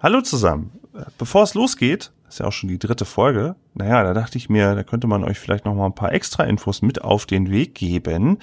Hallo 0.00 0.20
zusammen. 0.20 0.70
Bevor 1.18 1.42
es 1.42 1.54
losgeht, 1.54 2.12
ist 2.28 2.38
ja 2.38 2.46
auch 2.46 2.52
schon 2.52 2.68
die 2.68 2.78
dritte 2.78 3.04
Folge. 3.04 3.56
Naja, 3.78 4.02
da 4.02 4.12
dachte 4.12 4.38
ich 4.38 4.50
mir, 4.50 4.74
da 4.74 4.82
könnte 4.82 5.06
man 5.06 5.22
euch 5.22 5.38
vielleicht 5.38 5.64
noch 5.64 5.74
mal 5.74 5.86
ein 5.86 5.94
paar 5.94 6.12
extra 6.12 6.42
Infos 6.44 6.82
mit 6.82 7.02
auf 7.02 7.26
den 7.26 7.50
Weg 7.50 7.74
geben. 7.76 8.38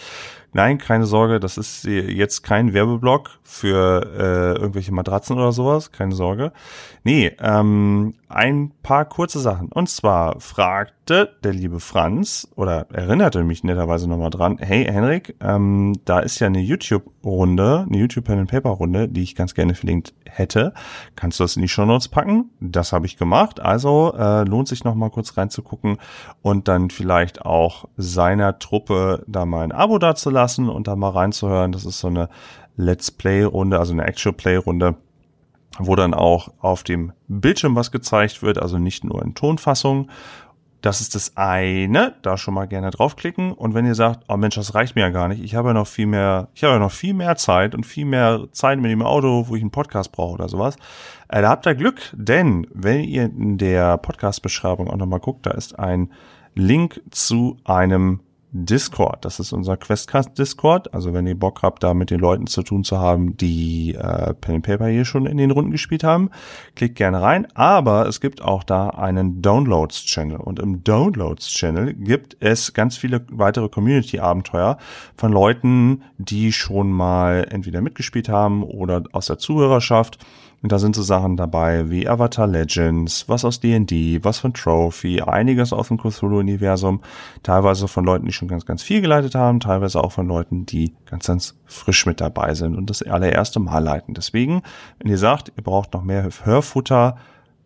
Nein, 0.56 0.78
keine 0.78 1.06
Sorge, 1.06 1.42
das 1.42 1.58
ist 1.58 1.84
jetzt 1.84 2.42
kein 2.42 2.74
Werbeblock 2.74 3.30
für 3.44 4.10
äh, 4.18 4.58
irgendwelche 4.58 4.94
Matratzen 4.94 5.36
oder 5.36 5.52
sowas, 5.52 5.92
keine 5.92 6.16
Sorge. 6.16 6.54
Nee, 7.04 7.36
ähm, 7.42 8.14
ein 8.30 8.72
paar 8.82 9.04
kurze 9.04 9.42
Sachen. 9.42 9.68
Und 9.74 9.90
zwar 9.90 10.40
fragte 10.40 11.36
der 11.44 11.52
liebe 11.52 11.82
Franz 11.82 12.48
oder 12.56 12.88
erinnerte 12.94 13.44
mich 13.44 13.66
netterweise 13.66 14.08
nochmal 14.08 14.30
dran, 14.30 14.58
hey 14.58 14.86
Henrik, 14.86 15.36
ähm, 15.42 16.00
da 16.06 16.20
ist 16.20 16.40
ja 16.40 16.48
eine 16.48 16.62
YouTube-Runde, 16.62 17.86
eine 17.90 17.98
YouTube-Pen-and-Paper-Runde, 17.98 19.10
die 19.10 19.24
ich 19.24 19.36
ganz 19.36 19.56
gerne 19.56 19.76
verlinkt 19.76 20.14
hätte. 20.24 20.74
Kannst 21.18 21.40
du 21.40 21.44
das 21.44 21.58
in 21.58 21.64
die 21.64 21.68
Show 21.68 21.86
Notes 21.86 22.08
packen? 22.08 22.50
Das 22.62 22.94
habe 22.94 23.08
ich 23.08 23.18
gemacht. 23.18 23.60
Also 23.60 24.14
äh, 24.18 24.44
lohnt 24.46 24.70
sich 24.70 24.86
nochmal 24.86 25.10
kurz 25.10 25.25
reinzugucken 25.38 25.98
und 26.42 26.68
dann 26.68 26.90
vielleicht 26.90 27.46
auch 27.46 27.86
seiner 27.98 28.60
Truppe 28.60 29.24
da 29.28 29.46
mal 29.46 29.64
ein 29.64 29.72
Abo 29.72 30.00
dazulassen 30.00 30.66
lassen 30.66 30.70
und 30.70 30.88
da 30.88 30.96
mal 30.96 31.10
reinzuhören. 31.10 31.72
Das 31.72 31.86
ist 31.86 32.00
so 32.00 32.08
eine 32.08 32.30
Let's 32.78 33.12
Play-Runde, 33.12 33.80
also 33.80 33.94
eine 33.94 34.06
Actual 34.06 34.34
Play-Runde, 34.34 34.96
wo 35.80 35.96
dann 35.96 36.14
auch 36.14 36.50
auf 36.60 36.84
dem 36.84 37.14
Bildschirm 37.28 37.76
was 37.76 37.92
gezeigt 37.92 38.42
wird, 38.42 38.62
also 38.62 38.78
nicht 38.78 39.04
nur 39.04 39.22
in 39.24 39.34
Tonfassung. 39.34 40.10
Das 40.86 41.02
ist 41.02 41.16
das 41.16 41.36
eine, 41.36 42.14
da 42.22 42.38
schon 42.38 42.54
mal 42.54 42.68
gerne 42.68 42.92
draufklicken. 42.92 43.54
Und 43.54 43.74
wenn 43.74 43.88
ihr 43.88 43.96
sagt, 43.96 44.24
oh 44.28 44.38
Mensch, 44.38 44.54
das 44.54 44.76
reicht 44.76 44.96
mir 44.96 45.02
ja 45.02 45.10
gar 45.10 45.28
nicht, 45.28 45.44
ich 45.44 45.56
habe 45.56 45.70
ja 45.70 45.74
noch 45.74 45.88
viel 45.88 46.06
mehr, 46.06 46.50
ich 46.54 46.64
habe 46.64 46.74
ja 46.74 46.80
noch 46.80 46.92
viel 46.92 47.16
mehr 47.16 47.36
Zeit 47.38 47.74
und 47.74 47.88
viel 47.88 48.06
mehr 48.06 48.46
Zeit 48.52 48.80
mit 48.80 48.92
dem 48.92 49.02
Auto, 49.02 49.48
wo 49.48 49.56
ich 49.56 49.64
einen 49.64 49.72
Podcast 49.72 50.12
brauche 50.12 50.36
oder 50.36 50.48
sowas. 50.48 50.76
Äh, 51.28 51.42
da 51.42 51.50
habt 51.50 51.66
ihr 51.66 51.74
Glück, 51.74 52.14
denn 52.14 52.68
wenn 52.72 53.04
ihr 53.04 53.24
in 53.24 53.58
der 53.58 53.98
Podcast-Beschreibung 53.98 54.88
auch 54.88 54.98
nochmal 54.98 55.22
guckt, 55.22 55.48
da 55.48 55.52
ist 55.52 55.80
ein 55.80 56.12
Link 56.54 57.02
zu 57.10 57.58
einem 57.64 58.20
Discord. 58.56 59.26
Das 59.26 59.40
ist 59.40 59.52
unser 59.52 59.76
Questcast 59.76 60.38
Discord. 60.38 60.94
Also 60.94 61.14
wenn 61.14 61.28
ihr 61.28 61.38
Bock 61.38 61.62
habt, 61.62 61.84
da 61.84 61.94
mit 61.94 62.10
den 62.10 62.22
Leuten 62.22 62.48
zu 62.48 62.64
tun 62.64 62.86
zu 62.86 63.00
haben, 63.00 63.36
die 63.36 63.96
äh, 63.96 64.34
Pen 64.34 64.56
and 64.56 64.66
Paper 64.66 64.88
hier 64.88 65.04
schon 65.04 65.26
in 65.26 65.38
den 65.38 65.52
Runden 65.52 65.72
gespielt 65.72 66.06
haben, 66.06 66.30
klickt 66.76 66.96
gerne 66.96 67.22
rein. 67.22 67.48
Aber 67.54 68.08
es 68.08 68.22
gibt 68.22 68.42
auch 68.42 68.64
da 68.64 68.90
einen 68.90 69.42
Downloads 69.42 70.06
Channel 70.06 70.38
und 70.38 70.60
im 70.60 70.84
Downloads 70.84 71.50
Channel 71.50 71.94
gibt 71.94 72.38
es 72.40 72.74
ganz 72.74 72.96
viele 72.96 73.26
weitere 73.30 73.68
Community 73.68 74.20
Abenteuer 74.20 74.78
von 75.18 75.34
Leuten, 75.34 76.04
die 76.18 76.54
schon 76.54 76.92
mal 76.92 77.48
entweder 77.50 77.82
mitgespielt 77.82 78.30
haben 78.30 78.64
oder 78.64 79.04
aus 79.12 79.28
der 79.28 79.38
Zuhörerschaft 79.38 80.18
und 80.66 80.72
da 80.72 80.80
sind 80.80 80.96
so 80.96 81.04
Sachen 81.04 81.38
dabei 81.38 81.92
wie 81.92 82.10
Avatar 82.10 82.48
Legends, 82.48 83.30
was 83.30 83.46
aus 83.46 83.60
D&D, 83.60 84.24
was 84.24 84.40
von 84.40 84.52
Trophy, 84.52 85.22
einiges 85.22 85.72
aus 85.72 85.90
dem 85.90 86.00
Cthulhu-Universum, 86.00 87.02
teilweise 87.44 87.88
von 87.88 88.04
Leuten, 88.04 88.26
die 88.26 88.32
schon 88.32 88.48
ganz, 88.48 88.66
ganz 88.66 88.82
viel 88.82 89.00
geleitet 89.00 89.36
haben, 89.36 89.60
teilweise 89.60 90.04
auch 90.04 90.12
von 90.12 90.26
Leuten, 90.26 90.66
die 90.66 90.96
ganz, 91.06 91.28
ganz 91.28 91.56
frisch 91.66 92.08
mit 92.08 92.20
dabei 92.20 92.56
sind 92.56 92.76
und 92.76 92.90
das 92.90 93.04
allererste 93.04 93.60
Mal 93.60 93.78
leiten. 93.78 94.16
Deswegen, 94.16 94.64
wenn 94.98 95.12
ihr 95.12 95.20
sagt, 95.20 95.54
ihr 95.56 95.64
braucht 95.64 95.94
noch 95.94 96.02
mehr 96.04 96.28
Hörfutter, 96.44 97.18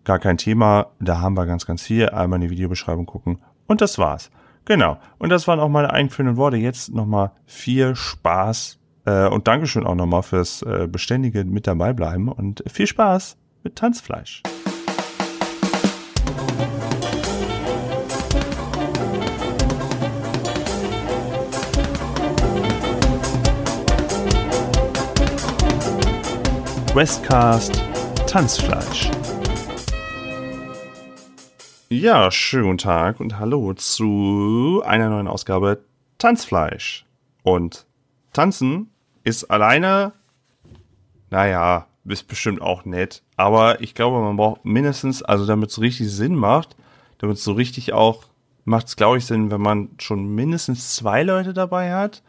gar 0.03 0.19
kein 0.19 0.37
Thema, 0.37 0.87
da 0.99 1.21
haben 1.21 1.37
wir 1.37 1.45
ganz, 1.45 1.65
ganz 1.65 1.81
viel. 1.81 2.09
Einmal 2.09 2.41
in 2.41 2.49
die 2.49 2.51
Videobeschreibung 2.51 3.05
gucken 3.05 3.39
und 3.65 3.79
das 3.79 3.97
war's. 3.97 4.29
Genau. 4.65 4.97
Und 5.19 5.29
das 5.29 5.47
waren 5.47 5.61
auch 5.61 5.69
meine 5.69 5.93
einführenden 5.93 6.35
Worte. 6.35 6.57
Jetzt 6.57 6.93
nochmal 6.93 7.31
viel 7.45 7.95
Spaß 7.95 8.78
und 9.05 9.47
Dankeschön 9.47 9.85
auch 9.85 9.95
nochmal 9.95 10.23
fürs 10.23 10.61
äh, 10.61 10.87
beständige 10.91 11.43
mit 11.45 11.67
dabei 11.67 11.93
bleiben 11.93 12.29
und 12.29 12.63
viel 12.71 12.87
Spaß 12.87 13.37
mit 13.63 13.75
Tanzfleisch. 13.75 14.43
Westcast 26.95 27.81
Tanzfleisch. 28.27 29.09
Ja, 31.87 32.29
schönen 32.29 32.77
Tag 32.77 33.19
und 33.19 33.39
hallo 33.39 33.73
zu 33.73 34.83
einer 34.85 35.09
neuen 35.09 35.27
Ausgabe 35.27 35.83
Tanzfleisch. 36.17 37.05
Und 37.43 37.87
Tanzen 38.33 38.91
ist 39.29 39.45
alleine, 39.45 40.13
naja, 41.29 41.87
ist 42.05 42.27
bestimmt 42.27 42.61
auch 42.61 42.85
nett. 42.85 43.23
Aber 43.37 43.81
ich 43.81 43.95
glaube, 43.95 44.19
man 44.19 44.37
braucht 44.37 44.65
mindestens, 44.65 45.21
also 45.23 45.45
damit 45.45 45.69
es 45.69 45.79
richtig 45.79 46.11
Sinn 46.11 46.35
macht, 46.35 46.75
damit 47.19 47.37
es 47.37 47.43
so 47.43 47.53
richtig 47.53 47.93
auch, 47.93 48.25
macht 48.65 48.87
es, 48.87 48.95
glaube 48.95 49.17
ich, 49.17 49.25
Sinn, 49.25 49.51
wenn 49.51 49.61
man 49.61 49.89
schon 49.99 50.33
mindestens 50.35 50.95
zwei 50.95 51.23
Leute 51.23 51.53
dabei 51.53 51.93
hat. 51.93 52.23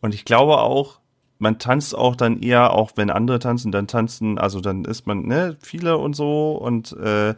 Und 0.00 0.14
ich 0.14 0.24
glaube 0.24 0.58
auch, 0.58 1.00
man 1.38 1.58
tanzt 1.58 1.94
auch 1.94 2.16
dann 2.16 2.40
eher, 2.40 2.72
auch 2.72 2.92
wenn 2.96 3.10
andere 3.10 3.38
tanzen, 3.38 3.70
dann 3.70 3.86
tanzen, 3.86 4.38
also 4.38 4.60
dann 4.60 4.84
ist 4.84 5.06
man, 5.06 5.22
ne, 5.26 5.56
viele 5.60 5.98
und 5.98 6.14
so 6.14 6.52
und 6.52 6.92
äh, 6.92 7.34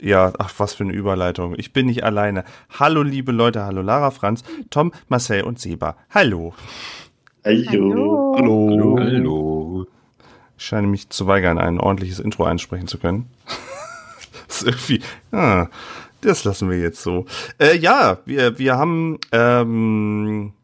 ja, 0.00 0.32
ach, 0.38 0.52
was 0.58 0.74
für 0.74 0.84
eine 0.84 0.92
Überleitung. 0.92 1.54
Ich 1.56 1.72
bin 1.72 1.86
nicht 1.86 2.04
alleine. 2.04 2.44
Hallo, 2.78 3.02
liebe 3.02 3.32
Leute, 3.32 3.64
hallo 3.64 3.82
Lara, 3.82 4.10
Franz, 4.10 4.42
Tom, 4.70 4.92
Marcel 5.08 5.42
und 5.42 5.58
Seba. 5.58 5.96
Hallo. 6.10 6.54
Hallo. 7.44 8.34
Hallo. 8.38 8.96
Hallo. 8.98 9.86
Ich 10.56 10.64
scheine 10.64 10.86
mich 10.86 11.10
zu 11.10 11.26
weigern, 11.26 11.58
ein 11.58 11.78
ordentliches 11.78 12.18
Intro 12.18 12.44
einsprechen 12.44 12.88
zu 12.88 12.96
können. 12.96 13.28
das 14.48 14.62
ist 14.62 14.66
irgendwie, 14.66 15.02
ah, 15.30 15.66
das 16.22 16.44
lassen 16.44 16.70
wir 16.70 16.78
jetzt 16.78 17.02
so. 17.02 17.26
Äh, 17.58 17.76
ja, 17.76 18.18
wir, 18.24 18.58
wir 18.58 18.78
haben, 18.78 19.18
ähm, 19.32 20.54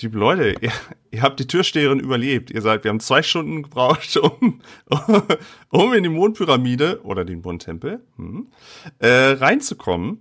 liebe 0.00 0.16
Leute, 0.16 0.54
ihr, 0.60 0.70
ihr 1.10 1.22
habt 1.22 1.40
die 1.40 1.48
Türsteherin 1.48 1.98
überlebt. 1.98 2.52
Ihr 2.52 2.62
seid, 2.62 2.84
wir 2.84 2.90
haben 2.90 3.00
zwei 3.00 3.24
Stunden 3.24 3.64
gebraucht, 3.64 4.16
um, 4.40 4.60
um 5.70 5.92
in 5.92 6.04
die 6.04 6.08
Mondpyramide 6.08 7.00
oder 7.02 7.24
den 7.24 7.40
Mondtempel 7.40 8.00
hm, 8.14 8.46
äh, 9.00 9.08
reinzukommen. 9.08 10.20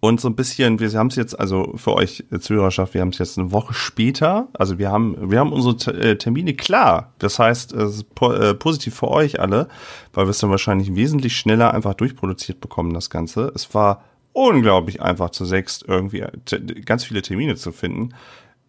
Und 0.00 0.20
so 0.20 0.28
ein 0.28 0.36
bisschen, 0.36 0.78
wir 0.78 0.90
haben 0.92 1.08
es 1.08 1.16
jetzt, 1.16 1.38
also 1.38 1.72
für 1.76 1.94
euch 1.94 2.24
Zuhörerschaft, 2.38 2.94
wir 2.94 3.00
haben 3.00 3.08
es 3.08 3.18
jetzt 3.18 3.36
eine 3.36 3.50
Woche 3.50 3.74
später. 3.74 4.46
Also 4.52 4.78
wir 4.78 4.92
haben, 4.92 5.30
wir 5.30 5.40
haben 5.40 5.52
unsere 5.52 5.92
äh, 5.92 6.16
Termine 6.16 6.54
klar. 6.54 7.14
Das 7.18 7.40
heißt, 7.40 7.72
es 7.72 7.96
ist 7.96 8.14
po 8.14 8.32
äh, 8.32 8.54
positiv 8.54 8.94
für 8.94 9.08
euch 9.08 9.40
alle, 9.40 9.68
weil 10.12 10.26
wir 10.26 10.30
es 10.30 10.38
dann 10.38 10.50
wahrscheinlich 10.50 10.94
wesentlich 10.94 11.36
schneller 11.36 11.74
einfach 11.74 11.94
durchproduziert 11.94 12.60
bekommen, 12.60 12.94
das 12.94 13.10
Ganze. 13.10 13.50
Es 13.56 13.74
war 13.74 14.04
unglaublich 14.32 15.02
einfach 15.02 15.30
zu 15.30 15.44
sechst 15.44 15.84
irgendwie 15.88 16.24
ganz 16.84 17.04
viele 17.04 17.22
Termine 17.22 17.56
zu 17.56 17.72
finden, 17.72 18.14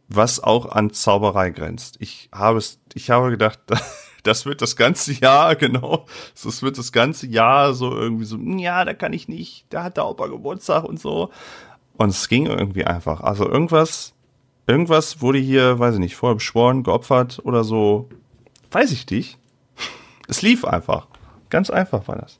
was 0.07 0.39
auch 0.39 0.65
an 0.71 0.89
Zauberei 0.89 1.51
grenzt. 1.51 1.97
Ich 1.99 2.29
habe 2.33 2.57
es, 2.57 2.79
ich 2.95 3.11
habe 3.11 3.29
gedacht, 3.29 3.59
das 4.23 4.45
wird 4.45 4.61
das 4.61 4.75
ganze 4.75 5.13
Jahr, 5.13 5.55
genau, 5.57 6.05
das 6.43 6.61
wird 6.61 6.77
das 6.77 6.91
ganze 6.91 7.27
Jahr 7.27 7.73
so 7.73 7.95
irgendwie 7.95 8.25
so, 8.25 8.37
hm, 8.37 8.59
ja, 8.59 8.85
da 8.85 8.93
kann 8.93 9.13
ich 9.13 9.27
nicht, 9.27 9.65
da 9.69 9.83
hat 9.83 9.97
der 9.97 10.07
Opa 10.07 10.27
Geburtstag 10.27 10.83
und 10.83 10.99
so. 10.99 11.31
Und 11.97 12.09
es 12.09 12.29
ging 12.29 12.45
irgendwie 12.45 12.85
einfach. 12.85 13.21
Also 13.21 13.49
irgendwas, 13.49 14.13
irgendwas 14.67 15.21
wurde 15.21 15.39
hier, 15.39 15.79
weiß 15.79 15.95
ich 15.95 15.99
nicht, 15.99 16.15
vorher 16.15 16.35
beschworen, 16.35 16.83
geopfert 16.83 17.41
oder 17.43 17.63
so. 17.63 18.07
Weiß 18.71 18.91
ich 18.91 19.09
nicht. 19.09 19.37
Es 20.29 20.43
lief 20.43 20.63
einfach. 20.63 21.07
Ganz 21.49 21.71
einfach 21.71 22.07
war 22.07 22.17
das. 22.17 22.39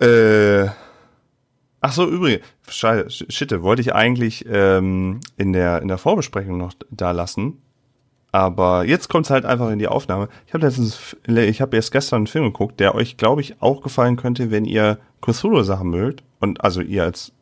Äh, 0.00 0.70
ach 1.80 1.92
so, 1.92 2.08
übrigens, 2.08 2.44
scheiße, 2.68 3.26
shit, 3.30 3.62
wollte 3.62 3.82
ich 3.82 3.94
eigentlich 3.94 4.46
ähm, 4.48 5.18
in 5.36 5.52
der 5.52 5.82
in 5.82 5.88
der 5.88 5.98
Vorbesprechung 5.98 6.56
noch 6.56 6.72
da 6.90 7.10
lassen. 7.10 7.60
Aber 8.30 8.84
jetzt 8.84 9.08
kommt 9.08 9.26
es 9.26 9.30
halt 9.30 9.44
einfach 9.44 9.70
in 9.70 9.78
die 9.78 9.88
Aufnahme. 9.88 10.28
Ich 10.46 10.54
habe 10.54 10.66
letztens, 10.66 11.16
ich 11.26 11.60
habe 11.60 11.76
erst 11.76 11.92
gestern 11.92 12.18
einen 12.18 12.26
Film 12.26 12.44
geguckt, 12.44 12.78
der 12.78 12.94
euch, 12.94 13.16
glaube 13.16 13.40
ich, 13.40 13.62
auch 13.62 13.80
gefallen 13.80 14.16
könnte, 14.16 14.50
wenn 14.50 14.64
ihr 14.64 14.98
Cthulhu-Sachen 15.22 15.88
mögt. 15.88 16.22
Und 16.40 16.62
also 16.62 16.80
ihr 16.80 17.04
als 17.04 17.32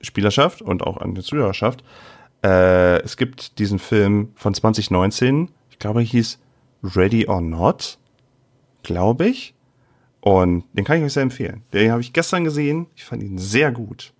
Spielerschaft 0.00 0.62
und 0.62 0.82
auch 0.82 0.98
an 0.98 1.14
der 1.14 1.24
Zuhörerschaft. 1.24 1.84
Äh, 2.42 3.00
es 3.02 3.16
gibt 3.16 3.58
diesen 3.58 3.78
Film 3.78 4.32
von 4.34 4.54
2019, 4.54 5.50
ich 5.70 5.78
glaube, 5.78 6.00
er 6.00 6.06
hieß 6.06 6.38
Ready 6.82 7.26
or 7.26 7.40
Not, 7.40 7.98
glaube 8.82 9.26
ich. 9.26 9.54
Und 10.20 10.64
den 10.72 10.84
kann 10.84 10.98
ich 10.98 11.04
euch 11.04 11.12
sehr 11.12 11.22
empfehlen. 11.22 11.62
Den 11.72 11.90
habe 11.90 12.00
ich 12.00 12.12
gestern 12.12 12.44
gesehen. 12.44 12.86
Ich 12.94 13.04
fand 13.04 13.22
ihn 13.22 13.38
sehr 13.38 13.72
gut. 13.72 14.14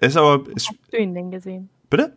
Ist 0.00 0.16
aber. 0.16 0.48
Ist, 0.54 0.68
Wo 0.68 0.76
hast 0.78 0.92
du 0.92 0.96
ihn 0.98 1.14
denn 1.14 1.30
gesehen? 1.30 1.68
Bitte? 1.90 2.16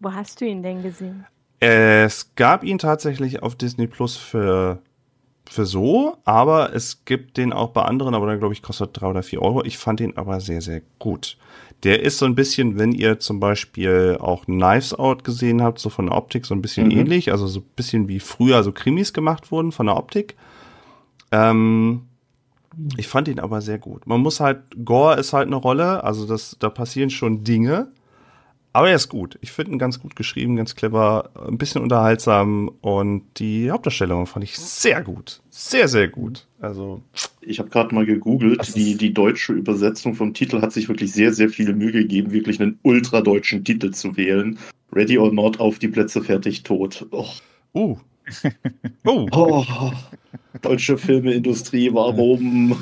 Wo 0.00 0.12
hast 0.12 0.40
du 0.40 0.46
ihn 0.46 0.62
denn 0.62 0.82
gesehen? 0.82 1.24
Es 1.64 2.34
gab 2.34 2.64
ihn 2.64 2.78
tatsächlich 2.78 3.44
auf 3.44 3.54
Disney 3.54 3.86
Plus 3.86 4.16
für, 4.16 4.82
für 5.48 5.64
so, 5.64 6.16
aber 6.24 6.74
es 6.74 7.04
gibt 7.04 7.36
den 7.36 7.52
auch 7.52 7.68
bei 7.68 7.82
anderen, 7.82 8.16
aber 8.16 8.26
dann 8.26 8.40
glaube 8.40 8.52
ich 8.52 8.62
kostet 8.62 8.90
drei 8.94 9.06
oder 9.06 9.22
vier 9.22 9.42
Euro. 9.42 9.62
Ich 9.64 9.78
fand 9.78 10.00
ihn 10.00 10.16
aber 10.16 10.40
sehr, 10.40 10.60
sehr 10.60 10.82
gut. 10.98 11.38
Der 11.84 12.02
ist 12.02 12.18
so 12.18 12.26
ein 12.26 12.34
bisschen, 12.34 12.80
wenn 12.80 12.90
ihr 12.90 13.20
zum 13.20 13.38
Beispiel 13.38 14.16
auch 14.18 14.46
Knives 14.46 14.92
Out 14.92 15.22
gesehen 15.22 15.62
habt, 15.62 15.78
so 15.78 15.88
von 15.88 16.06
der 16.06 16.16
Optik 16.16 16.46
so 16.46 16.54
ein 16.56 16.62
bisschen 16.62 16.86
mhm. 16.86 16.98
ähnlich, 16.98 17.30
also 17.30 17.46
so 17.46 17.60
ein 17.60 17.66
bisschen 17.76 18.08
wie 18.08 18.18
früher 18.18 18.64
so 18.64 18.72
Krimis 18.72 19.12
gemacht 19.12 19.52
wurden 19.52 19.70
von 19.70 19.86
der 19.86 19.96
Optik. 19.96 20.34
Ähm, 21.30 22.06
ich 22.96 23.06
fand 23.06 23.28
ihn 23.28 23.38
aber 23.38 23.60
sehr 23.60 23.78
gut. 23.78 24.04
Man 24.08 24.20
muss 24.20 24.40
halt, 24.40 24.62
Gore 24.84 25.14
ist 25.14 25.32
halt 25.32 25.46
eine 25.46 25.54
Rolle, 25.54 26.02
also 26.02 26.26
das, 26.26 26.56
da 26.58 26.70
passieren 26.70 27.10
schon 27.10 27.44
Dinge. 27.44 27.92
Aber 28.74 28.88
er 28.88 28.96
ist 28.96 29.08
gut. 29.08 29.38
Ich 29.42 29.52
finde 29.52 29.72
ihn 29.72 29.78
ganz 29.78 30.00
gut 30.00 30.16
geschrieben, 30.16 30.56
ganz 30.56 30.74
clever, 30.74 31.30
ein 31.46 31.58
bisschen 31.58 31.82
unterhaltsam 31.82 32.70
und 32.80 33.24
die 33.36 33.70
Hauptdarstellung 33.70 34.26
fand 34.26 34.44
ich 34.44 34.56
sehr 34.56 35.02
gut. 35.02 35.42
Sehr, 35.50 35.88
sehr 35.88 36.08
gut. 36.08 36.46
Also. 36.60 37.02
Ich 37.42 37.58
habe 37.58 37.68
gerade 37.68 37.94
mal 37.94 38.06
gegoogelt. 38.06 38.74
Die, 38.74 38.96
die 38.96 39.12
deutsche 39.12 39.52
Übersetzung 39.52 40.14
vom 40.14 40.32
Titel 40.32 40.62
hat 40.62 40.72
sich 40.72 40.88
wirklich 40.88 41.12
sehr, 41.12 41.32
sehr 41.34 41.50
viel 41.50 41.74
Mühe 41.74 41.92
gegeben, 41.92 42.32
wirklich 42.32 42.60
einen 42.60 42.78
ultradeutschen 42.82 43.64
Titel 43.64 43.90
zu 43.90 44.16
wählen. 44.16 44.58
Ready 44.92 45.18
or 45.18 45.32
not, 45.32 45.60
auf 45.60 45.78
die 45.78 45.88
Plätze 45.88 46.22
fertig, 46.22 46.62
tot. 46.62 47.06
Oh. 47.10 47.28
Uh. 47.74 47.96
oh. 49.04 49.28
oh. 49.32 49.92
Deutsche 50.62 50.96
Filmeindustrie, 50.96 51.92
warum? 51.92 52.76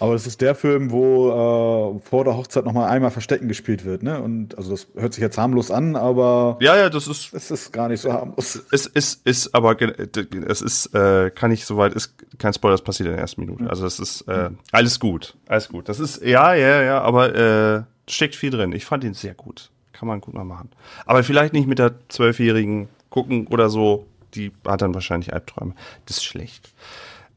Aber 0.00 0.14
das 0.14 0.26
ist 0.26 0.40
der 0.40 0.54
Film, 0.54 0.90
wo 0.90 1.28
äh, 1.28 2.00
vor 2.00 2.24
der 2.24 2.36
Hochzeit 2.36 2.64
noch 2.64 2.72
mal 2.72 2.88
einmal 2.88 3.10
Verstecken 3.10 3.48
gespielt 3.48 3.84
wird, 3.84 4.02
ne? 4.02 4.20
Und 4.20 4.56
also 4.56 4.70
das 4.70 4.88
hört 4.96 5.12
sich 5.12 5.20
jetzt 5.20 5.36
harmlos 5.36 5.70
an, 5.70 5.94
aber 5.94 6.56
ja, 6.60 6.76
ja, 6.76 6.88
das 6.88 7.06
ist 7.06 7.34
es 7.34 7.50
ist 7.50 7.72
gar 7.72 7.88
nicht 7.88 8.00
so 8.00 8.12
harmlos. 8.12 8.62
Es 8.72 8.86
ist 8.86 9.26
ist 9.26 9.54
aber 9.54 9.76
es 9.80 10.62
ist 10.62 10.94
äh, 10.94 11.30
kann 11.30 11.52
ich 11.52 11.66
soweit 11.66 11.92
ist 11.92 12.14
kein 12.38 12.54
Spoiler, 12.54 12.74
das 12.74 12.82
passiert 12.82 13.08
in 13.08 13.12
der 13.14 13.20
ersten 13.20 13.42
Minute. 13.42 13.68
Also 13.68 13.84
es 13.84 14.00
ist 14.00 14.22
äh, 14.22 14.50
alles 14.72 14.98
gut, 14.98 15.36
alles 15.46 15.68
gut. 15.68 15.88
Das 15.88 16.00
ist 16.00 16.22
ja, 16.22 16.54
ja, 16.54 16.82
ja, 16.82 17.00
aber 17.02 17.34
äh, 17.34 17.82
steckt 18.08 18.36
viel 18.36 18.50
drin. 18.50 18.72
Ich 18.72 18.86
fand 18.86 19.04
ihn 19.04 19.14
sehr 19.14 19.34
gut, 19.34 19.70
kann 19.92 20.08
man 20.08 20.22
gut 20.22 20.32
mal 20.32 20.44
machen. 20.44 20.70
Aber 21.04 21.22
vielleicht 21.22 21.52
nicht 21.52 21.68
mit 21.68 21.78
der 21.78 21.92
zwölfjährigen 22.08 22.88
gucken 23.10 23.46
oder 23.48 23.68
so. 23.68 24.06
Die 24.34 24.52
hat 24.66 24.80
dann 24.80 24.94
wahrscheinlich 24.94 25.34
Albträume. 25.34 25.74
Das 26.06 26.18
ist 26.18 26.24
schlecht. 26.24 26.72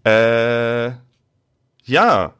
Äh, 0.05 0.91
ja, 1.85 2.33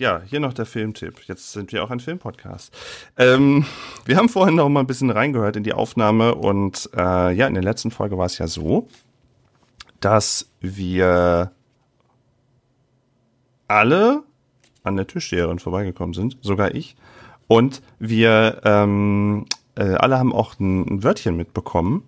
ja, 0.00 0.22
hier 0.24 0.40
noch 0.40 0.54
der 0.54 0.64
Filmtipp. 0.64 1.20
Jetzt 1.26 1.52
sind 1.52 1.72
wir 1.72 1.84
auch 1.84 1.90
ein 1.90 2.00
Filmpodcast. 2.00 2.74
Ähm, 3.18 3.66
wir 4.06 4.16
haben 4.16 4.30
vorhin 4.30 4.56
noch 4.56 4.68
mal 4.70 4.80
ein 4.80 4.86
bisschen 4.86 5.10
reingehört 5.10 5.56
in 5.56 5.62
die 5.62 5.74
Aufnahme 5.74 6.34
und 6.34 6.88
äh, 6.96 7.32
ja, 7.32 7.46
in 7.46 7.52
der 7.54 7.62
letzten 7.62 7.90
Folge 7.90 8.16
war 8.16 8.24
es 8.24 8.38
ja 8.38 8.46
so, 8.46 8.88
dass 10.00 10.50
wir 10.60 11.52
alle 13.68 14.22
an 14.82 14.96
der 14.96 15.06
Tischsteherin 15.06 15.58
vorbeigekommen 15.58 16.14
sind, 16.14 16.38
sogar 16.40 16.74
ich. 16.74 16.96
Und 17.46 17.82
wir 17.98 18.62
ähm, 18.64 19.44
äh, 19.74 19.82
alle 19.82 20.18
haben 20.18 20.32
auch 20.32 20.58
ein, 20.58 20.94
ein 20.94 21.04
Wörtchen 21.04 21.36
mitbekommen. 21.36 22.04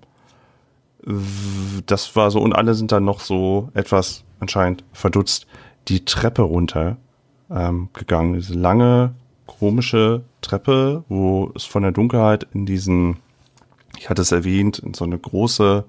Das 1.85 2.17
war 2.17 2.31
so, 2.31 2.41
und 2.41 2.55
alle 2.55 2.73
sind 2.75 2.91
dann 2.91 3.05
noch 3.05 3.21
so 3.21 3.69
etwas 3.75 4.25
anscheinend 4.41 4.83
verdutzt 4.93 5.47
die 5.89 6.07
Treppe 6.07 6.43
runter 6.43 6.97
ähm, 7.55 7.89
gegangen. 7.93 8.35
Diese 8.35 8.55
lange, 8.55 9.15
komische 9.47 10.23
Treppe, 10.41 11.05
wo 11.09 11.53
es 11.55 11.65
von 11.65 11.83
der 11.83 11.93
Dunkelheit 11.93 12.47
in 12.53 12.67
diesen, 12.67 13.19
ich 13.99 14.11
hatte 14.11 14.23
es 14.23 14.33
erwähnt, 14.33 14.79
in 14.79 14.95
so 14.95 15.05
eine 15.05 15.19
große, 15.19 15.85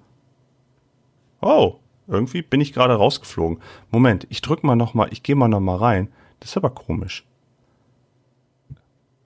oh, 1.41 1.75
irgendwie 2.07 2.41
bin 2.41 2.61
ich 2.61 2.73
gerade 2.73 2.95
rausgeflogen. 2.95 3.59
Moment, 3.91 4.27
ich 4.29 4.41
drück 4.41 4.63
mal 4.63 4.75
noch 4.75 4.93
mal, 4.93 5.07
ich 5.11 5.23
gehe 5.23 5.35
mal 5.35 5.47
noch 5.47 5.59
mal 5.59 5.77
rein. 5.77 6.09
Das 6.39 6.49
ist 6.51 6.57
aber 6.57 6.71
komisch. 6.71 7.25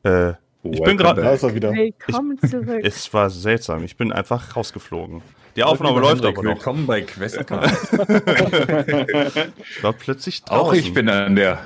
Äh, 0.03 0.33
ich 0.63 0.81
bin 0.83 0.97
gerade. 0.97 1.23
Willkommen 1.23 2.37
zurück. 2.39 2.81
Es 2.83 3.13
war 3.13 3.29
seltsam. 3.29 3.83
Ich 3.83 3.97
bin 3.97 4.11
einfach 4.11 4.55
rausgeflogen. 4.55 5.21
Die 5.57 5.63
Aufnahme 5.63 5.99
läuft 6.01 6.23
aber 6.23 6.43
noch. 6.43 6.51
Willkommen 6.51 6.85
bei 6.85 7.01
Questcast. 7.01 7.93
ich 7.93 7.99
war 9.81 9.93
plötzlich 9.93 10.43
draußen. 10.43 10.67
Auch 10.67 10.71
ich 10.71 10.93
bin 10.93 11.09
an 11.09 11.35
der. 11.35 11.65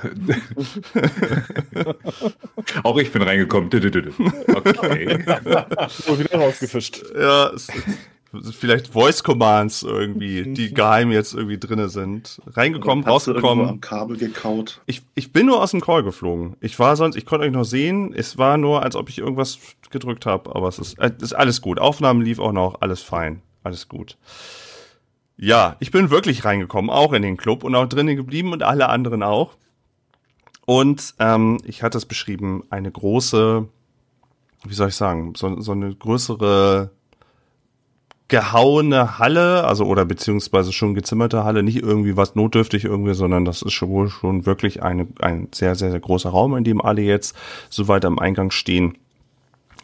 Auch 2.84 2.96
ich 2.96 3.12
bin 3.12 3.20
reingekommen. 3.20 3.68
Okay. 3.68 5.12
Und 6.06 6.18
wieder 6.18 6.38
rausgefischt. 6.38 7.02
Ja, 7.14 7.50
es, 7.50 7.68
vielleicht 8.52 8.94
Voice 8.94 9.22
Commands 9.22 9.82
irgendwie, 9.82 10.54
die 10.54 10.72
geheim 10.72 11.12
jetzt 11.12 11.34
irgendwie 11.34 11.58
drinne 11.58 11.90
sind. 11.90 12.40
Reingekommen, 12.46 13.04
rausgekommen. 13.04 13.68
am 13.68 13.82
Kabel 13.82 14.16
gekaut. 14.16 14.80
Ich, 14.86 15.02
ich 15.14 15.34
bin 15.34 15.44
nur 15.44 15.62
aus 15.62 15.72
dem 15.72 15.82
Call 15.82 16.02
geflogen. 16.02 16.56
Ich 16.62 16.78
war 16.78 16.96
sonst, 16.96 17.14
ich 17.14 17.26
konnte 17.26 17.44
euch 17.44 17.52
noch 17.52 17.64
sehen. 17.64 18.14
Es 18.14 18.38
war 18.38 18.56
nur, 18.56 18.84
als 18.84 18.96
ob 18.96 19.10
ich 19.10 19.18
irgendwas 19.18 19.58
gedrückt 19.90 20.24
habe, 20.24 20.56
aber 20.56 20.68
es 20.68 20.78
ist, 20.78 20.98
äh, 20.98 21.10
ist 21.20 21.34
alles 21.34 21.60
gut. 21.60 21.78
Aufnahmen 21.78 22.22
lief 22.22 22.38
auch 22.38 22.52
noch, 22.52 22.80
alles 22.80 23.02
fein 23.02 23.42
alles 23.62 23.88
gut. 23.88 24.16
Ja, 25.36 25.76
ich 25.80 25.90
bin 25.90 26.10
wirklich 26.10 26.44
reingekommen, 26.44 26.90
auch 26.90 27.12
in 27.12 27.22
den 27.22 27.36
Club 27.36 27.64
und 27.64 27.74
auch 27.74 27.86
drinnen 27.86 28.16
geblieben 28.16 28.52
und 28.52 28.62
alle 28.62 28.88
anderen 28.88 29.22
auch. 29.22 29.56
Und 30.66 31.14
ähm, 31.18 31.58
ich 31.64 31.82
hatte 31.82 31.98
es 31.98 32.06
beschrieben, 32.06 32.62
eine 32.70 32.90
große, 32.90 33.66
wie 34.64 34.74
soll 34.74 34.88
ich 34.88 34.94
sagen, 34.94 35.34
so, 35.36 35.60
so 35.60 35.72
eine 35.72 35.94
größere 35.94 36.90
gehauene 38.32 39.18
Halle, 39.18 39.64
also 39.64 39.84
oder 39.84 40.06
beziehungsweise 40.06 40.72
schon 40.72 40.94
gezimmerte 40.94 41.44
Halle, 41.44 41.62
nicht 41.62 41.82
irgendwie 41.82 42.16
was 42.16 42.34
notdürftig 42.34 42.84
irgendwie, 42.84 43.12
sondern 43.12 43.44
das 43.44 43.60
ist 43.60 43.74
schon, 43.74 44.08
schon 44.08 44.46
wirklich 44.46 44.82
eine, 44.82 45.06
ein 45.20 45.48
sehr, 45.52 45.74
sehr, 45.74 45.90
sehr 45.90 46.00
großer 46.00 46.30
Raum, 46.30 46.56
in 46.56 46.64
dem 46.64 46.80
alle 46.80 47.02
jetzt 47.02 47.36
so 47.68 47.88
weit 47.88 48.06
am 48.06 48.18
Eingang 48.18 48.50
stehen. 48.50 48.96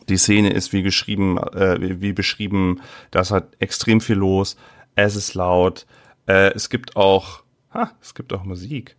Die 0.08 0.16
Szene 0.16 0.50
ist 0.50 0.72
wie 0.72 0.82
geschrieben, 0.82 1.38
äh, 1.38 1.80
wie, 1.80 2.00
wie 2.00 2.12
beschrieben, 2.12 2.80
da 3.10 3.20
ist 3.20 3.30
halt 3.30 3.44
extrem 3.58 4.00
viel 4.00 4.16
los. 4.16 4.56
Es 4.94 5.16
ist 5.16 5.34
laut. 5.34 5.86
Äh, 6.26 6.52
es 6.54 6.70
gibt 6.70 6.96
auch, 6.96 7.42
ha, 7.72 7.92
es 8.00 8.14
gibt 8.14 8.32
auch 8.32 8.44
Musik. 8.44 8.96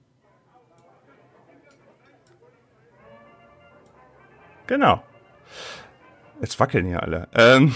Genau. 4.67 5.03
Jetzt 6.41 6.59
wackeln 6.59 6.85
hier 6.85 7.01
alle. 7.01 7.27
Ähm 7.33 7.73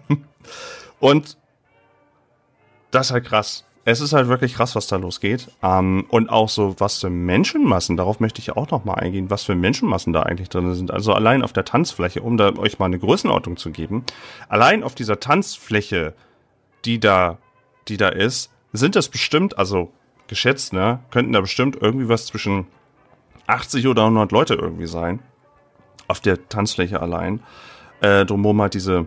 Und 1.00 1.38
das 2.90 3.06
ist 3.06 3.12
halt 3.12 3.24
krass 3.24 3.65
es 3.86 4.00
ist 4.00 4.12
halt 4.12 4.26
wirklich 4.26 4.54
krass, 4.54 4.74
was 4.74 4.88
da 4.88 4.96
losgeht. 4.96 5.48
Ähm, 5.62 6.06
und 6.08 6.28
auch 6.28 6.48
so, 6.48 6.74
was 6.78 6.98
für 6.98 7.08
Menschenmassen, 7.08 7.96
darauf 7.96 8.18
möchte 8.18 8.40
ich 8.40 8.50
auch 8.50 8.68
noch 8.70 8.84
mal 8.84 8.94
eingehen, 8.94 9.30
was 9.30 9.44
für 9.44 9.54
Menschenmassen 9.54 10.12
da 10.12 10.24
eigentlich 10.24 10.48
drin 10.48 10.74
sind. 10.74 10.90
Also 10.90 11.12
allein 11.12 11.42
auf 11.44 11.52
der 11.52 11.64
Tanzfläche, 11.64 12.20
um 12.20 12.36
da 12.36 12.52
euch 12.56 12.80
mal 12.80 12.86
eine 12.86 12.98
Größenordnung 12.98 13.56
zu 13.56 13.70
geben, 13.70 14.04
allein 14.48 14.82
auf 14.82 14.96
dieser 14.96 15.20
Tanzfläche, 15.20 16.14
die 16.84 16.98
da, 16.98 17.38
die 17.86 17.96
da 17.96 18.08
ist, 18.08 18.50
sind 18.72 18.96
das 18.96 19.08
bestimmt, 19.08 19.56
also 19.56 19.92
geschätzt, 20.26 20.72
ne, 20.72 20.98
könnten 21.12 21.32
da 21.32 21.40
bestimmt 21.40 21.78
irgendwie 21.80 22.08
was 22.08 22.26
zwischen 22.26 22.66
80 23.46 23.86
oder 23.86 24.02
100 24.02 24.32
Leute 24.32 24.54
irgendwie 24.54 24.88
sein. 24.88 25.20
Auf 26.08 26.18
der 26.18 26.48
Tanzfläche 26.48 27.00
allein. 27.00 27.40
Äh, 28.00 28.26
drumherum 28.26 28.60
halt 28.62 28.74
diese 28.74 29.06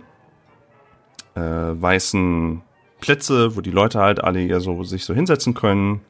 äh, 1.35 1.41
weißen 1.41 2.61
Plätze, 2.99 3.55
wo 3.55 3.61
die 3.61 3.71
Leute 3.71 3.99
halt 3.99 4.23
alle 4.23 4.45
eher 4.45 4.59
so 4.59 4.83
sich 4.83 5.05
so 5.05 5.13
hinsetzen 5.13 5.53
können. 5.53 6.01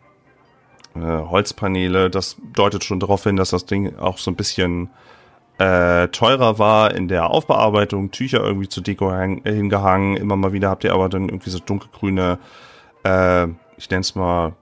Äh, 0.96 1.00
Holzpaneele, 1.00 2.10
das 2.10 2.38
deutet 2.53 2.84
schon 2.84 3.00
darauf 3.00 3.24
hin, 3.24 3.36
dass 3.36 3.51
das 3.51 3.65
Ding 3.65 3.98
auch 3.98 4.17
so 4.17 4.31
ein 4.31 4.36
bisschen 4.36 4.89
äh, 5.60 6.08
teurer 6.08 6.58
war 6.58 6.96
in 6.96 7.08
der 7.08 7.29
Aufbearbeitung, 7.29 8.12
Tücher 8.12 8.43
irgendwie 8.43 8.69
zu 8.69 8.81
Deko 8.81 9.13
hingehangen. 9.13 10.17
Immer 10.17 10.36
mal 10.36 10.53
wieder 10.53 10.69
habt 10.69 10.84
ihr 10.84 10.93
aber 10.93 11.10
dann 11.10 11.29
irgendwie 11.29 11.50
so 11.50 11.60
dunkelgrüne, 11.60 12.39
äh, 13.03 13.48
ich 13.77 13.89
nenne 13.89 14.01
es 14.01 14.15
mal 14.15 14.53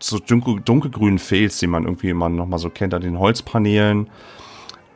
so 0.00 0.18
dunkel, 0.18 0.60
dunkelgrünen 0.60 1.18
Fels, 1.18 1.58
die 1.58 1.66
man 1.66 1.84
irgendwie 1.84 2.10
immer 2.10 2.28
noch 2.28 2.46
mal 2.46 2.58
so 2.58 2.70
kennt 2.70 2.94
an 2.94 3.02
den 3.02 3.18
Holzpaneelen. 3.18 4.08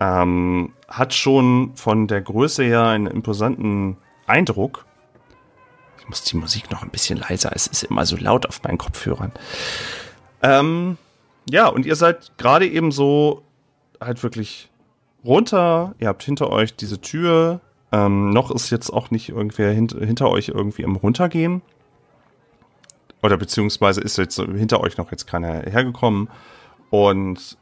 Ähm, 0.00 0.72
hat 0.88 1.14
schon 1.14 1.72
von 1.74 2.06
der 2.08 2.22
Größe 2.22 2.64
her 2.64 2.86
einen 2.86 3.06
imposanten 3.06 3.98
Eindruck. 4.26 4.86
Ich 6.02 6.08
muss 6.08 6.24
die 6.24 6.36
Musik 6.36 6.68
noch 6.72 6.82
ein 6.82 6.90
bisschen 6.90 7.20
leiser. 7.20 7.52
Es 7.54 7.68
ist 7.68 7.84
immer 7.84 8.04
so 8.04 8.16
laut 8.16 8.46
auf 8.46 8.60
meinen 8.64 8.76
Kopfhörern. 8.76 9.30
Ähm, 10.42 10.98
ja, 11.48 11.68
und 11.68 11.86
ihr 11.86 11.94
seid 11.94 12.32
gerade 12.38 12.66
eben 12.66 12.90
so 12.90 13.42
halt 14.00 14.20
wirklich 14.24 14.68
runter. 15.24 15.94
Ihr 16.00 16.08
habt 16.08 16.24
hinter 16.24 16.50
euch 16.50 16.74
diese 16.74 17.00
Tür. 17.00 17.60
Ähm, 17.92 18.30
noch 18.30 18.50
ist 18.50 18.70
jetzt 18.70 18.90
auch 18.90 19.12
nicht 19.12 19.28
irgendwer 19.28 19.70
hint 19.70 19.92
hinter 19.92 20.28
euch 20.28 20.48
irgendwie 20.48 20.82
im 20.82 20.96
Runtergehen. 20.96 21.62
Oder 23.22 23.36
beziehungsweise 23.36 24.00
ist 24.00 24.18
jetzt 24.18 24.40
hinter 24.40 24.80
euch 24.80 24.96
noch 24.96 25.12
jetzt 25.12 25.28
keiner 25.28 25.60
hergekommen. 25.60 26.28
Und 26.90 27.56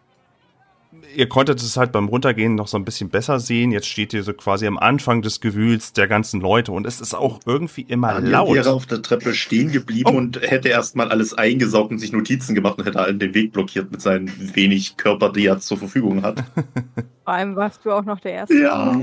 ihr 1.14 1.28
konntet 1.28 1.61
es 1.61 1.76
halt 1.76 1.92
beim 1.92 2.09
Runtergehen 2.09 2.54
noch 2.54 2.69
so 2.69 2.76
ein 2.76 2.85
bisschen 2.85 3.09
besser 3.09 3.40
sehen. 3.40 3.73
Jetzt 3.73 3.87
steht 3.87 4.12
ihr 4.12 4.23
so 4.23 4.33
quasi 4.33 4.66
am 4.66 4.78
Anfang 4.78 5.23
des 5.23 5.40
Gewühls 5.40 5.92
der 5.92 6.09
ganzen 6.09 6.40
Leute 6.40 6.73
und 6.73 6.87
es 6.87 7.00
ist 7.00 7.14
auch 7.14 7.40
irgendwie 7.47 7.83
immer 7.83 8.14
Daniel 8.14 8.30
laut. 8.30 8.54
wäre 8.54 8.73
auf 8.73 8.87
der 8.87 9.02
Treppe 9.02 9.35
stehen 9.35 9.73
geblieben 9.73 10.11
oh. 10.12 10.16
und 10.16 10.40
hätte 10.42 10.69
erstmal 10.69 11.11
alles 11.11 11.35
eingesaugt 11.35 11.90
und 11.90 11.99
sich 11.99 12.12
Notizen 12.12 12.54
gemacht 12.54 12.78
und 12.78 12.85
hätte 12.85 13.00
allen 13.00 13.19
den 13.19 13.35
Weg 13.35 13.52
blockiert 13.52 13.90
mit 13.90 14.00
seinen 14.00 14.30
wenig 14.54 14.97
Körper, 14.97 15.33
die 15.33 15.47
er 15.47 15.59
zur 15.59 15.78
Verfügung 15.78 16.23
hat. 16.23 16.45
Vor 17.25 17.35
allem 17.35 17.57
warst 17.57 17.85
du 17.85 17.92
auch 17.92 18.04
noch 18.04 18.21
der 18.21 18.33
Erste. 18.33 18.59
Ja. 18.59 19.00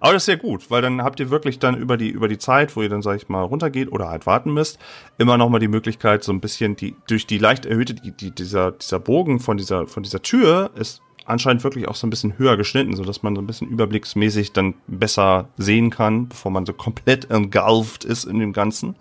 Aber 0.00 0.12
das 0.12 0.24
ist 0.24 0.28
ja 0.28 0.36
gut, 0.36 0.70
weil 0.70 0.82
dann 0.82 1.02
habt 1.02 1.20
ihr 1.20 1.30
wirklich 1.30 1.58
dann 1.58 1.76
über 1.76 1.96
die, 1.96 2.08
über 2.08 2.28
die 2.28 2.38
Zeit, 2.38 2.76
wo 2.76 2.82
ihr 2.82 2.88
dann, 2.88 3.02
sag 3.02 3.16
ich 3.16 3.28
mal, 3.28 3.42
runtergeht 3.42 3.90
oder 3.90 4.08
halt 4.08 4.26
warten 4.26 4.52
müsst, 4.52 4.78
immer 5.18 5.38
noch 5.38 5.48
mal 5.48 5.58
die 5.58 5.68
Möglichkeit, 5.68 6.24
so 6.24 6.32
ein 6.32 6.40
bisschen 6.40 6.76
die, 6.76 6.96
durch 7.08 7.26
die 7.26 7.38
leicht 7.38 7.66
erhöhte, 7.66 7.94
die, 7.94 8.12
die, 8.12 8.30
dieser, 8.30 8.72
dieser 8.72 9.00
Bogen 9.00 9.40
von 9.40 9.56
dieser, 9.56 9.86
von 9.86 10.02
dieser 10.02 10.22
Tür 10.22 10.70
ist 10.74 11.02
anscheinend 11.26 11.64
wirklich 11.64 11.88
auch 11.88 11.96
so 11.96 12.06
ein 12.06 12.10
bisschen 12.10 12.38
höher 12.38 12.56
geschnitten, 12.56 12.94
so 12.94 13.04
dass 13.04 13.22
man 13.22 13.34
so 13.34 13.42
ein 13.42 13.46
bisschen 13.46 13.68
überblicksmäßig 13.68 14.52
dann 14.52 14.74
besser 14.86 15.48
sehen 15.56 15.90
kann, 15.90 16.28
bevor 16.28 16.52
man 16.52 16.66
so 16.66 16.72
komplett 16.72 17.30
engulft 17.30 18.04
ist 18.04 18.24
in 18.24 18.38
dem 18.38 18.52
Ganzen. 18.52 18.96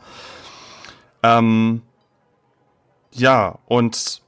Ähm, 1.23 1.81
ja, 3.11 3.59
und 3.65 4.21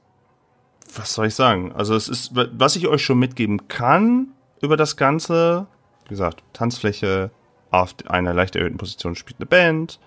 was 0.94 1.14
soll 1.14 1.26
ich 1.26 1.34
sagen? 1.34 1.72
Also 1.72 1.94
es 1.94 2.08
ist, 2.08 2.32
was 2.34 2.76
ich 2.76 2.88
euch 2.88 3.04
schon 3.04 3.18
mitgeben 3.18 3.68
kann 3.68 4.28
über 4.62 4.76
das 4.76 4.96
Ganze, 4.96 5.66
wie 6.08 6.14
gesagt, 6.14 6.42
Tanzfläche 6.52 7.30
auf 7.70 7.94
einer 8.08 8.34
leicht 8.34 8.56
erhöhten 8.56 8.78
Position 8.78 9.14
spielt 9.14 9.38
eine 9.38 9.46
Band, 9.46 10.00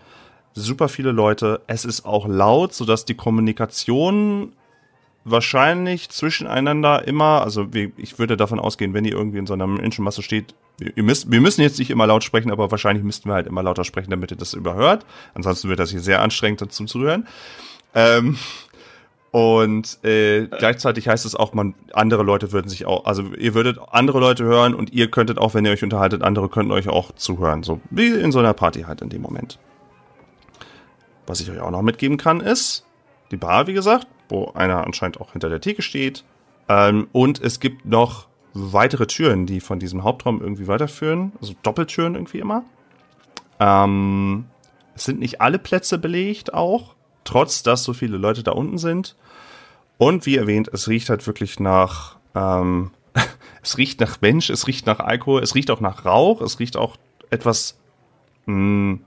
super 0.53 0.89
viele 0.89 1.12
Leute. 1.12 1.62
Es 1.67 1.86
ist 1.86 2.05
auch 2.05 2.27
laut, 2.27 2.74
sodass 2.74 3.05
die 3.05 3.13
Kommunikation 3.15 4.53
wahrscheinlich 5.24 6.10
zwischeneinander 6.10 7.08
immer, 7.08 7.41
also 7.43 7.67
ich 7.98 8.17
würde 8.17 8.38
davon 8.38 8.60
ausgehen, 8.60 8.93
wenn 8.93 9.05
ihr 9.05 9.13
irgendwie 9.13 9.38
in 9.38 9.46
so 9.46 9.53
einer 9.53 9.67
Menschenmasse 9.67 10.24
steht, 10.24 10.55
ihr 10.79 11.03
müsst, 11.03 11.31
wir 11.31 11.41
müssen 11.41 11.62
jetzt 11.62 11.77
nicht 11.77 11.91
immer 11.91 12.08
laut 12.08 12.24
sprechen, 12.24 12.51
aber 12.51 12.72
wahrscheinlich 12.72 13.03
müssten 13.03 13.29
wir 13.29 13.36
halt 13.36 13.46
immer 13.46 13.62
lauter 13.62 13.84
sprechen, 13.84 14.10
damit 14.10 14.31
ihr 14.31 14.38
das 14.38 14.55
überhört. 14.55 15.05
Ansonsten 15.36 15.70
wird 15.70 15.79
das 15.79 15.91
hier 15.91 16.00
sehr 16.00 16.22
anstrengend 16.22 16.62
dazu 16.62 16.86
zu 16.86 17.00
hören. 17.01 17.27
Ähm, 17.93 18.38
und 19.32 20.04
äh, 20.04 20.48
gleichzeitig 20.48 21.08
heißt 21.08 21.26
es 21.26 21.36
auch, 21.36 21.54
man 21.54 21.74
andere 21.94 22.24
Leute 22.24 22.52
würden 22.52 22.68
sich 22.68 22.86
auch, 22.86 23.06
also 23.06 23.24
ihr 23.34 23.54
würdet 23.54 23.80
andere 23.92 24.20
Leute 24.20 24.44
hören 24.44 24.76
und 24.76 24.92
ihr 24.92 25.10
könntet 25.10 25.38
auch, 25.38 25.54
wenn 25.54 25.64
ihr 25.64 25.72
euch 25.72 25.84
unterhaltet, 25.84 26.22
andere 26.22 26.50
könnten 26.50 26.74
euch 26.74 26.90
auch 26.90 27.14
zuhören, 27.14 27.64
so 27.64 27.80
wie 27.90 28.10
in 28.10 28.34
so 28.34 28.40
einer 28.40 28.54
Party 28.54 28.82
halt 28.82 29.02
in 29.02 29.10
dem 29.10 29.22
Moment. 29.22 29.58
Was 31.28 31.40
ich 31.40 31.50
euch 31.50 31.62
auch 31.62 31.72
noch 31.72 31.82
mitgeben 31.82 32.18
kann, 32.18 32.42
ist 32.42 32.86
die 33.32 33.38
Bar, 33.38 33.68
wie 33.68 33.74
gesagt, 33.74 34.08
wo 34.28 34.52
einer 34.54 34.86
anscheinend 34.86 35.22
auch 35.22 35.32
hinter 35.32 35.48
der 35.48 35.62
Theke 35.62 35.82
steht. 35.82 36.26
Ähm, 36.68 37.08
und 37.14 37.42
es 37.42 37.62
gibt 37.62 37.86
noch 37.86 38.28
weitere 38.54 39.08
Türen, 39.08 39.46
die 39.46 39.62
von 39.62 39.80
diesem 39.80 40.04
Hauptraum 40.04 40.42
irgendwie 40.42 40.68
weiterführen, 40.68 41.32
also 41.40 41.54
Doppeltüren 41.64 42.16
irgendwie 42.16 42.40
immer. 42.40 42.66
Ähm, 43.62 44.46
es 44.94 45.06
sind 45.06 45.20
nicht 45.20 45.40
alle 45.40 45.58
Plätze 45.58 45.98
belegt 45.98 46.54
auch, 46.54 46.96
trotz 47.24 47.63
dass 47.63 47.84
so 47.84 47.94
viele 47.94 48.18
Leute 48.18 48.44
da 48.44 48.51
unten 48.51 48.78
sind. 48.78 49.16
Und 49.98 50.25
wie 50.25 50.38
erwähnt, 50.38 50.70
es 50.74 50.88
riecht 50.88 51.10
halt 51.10 51.25
wirklich 51.28 51.60
nach, 51.60 52.18
ähm, 52.34 52.92
es 53.62 53.78
riecht 53.78 54.00
nach 54.00 54.20
Mensch, 54.22 54.50
es 54.50 54.68
riecht 54.68 54.86
nach 54.88 55.00
Alkohol, 55.00 55.44
es 55.44 55.56
riecht 55.56 55.70
auch 55.70 55.82
nach 55.82 56.06
Rauch, 56.06 56.42
es 56.42 56.60
riecht 56.60 56.75
auch 56.78 56.98
etwas 57.30 57.80
mh, 58.46 58.54
hm, 58.54 59.00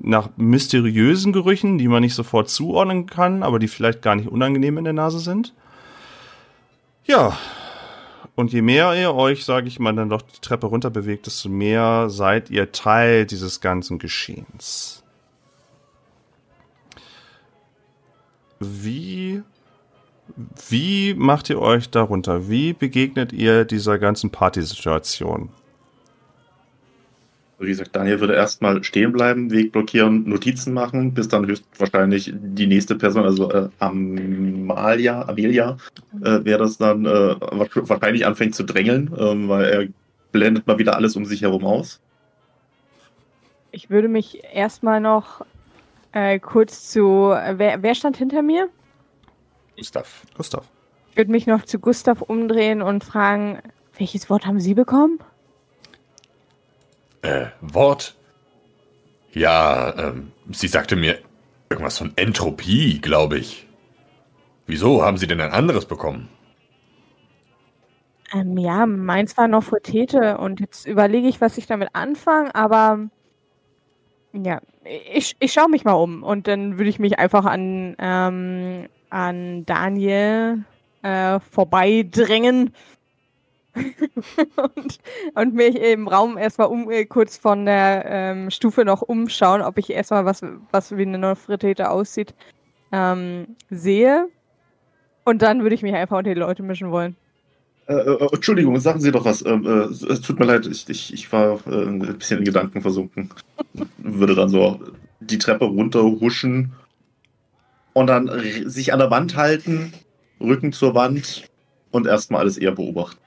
nach 0.00 0.30
mysteriösen 0.36 1.32
Gerüchen, 1.32 1.78
die 1.78 1.88
man 1.88 2.02
nicht 2.02 2.14
sofort 2.14 2.48
zuordnen 2.48 3.06
kann, 3.06 3.42
aber 3.42 3.58
die 3.58 3.68
vielleicht 3.68 4.02
gar 4.02 4.14
nicht 4.14 4.28
unangenehm 4.28 4.78
in 4.78 4.84
der 4.84 4.92
Nase 4.92 5.18
sind. 5.18 5.54
Ja. 7.04 7.36
Und 8.34 8.52
je 8.52 8.60
mehr 8.60 8.94
ihr 8.94 9.14
euch, 9.14 9.44
sage 9.44 9.68
ich 9.68 9.78
mal, 9.78 9.94
dann 9.94 10.10
doch 10.10 10.22
die 10.22 10.40
Treppe 10.40 10.66
runter 10.66 10.90
bewegt, 10.90 11.26
desto 11.26 11.48
mehr 11.48 12.10
seid 12.10 12.50
ihr 12.50 12.72
Teil 12.72 13.24
dieses 13.24 13.60
ganzen 13.60 13.98
Geschehens. 13.98 15.02
Wie, 18.60 19.42
wie 20.68 21.14
macht 21.14 21.50
ihr 21.50 21.60
euch 21.60 21.90
darunter? 21.90 22.48
Wie 22.48 22.72
begegnet 22.72 23.32
ihr 23.32 23.64
dieser 23.64 23.98
ganzen 23.98 24.30
Partysituation? 24.30 25.50
Wie 27.58 27.68
gesagt, 27.68 27.96
Daniel 27.96 28.20
würde 28.20 28.34
erstmal 28.34 28.84
stehen 28.84 29.12
bleiben, 29.12 29.50
Weg 29.50 29.72
blockieren, 29.72 30.28
Notizen 30.28 30.74
machen, 30.74 31.14
bis 31.14 31.28
dann 31.28 31.46
höchstwahrscheinlich 31.46 32.30
die 32.34 32.66
nächste 32.66 32.96
Person, 32.96 33.24
also 33.24 33.50
äh, 33.50 33.68
Amalia, 33.78 35.26
Amelia, 35.26 35.78
äh, 36.22 36.44
wäre 36.44 36.58
das 36.58 36.76
dann 36.76 37.06
äh, 37.06 37.34
wahrscheinlich 37.40 38.26
anfängt 38.26 38.54
zu 38.54 38.62
drängeln, 38.62 39.10
äh, 39.14 39.48
weil 39.48 39.64
er 39.64 39.88
blendet 40.32 40.66
mal 40.66 40.78
wieder 40.78 40.96
alles 40.96 41.16
um 41.16 41.24
sich 41.24 41.42
herum 41.42 41.64
aus. 41.64 41.98
Ich 43.70 43.88
würde 43.88 44.08
mich 44.08 44.42
erstmal 44.52 45.00
noch 45.00 45.44
äh, 46.16 46.38
kurz 46.38 46.90
zu. 46.90 47.28
Wer, 47.30 47.82
wer 47.82 47.94
stand 47.94 48.16
hinter 48.16 48.42
mir? 48.42 48.70
Gustav. 49.76 50.22
Gustav. 50.34 50.64
Ich 51.10 51.16
würde 51.18 51.30
mich 51.30 51.46
noch 51.46 51.64
zu 51.64 51.78
Gustav 51.78 52.22
umdrehen 52.22 52.80
und 52.80 53.04
fragen, 53.04 53.60
welches 53.98 54.30
Wort 54.30 54.46
haben 54.46 54.60
Sie 54.60 54.74
bekommen? 54.74 55.18
Äh, 57.20 57.46
Wort? 57.60 58.16
Ja, 59.32 59.94
ähm, 59.98 60.32
sie 60.50 60.68
sagte 60.68 60.96
mir 60.96 61.18
irgendwas 61.68 61.98
von 61.98 62.12
Entropie, 62.16 63.00
glaube 63.00 63.38
ich. 63.38 63.66
Wieso 64.66 65.02
haben 65.02 65.18
Sie 65.18 65.26
denn 65.26 65.40
ein 65.40 65.52
anderes 65.52 65.84
bekommen? 65.84 66.28
Ähm, 68.32 68.56
ja, 68.56 68.86
meins 68.86 69.36
war 69.36 69.48
noch 69.48 69.64
für 69.64 69.82
Tete 69.82 70.38
und 70.38 70.60
jetzt 70.60 70.86
überlege 70.86 71.28
ich, 71.28 71.40
was 71.40 71.58
ich 71.58 71.66
damit 71.66 71.90
anfange, 71.92 72.54
aber 72.54 73.10
ja, 74.44 74.60
ich, 75.12 75.36
ich 75.40 75.52
schaue 75.52 75.68
mich 75.68 75.84
mal 75.84 75.94
um 75.94 76.22
und 76.22 76.46
dann 76.46 76.78
würde 76.78 76.90
ich 76.90 76.98
mich 76.98 77.18
einfach 77.18 77.44
an, 77.44 77.96
ähm, 77.98 78.88
an 79.10 79.64
Daniel 79.66 80.64
äh, 81.02 81.40
vorbeidrängen 81.40 82.72
und, 83.76 84.98
und 85.34 85.54
mich 85.54 85.76
im 85.76 86.08
Raum 86.08 86.38
erstmal 86.38 86.68
um, 86.68 86.90
äh, 86.90 87.04
kurz 87.04 87.36
von 87.36 87.66
der 87.66 88.04
ähm, 88.06 88.50
Stufe 88.50 88.84
noch 88.84 89.02
umschauen, 89.02 89.62
ob 89.62 89.78
ich 89.78 89.90
erstmal 89.90 90.24
was, 90.24 90.42
was 90.72 90.96
wie 90.96 91.02
eine 91.02 91.18
Nofretete 91.18 91.90
aussieht, 91.90 92.34
ähm, 92.92 93.56
sehe. 93.70 94.28
Und 95.24 95.42
dann 95.42 95.62
würde 95.62 95.74
ich 95.74 95.82
mich 95.82 95.94
einfach 95.94 96.18
unter 96.18 96.32
die 96.32 96.40
Leute 96.40 96.62
mischen 96.62 96.90
wollen. 96.90 97.16
Äh, 97.86 97.94
äh, 97.94 98.28
Entschuldigung, 98.32 98.78
sagen 98.80 99.00
Sie 99.00 99.12
doch 99.12 99.24
was. 99.24 99.44
Ähm, 99.44 99.64
äh, 99.64 100.12
es 100.12 100.20
tut 100.20 100.40
mir 100.40 100.46
leid, 100.46 100.66
ich, 100.66 100.88
ich, 100.88 101.12
ich 101.12 101.32
war 101.32 101.60
äh, 101.66 101.86
ein 101.86 102.00
bisschen 102.18 102.38
in 102.38 102.44
Gedanken 102.44 102.82
versunken. 102.82 103.30
Würde 103.98 104.34
dann 104.34 104.48
so 104.48 104.80
die 105.20 105.38
Treppe 105.38 105.66
runterhuschen 105.66 106.72
und 107.92 108.06
dann 108.08 108.30
sich 108.66 108.92
an 108.92 108.98
der 108.98 109.10
Wand 109.10 109.36
halten, 109.36 109.92
Rücken 110.40 110.72
zur 110.72 110.94
Wand 110.94 111.48
und 111.90 112.06
erstmal 112.06 112.40
alles 112.40 112.58
eher 112.58 112.72
beobachten. 112.72 113.20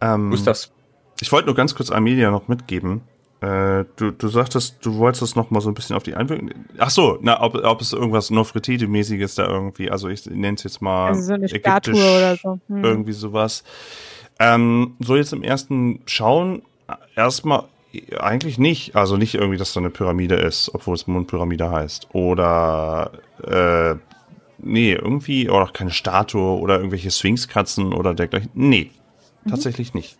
Ähm, 0.00 0.30
Gustavs. 0.30 0.72
Ich 1.20 1.30
wollte 1.32 1.46
nur 1.46 1.54
ganz 1.54 1.74
kurz 1.74 1.90
Amelia 1.90 2.30
noch 2.30 2.48
mitgeben. 2.48 3.02
Äh, 3.44 3.84
du, 3.96 4.10
du 4.10 4.28
sagtest, 4.28 4.76
du 4.80 4.96
wolltest 4.96 5.20
das 5.20 5.36
noch 5.36 5.50
mal 5.50 5.60
so 5.60 5.68
ein 5.68 5.74
bisschen 5.74 5.96
auf 5.96 6.02
die 6.02 6.14
Einwirkung. 6.14 6.50
Ach 6.78 6.88
so, 6.88 7.18
na, 7.20 7.42
ob, 7.42 7.54
ob 7.62 7.80
es 7.82 7.92
irgendwas 7.92 8.30
Nofretete-mäßiges 8.30 9.36
da 9.36 9.46
irgendwie, 9.46 9.90
also 9.90 10.08
ich 10.08 10.24
nenne 10.24 10.54
es 10.54 10.62
jetzt 10.62 10.80
mal 10.80 11.08
also 11.08 11.20
so 11.20 11.34
eine 11.34 11.48
Statue 11.48 11.94
oder 11.94 12.36
so. 12.36 12.58
Hm. 12.68 12.84
Irgendwie 12.84 13.12
sowas. 13.12 13.62
Ähm, 14.38 14.96
so 15.00 15.14
jetzt 15.16 15.34
im 15.34 15.42
ersten 15.42 16.00
Schauen 16.06 16.62
erstmal 17.16 17.64
eigentlich 18.18 18.56
nicht. 18.56 18.96
Also 18.96 19.18
nicht 19.18 19.34
irgendwie, 19.34 19.58
dass 19.58 19.74
da 19.74 19.80
eine 19.80 19.90
Pyramide 19.90 20.36
ist, 20.36 20.74
obwohl 20.74 20.94
es 20.94 21.06
Mondpyramide 21.06 21.70
heißt. 21.70 22.14
Oder 22.14 23.10
äh, 23.42 23.96
nee, 24.58 24.94
irgendwie, 24.94 25.50
oder 25.50 25.64
auch 25.64 25.72
keine 25.74 25.90
Statue 25.90 26.58
oder 26.58 26.76
irgendwelche 26.76 27.10
Sphinxkatzen 27.10 27.92
oder 27.92 28.14
dergleichen. 28.14 28.50
Nee, 28.54 28.90
mhm. 29.44 29.50
tatsächlich 29.50 29.92
nicht. 29.92 30.16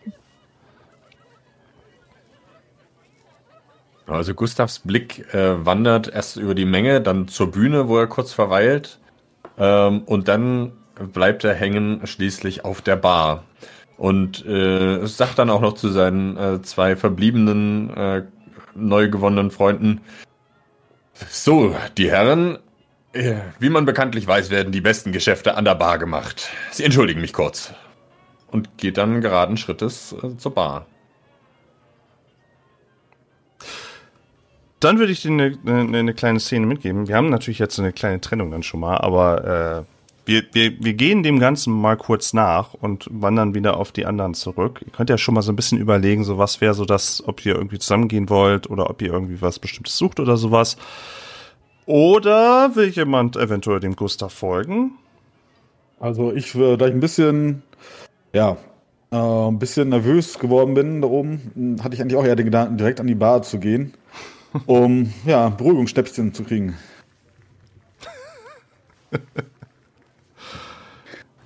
Also 4.06 4.34
Gustavs 4.34 4.80
Blick 4.80 5.32
äh, 5.34 5.64
wandert 5.64 6.08
erst 6.08 6.36
über 6.36 6.54
die 6.54 6.66
Menge, 6.66 7.00
dann 7.00 7.28
zur 7.28 7.50
Bühne, 7.50 7.88
wo 7.88 7.98
er 7.98 8.06
kurz 8.06 8.32
verweilt. 8.32 8.98
Ähm, 9.58 10.02
und 10.02 10.28
dann 10.28 10.72
bleibt 11.12 11.44
er 11.44 11.54
hängen 11.54 12.06
schließlich 12.06 12.64
auf 12.64 12.82
der 12.82 12.96
Bar. 12.96 13.44
Und 13.96 14.44
äh, 14.44 15.06
sagt 15.06 15.38
dann 15.38 15.50
auch 15.50 15.60
noch 15.60 15.74
zu 15.74 15.88
seinen 15.88 16.36
äh, 16.36 16.62
zwei 16.62 16.96
verbliebenen, 16.96 17.96
äh, 17.96 18.22
neu 18.74 19.08
gewonnenen 19.08 19.50
Freunden, 19.50 20.00
so, 21.30 21.76
die 21.96 22.10
Herren, 22.10 22.58
äh, 23.12 23.36
wie 23.60 23.70
man 23.70 23.84
bekanntlich 23.84 24.26
weiß, 24.26 24.50
werden 24.50 24.72
die 24.72 24.80
besten 24.80 25.12
Geschäfte 25.12 25.56
an 25.56 25.64
der 25.64 25.76
Bar 25.76 25.98
gemacht. 25.98 26.48
Sie 26.72 26.82
entschuldigen 26.82 27.20
mich 27.20 27.32
kurz. 27.32 27.72
Und 28.50 28.78
geht 28.78 28.98
dann 28.98 29.20
geraden 29.20 29.56
Schrittes 29.56 30.14
äh, 30.22 30.36
zur 30.36 30.54
Bar. 30.54 30.86
Dann 34.84 34.98
würde 34.98 35.12
ich 35.12 35.22
dir 35.22 35.30
eine, 35.30 35.58
eine, 35.66 35.98
eine, 35.98 36.14
kleine 36.14 36.40
Szene 36.40 36.66
mitgeben. 36.66 37.08
Wir 37.08 37.16
haben 37.16 37.30
natürlich 37.30 37.58
jetzt 37.58 37.78
eine 37.78 37.92
kleine 37.92 38.20
Trennung 38.20 38.50
dann 38.50 38.62
schon 38.62 38.80
mal, 38.80 38.98
aber 38.98 39.86
äh, 39.86 39.94
wir, 40.26 40.42
wir, 40.52 40.72
wir 40.82 40.94
gehen 40.94 41.22
dem 41.22 41.38
Ganzen 41.38 41.72
mal 41.72 41.96
kurz 41.96 42.32
nach 42.32 42.74
und 42.74 43.06
wandern 43.10 43.54
wieder 43.54 43.76
auf 43.76 43.92
die 43.92 44.06
anderen 44.06 44.34
zurück. 44.34 44.80
Ihr 44.84 44.92
könnt 44.92 45.10
ja 45.10 45.18
schon 45.18 45.34
mal 45.34 45.42
so 45.42 45.52
ein 45.52 45.56
bisschen 45.56 45.78
überlegen, 45.78 46.24
so 46.24 46.38
was 46.38 46.60
wäre 46.60 46.74
so 46.74 46.84
das, 46.84 47.22
ob 47.26 47.44
ihr 47.44 47.54
irgendwie 47.54 47.78
zusammengehen 47.78 48.28
wollt 48.30 48.70
oder 48.70 48.88
ob 48.88 49.02
ihr 49.02 49.12
irgendwie 49.12 49.40
was 49.42 49.58
Bestimmtes 49.58 49.96
sucht 49.96 50.20
oder 50.20 50.36
sowas. 50.36 50.76
Oder 51.86 52.74
will 52.74 52.88
jemand 52.88 53.36
eventuell 53.36 53.80
dem 53.80 53.96
Gustav 53.96 54.32
folgen? 54.32 54.92
Also 56.00 56.32
ich, 56.32 56.52
da 56.52 56.74
ich 56.74 56.94
ein 56.94 57.00
bisschen, 57.00 57.62
ja, 58.32 58.56
äh, 59.10 59.16
ein 59.16 59.58
bisschen 59.58 59.90
nervös 59.90 60.38
geworden 60.38 60.74
bin 60.74 61.02
da 61.02 61.08
oben, 61.08 61.76
hatte 61.82 61.94
ich 61.94 62.00
eigentlich 62.00 62.16
auch 62.16 62.24
eher 62.24 62.36
den 62.36 62.46
Gedanken, 62.46 62.78
direkt 62.78 63.00
an 63.00 63.06
die 63.06 63.14
Bar 63.14 63.42
zu 63.42 63.58
gehen, 63.58 63.92
um 64.66 65.12
ja, 65.26 65.48
Beruhigungsstäbchen 65.48 66.34
zu 66.34 66.44
kriegen. 66.44 66.74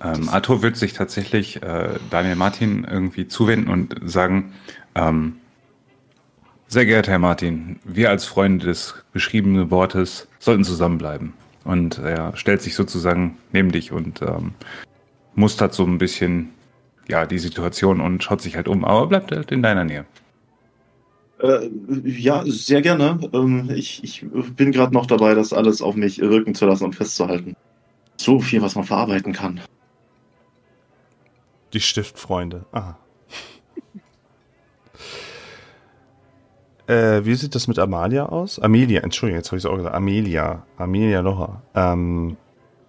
Ähm, 0.01 0.29
Arthur 0.29 0.61
wird 0.61 0.77
sich 0.77 0.93
tatsächlich 0.93 1.61
äh, 1.61 1.99
Daniel 2.09 2.35
Martin 2.35 2.85
irgendwie 2.89 3.27
zuwenden 3.27 3.69
und 3.69 3.95
sagen, 4.09 4.53
ähm, 4.95 5.35
sehr 6.67 6.85
geehrter 6.85 7.11
Herr 7.11 7.19
Martin, 7.19 7.79
wir 7.83 8.09
als 8.09 8.25
Freunde 8.25 8.67
des 8.67 8.95
beschriebenen 9.11 9.71
Wortes 9.71 10.27
sollten 10.39 10.63
zusammenbleiben. 10.63 11.33
Und 11.65 11.97
er 11.97 12.35
stellt 12.37 12.61
sich 12.61 12.75
sozusagen 12.75 13.37
neben 13.51 13.71
dich 13.71 13.91
und 13.91 14.21
ähm, 14.21 14.53
mustert 15.35 15.73
so 15.73 15.83
ein 15.83 15.97
bisschen 15.97 16.49
ja, 17.09 17.25
die 17.25 17.39
Situation 17.39 17.99
und 17.99 18.23
schaut 18.23 18.41
sich 18.41 18.55
halt 18.55 18.67
um, 18.67 18.85
aber 18.85 19.07
bleibt 19.07 19.31
halt 19.31 19.51
in 19.51 19.63
deiner 19.63 19.83
Nähe. 19.83 20.05
Äh, 21.39 21.69
ja, 22.03 22.43
sehr 22.45 22.81
gerne. 22.81 23.19
Ähm, 23.33 23.69
ich, 23.73 24.03
ich 24.03 24.25
bin 24.55 24.71
gerade 24.71 24.93
noch 24.93 25.05
dabei, 25.05 25.35
das 25.35 25.53
alles 25.53 25.81
auf 25.81 25.95
mich 25.95 26.19
wirken 26.19 26.53
zu 26.55 26.65
lassen 26.65 26.85
und 26.85 26.95
festzuhalten. 26.95 27.55
So 28.17 28.39
viel, 28.39 28.61
was 28.61 28.75
man 28.75 28.83
verarbeiten 28.83 29.31
kann. 29.33 29.61
Die 31.73 31.79
Stiftfreunde. 31.79 32.65
Aha. 32.71 32.97
äh, 36.87 37.23
wie 37.23 37.35
sieht 37.35 37.55
das 37.55 37.67
mit 37.67 37.79
Amalia 37.79 38.25
aus? 38.25 38.59
Amelia, 38.59 39.01
Entschuldigung, 39.01 39.39
jetzt 39.39 39.47
habe 39.49 39.57
ich 39.57 39.63
es 39.63 39.69
auch 39.69 39.77
gesagt. 39.77 39.95
Amelia. 39.95 40.65
Amelia 40.77 41.21
Locher. 41.21 41.61
Ähm, 41.75 42.35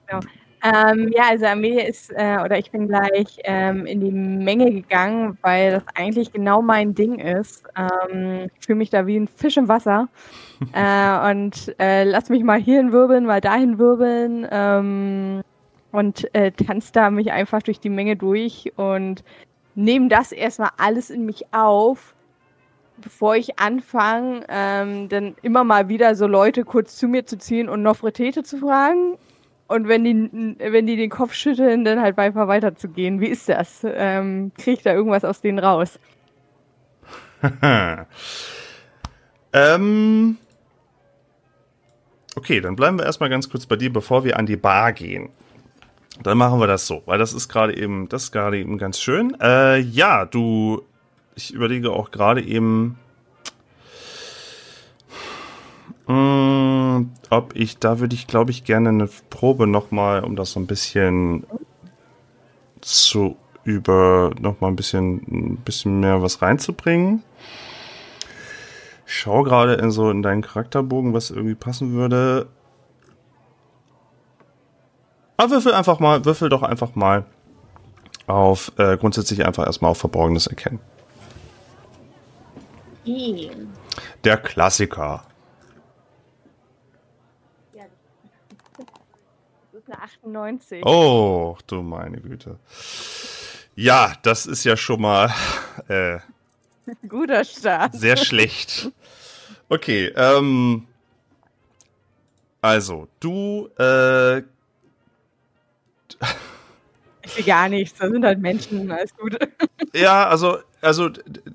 Genau. 0.08 0.22
Ähm, 0.62 1.10
ja, 1.14 1.22
also 1.30 1.46
Amelia 1.46 1.84
ist, 1.84 2.10
äh, 2.12 2.38
oder 2.44 2.58
ich 2.58 2.70
bin 2.70 2.86
gleich 2.88 3.38
ähm, 3.44 3.86
in 3.86 4.00
die 4.00 4.10
Menge 4.10 4.70
gegangen, 4.70 5.38
weil 5.42 5.72
das 5.72 5.84
eigentlich 5.94 6.32
genau 6.32 6.60
mein 6.60 6.94
Ding 6.94 7.18
ist. 7.18 7.64
Ähm, 7.76 8.50
ich 8.58 8.66
fühle 8.66 8.76
mich 8.76 8.90
da 8.90 9.06
wie 9.06 9.16
ein 9.16 9.28
Fisch 9.28 9.56
im 9.56 9.68
Wasser. 9.68 10.08
äh, 10.74 11.30
und 11.30 11.74
äh, 11.78 12.04
lass 12.04 12.28
mich 12.28 12.44
mal 12.44 12.60
hierhin 12.60 12.92
wirbeln, 12.92 13.24
mal 13.24 13.40
dahin 13.40 13.78
wirbeln. 13.78 14.46
Ähm, 14.50 15.42
und 15.92 16.32
äh, 16.34 16.52
tanze 16.52 16.92
da 16.92 17.10
mich 17.10 17.32
einfach 17.32 17.62
durch 17.62 17.80
die 17.80 17.90
Menge 17.90 18.16
durch 18.16 18.72
und 18.76 19.24
nehme 19.74 20.08
das 20.08 20.32
erstmal 20.32 20.70
alles 20.76 21.10
in 21.10 21.24
mich 21.24 21.52
auf, 21.52 22.14
bevor 22.98 23.34
ich 23.36 23.58
anfange, 23.58 24.44
ähm, 24.48 25.08
dann 25.08 25.34
immer 25.42 25.64
mal 25.64 25.88
wieder 25.88 26.14
so 26.14 26.26
Leute 26.26 26.64
kurz 26.64 26.96
zu 26.96 27.08
mir 27.08 27.26
zu 27.26 27.38
ziehen 27.38 27.68
und 27.68 27.82
Nofretete 27.82 28.42
zu 28.42 28.58
fragen. 28.58 29.16
Und 29.70 29.86
wenn 29.86 30.02
die, 30.02 30.56
wenn 30.58 30.88
die 30.88 30.96
den 30.96 31.10
Kopf 31.10 31.32
schütteln, 31.32 31.84
dann 31.84 32.00
halt 32.00 32.18
einfach 32.18 32.48
weiterzugehen. 32.48 33.20
Wie 33.20 33.28
ist 33.28 33.48
das? 33.48 33.82
Ähm, 33.84 34.50
Kriege 34.58 34.78
ich 34.78 34.82
da 34.82 34.92
irgendwas 34.92 35.24
aus 35.24 35.42
denen 35.42 35.60
raus? 35.60 36.00
ähm, 39.52 40.38
okay, 42.34 42.60
dann 42.60 42.74
bleiben 42.74 42.98
wir 42.98 43.06
erstmal 43.06 43.30
ganz 43.30 43.48
kurz 43.48 43.64
bei 43.64 43.76
dir, 43.76 43.92
bevor 43.92 44.24
wir 44.24 44.40
an 44.40 44.46
die 44.46 44.56
Bar 44.56 44.92
gehen. 44.92 45.28
Dann 46.20 46.36
machen 46.36 46.58
wir 46.58 46.66
das 46.66 46.88
so, 46.88 47.04
weil 47.06 47.20
das 47.20 47.32
ist 47.32 47.48
gerade 47.48 47.76
eben, 47.76 48.08
das 48.08 48.32
gerade 48.32 48.58
eben 48.58 48.76
ganz 48.76 48.98
schön. 48.98 49.36
Äh, 49.40 49.78
ja, 49.78 50.24
du, 50.24 50.82
ich 51.36 51.54
überlege 51.54 51.92
auch 51.92 52.10
gerade 52.10 52.42
eben, 52.42 52.98
mh, 56.10 57.06
ob 57.30 57.54
ich, 57.54 57.78
da 57.78 58.00
würde 58.00 58.14
ich, 58.14 58.26
glaube 58.26 58.50
ich, 58.50 58.64
gerne 58.64 58.88
eine 58.88 59.08
Probe 59.30 59.66
nochmal, 59.66 60.24
um 60.24 60.36
das 60.36 60.52
so 60.52 60.60
ein 60.60 60.66
bisschen 60.66 61.46
zu 62.80 63.36
über, 63.64 64.32
nochmal 64.40 64.70
ein 64.70 64.76
bisschen, 64.76 65.22
ein 65.30 65.56
bisschen 65.58 66.00
mehr 66.00 66.22
was 66.22 66.42
reinzubringen. 66.42 67.22
Ich 69.06 69.18
schaue 69.18 69.44
gerade 69.44 69.74
in 69.74 69.90
so 69.90 70.10
in 70.10 70.22
deinen 70.22 70.42
Charakterbogen, 70.42 71.12
was 71.12 71.30
irgendwie 71.30 71.54
passen 71.54 71.92
würde. 71.92 72.48
Aber 75.36 75.50
würfel 75.50 75.72
einfach 75.72 76.00
mal, 76.00 76.24
würfel 76.24 76.48
doch 76.48 76.62
einfach 76.62 76.94
mal 76.94 77.24
auf, 78.26 78.72
äh, 78.78 78.96
grundsätzlich 78.96 79.44
einfach 79.44 79.66
erstmal 79.66 79.90
auf 79.90 79.98
Verborgenes 79.98 80.46
erkennen. 80.46 80.80
Der 84.24 84.36
Klassiker. 84.36 85.24
Das 89.90 89.98
ist 90.12 90.22
eine 90.24 90.34
98. 90.34 90.86
Oh, 90.86 91.56
du 91.66 91.82
meine 91.82 92.20
Güte. 92.20 92.58
Ja, 93.74 94.12
das 94.22 94.46
ist 94.46 94.62
ja 94.64 94.76
schon 94.76 95.00
mal 95.00 95.32
äh, 95.88 96.18
Guter 97.08 97.44
Start. 97.44 97.94
sehr 97.94 98.16
schlecht. 98.16 98.90
Okay, 99.68 100.12
ähm. 100.16 100.86
Also, 102.62 103.08
du, 103.20 103.68
äh, 103.78 104.38
Ich 107.22 107.36
will 107.36 107.44
gar 107.46 107.68
nichts, 107.68 107.98
da 107.98 108.08
sind 108.10 108.24
halt 108.24 108.38
Menschen, 108.38 108.90
alles 108.90 109.14
gut. 109.16 109.36
Ja, 109.92 110.28
also, 110.28 110.58
also, 110.82 111.10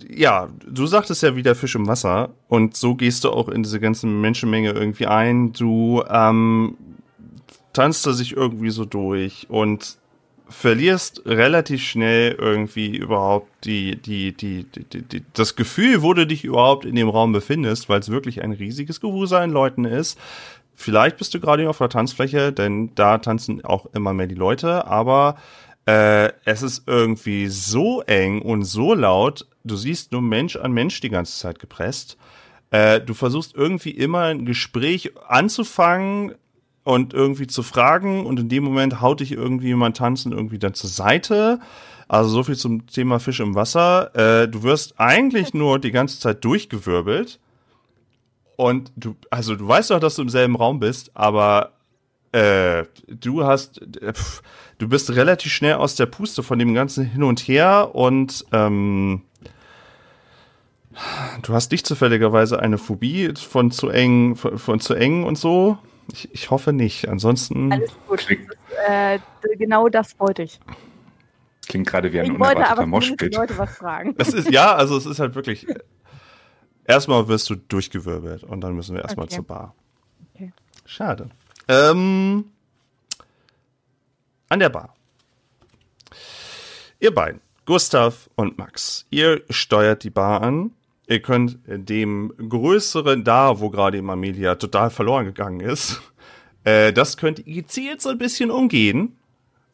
ja, 0.09 0.49
du 0.67 0.87
sagtest 0.87 1.23
ja 1.23 1.37
wieder 1.37 1.55
Fisch 1.55 1.75
im 1.75 1.87
Wasser 1.87 2.31
und 2.49 2.75
so 2.75 2.95
gehst 2.95 3.23
du 3.23 3.29
auch 3.29 3.47
in 3.47 3.63
diese 3.63 3.79
ganze 3.79 4.07
Menschenmenge 4.07 4.71
irgendwie 4.71 5.05
ein. 5.05 5.53
Du 5.53 6.03
ähm, 6.09 6.75
tanzt 7.75 8.05
da 8.07 8.13
sich 8.13 8.35
irgendwie 8.35 8.71
so 8.71 8.85
durch 8.85 9.47
und 9.49 9.97
verlierst 10.47 11.23
relativ 11.25 11.83
schnell 11.83 12.33
irgendwie 12.33 12.95
überhaupt 12.95 13.49
die, 13.65 13.95
die, 13.95 14.31
die, 14.31 14.63
die, 14.63 15.01
die 15.01 15.23
das 15.33 15.55
Gefühl, 15.55 16.01
wo 16.01 16.13
du 16.13 16.27
dich 16.27 16.43
überhaupt 16.43 16.85
in 16.85 16.95
dem 16.95 17.09
Raum 17.09 17.31
befindest, 17.31 17.89
weil 17.89 17.99
es 17.99 18.09
wirklich 18.09 18.43
ein 18.43 18.51
riesiges 18.51 19.01
Gewusel 19.01 19.39
an 19.39 19.51
Leuten 19.51 19.85
ist. 19.85 20.19
Vielleicht 20.75 21.17
bist 21.17 21.33
du 21.33 21.39
gerade 21.39 21.69
auf 21.69 21.79
der 21.79 21.89
Tanzfläche, 21.89 22.51
denn 22.51 22.93
da 22.95 23.17
tanzen 23.17 23.63
auch 23.65 23.87
immer 23.93 24.13
mehr 24.13 24.27
die 24.27 24.35
Leute, 24.35 24.85
aber 24.87 25.37
äh, 25.85 26.31
es 26.43 26.61
ist 26.61 26.83
irgendwie 26.87 27.47
so 27.47 28.01
eng 28.01 28.41
und 28.41 28.65
so 28.65 28.93
laut, 28.93 29.47
du 29.63 29.75
siehst 29.75 30.11
nur 30.11 30.21
Mensch 30.21 30.55
an 30.55 30.73
Mensch 30.73 30.99
die 31.01 31.09
ganze 31.09 31.37
Zeit 31.37 31.59
gepresst. 31.59 32.17
Äh, 32.71 33.01
du 33.01 33.13
versuchst 33.13 33.55
irgendwie 33.55 33.91
immer 33.91 34.23
ein 34.23 34.45
Gespräch 34.45 35.11
anzufangen 35.27 36.35
und 36.85 37.15
irgendwie 37.15 37.47
zu 37.47 37.63
fragen 37.63 38.25
und 38.25 38.39
in 38.39 38.47
dem 38.47 38.63
Moment 38.63 39.01
haut 39.01 39.19
dich 39.19 39.31
irgendwie 39.31 39.67
jemand 39.67 39.97
tanzen 39.97 40.31
irgendwie 40.31 40.59
dann 40.59 40.75
zur 40.75 40.89
Seite. 40.89 41.59
Also 42.07 42.29
so 42.29 42.43
viel 42.43 42.55
zum 42.55 42.85
Thema 42.85 43.19
Fisch 43.19 43.39
im 43.39 43.55
Wasser. 43.55 44.15
Äh, 44.15 44.47
du 44.47 44.61
wirst 44.61 44.93
eigentlich 44.99 45.55
nur 45.55 45.79
die 45.79 45.91
ganze 45.91 46.19
Zeit 46.19 46.45
durchgewirbelt. 46.45 47.39
Und 48.55 48.91
du, 48.95 49.15
also 49.31 49.55
du 49.55 49.67
weißt 49.67 49.89
doch, 49.89 49.99
dass 49.99 50.15
du 50.15 50.21
im 50.21 50.29
selben 50.29 50.55
Raum 50.55 50.79
bist, 50.79 51.09
aber 51.15 51.71
äh, 52.31 52.85
du 53.07 53.43
hast, 53.43 53.81
äh, 54.01 54.13
pf, 54.13 54.43
du 54.77 54.87
bist 54.87 55.09
relativ 55.09 55.51
schnell 55.51 55.73
aus 55.73 55.95
der 55.95 56.05
Puste 56.05 56.43
von 56.43 56.59
dem 56.59 56.75
ganzen 56.75 57.03
Hin 57.03 57.23
und 57.23 57.39
Her 57.39 57.95
und 57.95 58.45
ähm, 58.51 59.23
du 61.41 61.53
hast 61.53 61.71
nicht 61.71 61.87
zufälligerweise 61.87 62.59
eine 62.59 62.77
Phobie 62.77 63.33
von 63.33 63.71
zu 63.71 63.89
eng, 63.89 64.35
von, 64.35 64.59
von 64.59 64.79
zu 64.79 64.93
eng 64.93 65.23
und 65.23 65.39
so. 65.39 65.79
Ich, 66.11 66.33
ich 66.33 66.51
hoffe 66.51 66.73
nicht. 66.73 67.07
Ansonsten. 67.07 67.71
Alles 67.71 67.91
gut. 68.07 68.27
Das 68.29 68.87
äh, 68.87 69.19
genau 69.57 69.89
das 69.89 70.19
wollte 70.19 70.43
ich. 70.43 70.59
Klingt 71.67 71.87
gerade 71.87 72.13
wie 72.13 72.19
ein 72.19 72.25
Ich 72.25 72.31
wollte 72.39 72.67
aber 72.67 72.83
unerwarteter 72.83 72.85
Moshpit. 72.87 73.35
Leute 73.35 73.57
was 73.57 73.75
fragen. 73.77 74.13
Es 74.17 74.33
ist, 74.33 74.49
ja, 74.51 74.75
also 74.75 74.97
es 74.97 75.05
ist 75.05 75.19
halt 75.19 75.35
wirklich. 75.35 75.65
Erstmal 76.85 77.27
wirst 77.27 77.49
du 77.49 77.55
durchgewirbelt 77.55 78.43
und 78.43 78.61
dann 78.61 78.75
müssen 78.75 78.95
wir 78.95 79.01
erstmal 79.01 79.25
Okay. 79.25 79.35
zur 79.35 79.45
Bar. 79.45 79.75
Okay. 80.35 80.53
Schade. 80.85 81.29
Ähm, 81.67 82.45
an 84.49 84.59
der 84.59 84.69
Bar. 84.69 84.95
Ihr 86.99 87.13
beiden, 87.13 87.41
Gustav 87.65 88.29
und 88.35 88.57
Max, 88.59 89.07
ihr 89.09 89.41
steuert 89.49 90.03
die 90.03 90.11
Bar 90.11 90.43
an. 90.43 90.71
Ihr 91.07 91.21
könnt 91.21 91.59
dem 91.67 92.33
größeren 92.37 93.23
da, 93.23 93.59
wo 93.59 93.69
gerade 93.69 93.97
eben 93.97 94.09
Amelia 94.09 94.55
total 94.55 94.89
verloren 94.89 95.25
gegangen 95.25 95.59
ist, 95.59 96.01
äh, 96.63 96.91
das 96.91 97.17
könnt 97.17 97.45
ihr 97.45 97.61
gezielt 97.61 98.01
so 98.01 98.09
ein 98.09 98.17
bisschen 98.17 98.49
umgehen. 98.49 99.15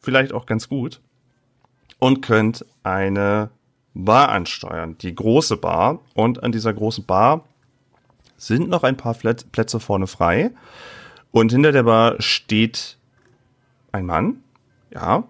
Vielleicht 0.00 0.32
auch 0.32 0.46
ganz 0.46 0.68
gut. 0.68 1.00
Und 1.98 2.20
könnt 2.20 2.66
eine 2.82 3.50
Bar 3.94 4.28
ansteuern, 4.28 4.96
die 4.98 5.14
große 5.14 5.56
Bar. 5.56 6.00
Und 6.14 6.42
an 6.42 6.52
dieser 6.52 6.74
großen 6.74 7.04
Bar 7.04 7.44
sind 8.36 8.68
noch 8.68 8.82
ein 8.82 8.96
paar 8.96 9.14
Plätz- 9.14 9.44
Plätze 9.44 9.80
vorne 9.80 10.06
frei. 10.06 10.50
Und 11.30 11.52
hinter 11.52 11.72
der 11.72 11.84
Bar 11.84 12.20
steht 12.20 12.98
ein 13.92 14.04
Mann, 14.04 14.42
ja, 14.92 15.24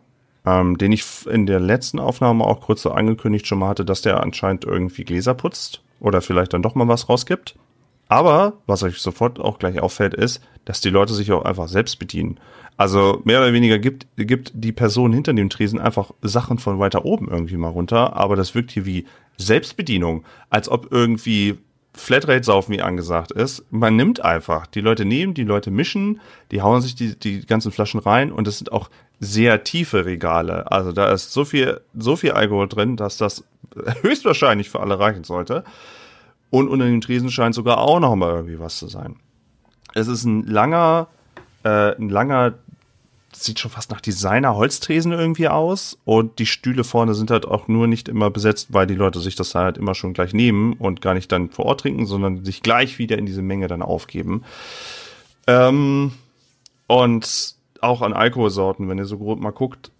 ähm, 0.44 0.78
den 0.78 0.90
ich 0.90 1.04
in 1.26 1.46
der 1.46 1.60
letzten 1.60 2.00
Aufnahme 2.00 2.44
auch 2.44 2.60
kurz 2.60 2.82
so 2.82 2.90
angekündigt 2.90 3.46
schon 3.46 3.58
mal 3.58 3.68
hatte, 3.68 3.84
dass 3.84 4.02
der 4.02 4.20
anscheinend 4.20 4.64
irgendwie 4.64 5.04
Gläser 5.04 5.34
putzt 5.34 5.81
oder 6.02 6.20
vielleicht 6.20 6.52
dann 6.52 6.62
doch 6.62 6.74
mal 6.74 6.88
was 6.88 7.08
rausgibt. 7.08 7.56
Aber 8.08 8.58
was 8.66 8.82
euch 8.82 8.98
sofort 8.98 9.40
auch 9.40 9.58
gleich 9.58 9.80
auffällt, 9.80 10.12
ist, 10.12 10.42
dass 10.66 10.82
die 10.82 10.90
Leute 10.90 11.14
sich 11.14 11.32
auch 11.32 11.44
einfach 11.44 11.68
selbst 11.68 11.98
bedienen. 11.98 12.38
Also 12.76 13.22
mehr 13.24 13.38
oder 13.38 13.52
weniger 13.52 13.78
gibt, 13.78 14.06
gibt 14.16 14.52
die 14.54 14.72
Person 14.72 15.12
hinter 15.12 15.32
dem 15.32 15.48
Tresen 15.48 15.80
einfach 15.80 16.10
Sachen 16.20 16.58
von 16.58 16.78
weiter 16.78 17.04
oben 17.04 17.28
irgendwie 17.30 17.56
mal 17.56 17.68
runter, 17.68 18.16
aber 18.16 18.36
das 18.36 18.54
wirkt 18.54 18.70
hier 18.70 18.84
wie 18.84 19.06
Selbstbedienung, 19.38 20.24
als 20.50 20.68
ob 20.68 20.90
irgendwie 20.90 21.58
Flatrate-Saufen 21.94 22.74
wie 22.74 22.82
angesagt 22.82 23.32
ist. 23.32 23.64
Man 23.70 23.96
nimmt 23.96 24.24
einfach. 24.24 24.66
Die 24.66 24.80
Leute 24.80 25.04
nehmen, 25.04 25.34
die 25.34 25.44
Leute 25.44 25.70
mischen, 25.70 26.20
die 26.50 26.62
hauen 26.62 26.80
sich 26.80 26.94
die, 26.94 27.18
die 27.18 27.46
ganzen 27.46 27.72
Flaschen 27.72 28.00
rein 28.00 28.32
und 28.32 28.48
es 28.48 28.58
sind 28.58 28.72
auch 28.72 28.90
sehr 29.20 29.62
tiefe 29.64 30.04
Regale. 30.04 30.70
Also 30.70 30.92
da 30.92 31.12
ist 31.12 31.32
so 31.32 31.44
viel, 31.44 31.80
so 31.94 32.16
viel 32.16 32.32
Alkohol 32.32 32.68
drin, 32.68 32.96
dass 32.96 33.18
das 33.18 33.44
höchstwahrscheinlich 34.02 34.70
für 34.70 34.80
alle 34.80 34.98
reichen 34.98 35.24
sollte. 35.24 35.64
Und 36.50 36.68
unter 36.68 36.84
dem 36.84 37.00
Tresen 37.00 37.30
scheint 37.30 37.54
sogar 37.54 37.78
auch 37.78 37.98
noch 37.98 38.14
mal 38.14 38.30
irgendwie 38.30 38.58
was 38.58 38.76
zu 38.78 38.86
sein. 38.86 39.16
Es 39.94 40.06
ist 40.06 40.24
ein 40.24 40.46
langer, 40.46 41.08
äh, 41.64 41.96
ein 41.96 42.08
langer, 42.08 42.54
sieht 43.32 43.58
schon 43.58 43.70
fast 43.70 43.90
nach 43.90 44.02
Designer-Holztresen 44.02 45.12
irgendwie 45.12 45.48
aus. 45.48 45.98
Und 46.04 46.38
die 46.38 46.46
Stühle 46.46 46.84
vorne 46.84 47.14
sind 47.14 47.30
halt 47.30 47.46
auch 47.46 47.68
nur 47.68 47.86
nicht 47.86 48.08
immer 48.08 48.30
besetzt, 48.30 48.68
weil 48.72 48.86
die 48.86 48.94
Leute 48.94 49.20
sich 49.20 49.34
das 49.34 49.54
halt 49.54 49.78
immer 49.78 49.94
schon 49.94 50.12
gleich 50.12 50.34
nehmen 50.34 50.74
und 50.74 51.00
gar 51.00 51.14
nicht 51.14 51.32
dann 51.32 51.48
vor 51.48 51.64
Ort 51.64 51.80
trinken, 51.80 52.04
sondern 52.06 52.44
sich 52.44 52.62
gleich 52.62 52.98
wieder 52.98 53.16
in 53.16 53.24
diese 53.24 53.42
Menge 53.42 53.68
dann 53.68 53.80
aufgeben. 53.80 54.44
Ähm, 55.46 56.12
und 56.86 57.56
auch 57.80 58.02
an 58.02 58.12
Alkoholsorten, 58.12 58.88
wenn 58.88 58.98
ihr 58.98 59.06
so 59.06 59.18
grob 59.18 59.40
mal 59.40 59.50
guckt. 59.50 59.90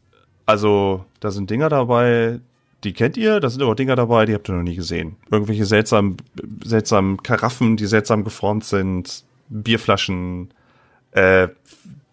Also, 0.45 1.05
da 1.21 1.31
sind 1.31 1.51
Dinger 1.51 1.69
dabei, 1.69 2.41
die 2.85 2.93
kennt 2.93 3.17
ihr, 3.17 3.41
da 3.41 3.49
sind 3.49 3.63
aber 3.63 3.75
Dinger 3.75 3.97
dabei, 3.97 4.27
die 4.27 4.35
habt 4.35 4.49
ihr 4.49 4.55
noch 4.55 4.63
nie 4.63 4.75
gesehen. 4.75 5.17
Irgendwelche 5.31 5.67
seltsamen, 5.67 6.17
seltsamen 6.65 7.23
Karaffen, 7.23 7.77
die 7.77 7.87
seltsam 7.87 8.25
geformt 8.25 8.65
sind, 8.65 9.25
Bierflaschen, 9.49 10.53
äh, 11.13 11.49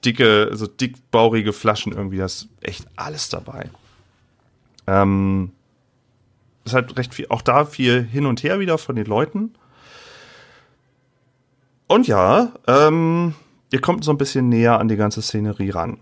dicke, 0.06 0.52
so 0.54 0.68
dickbaurige 0.68 1.54
Flaschen 1.54 1.94
irgendwie, 1.94 2.18
das 2.18 2.48
echt 2.62 2.86
alles 2.96 3.30
dabei. 3.30 3.70
Ähm, 4.88 5.52
ist 6.66 6.74
halt 6.74 6.98
recht 6.98 7.14
viel, 7.14 7.28
auch 7.30 7.42
da 7.42 7.66
viel 7.66 8.04
hin 8.04 8.26
und 8.26 8.44
her 8.44 8.60
wieder 8.60 8.78
von 8.78 8.96
den 8.96 9.06
Leuten. 9.06 9.56
Und 11.88 12.08
ja, 12.08 12.52
ähm, 12.68 13.34
ihr 13.72 13.82
kommt 13.82 14.04
so 14.04 14.12
ein 14.12 14.18
bisschen 14.18 14.50
näher 14.50 14.80
an 14.80 14.88
die 14.88 14.96
ganze 14.96 15.22
Szenerie 15.22 15.72
ran. 15.72 15.98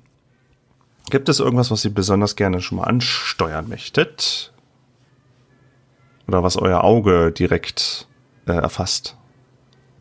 Gibt 1.09 1.29
es 1.29 1.39
irgendwas, 1.39 1.71
was 1.71 1.85
ihr 1.85 1.93
besonders 1.93 2.35
gerne 2.35 2.59
schon 2.59 2.79
mal 2.79 2.83
ansteuern 2.83 3.69
möchtet? 3.69 4.51
Oder 6.27 6.43
was 6.43 6.57
euer 6.57 6.83
Auge 6.83 7.31
direkt 7.31 8.07
äh, 8.45 8.53
erfasst? 8.53 9.15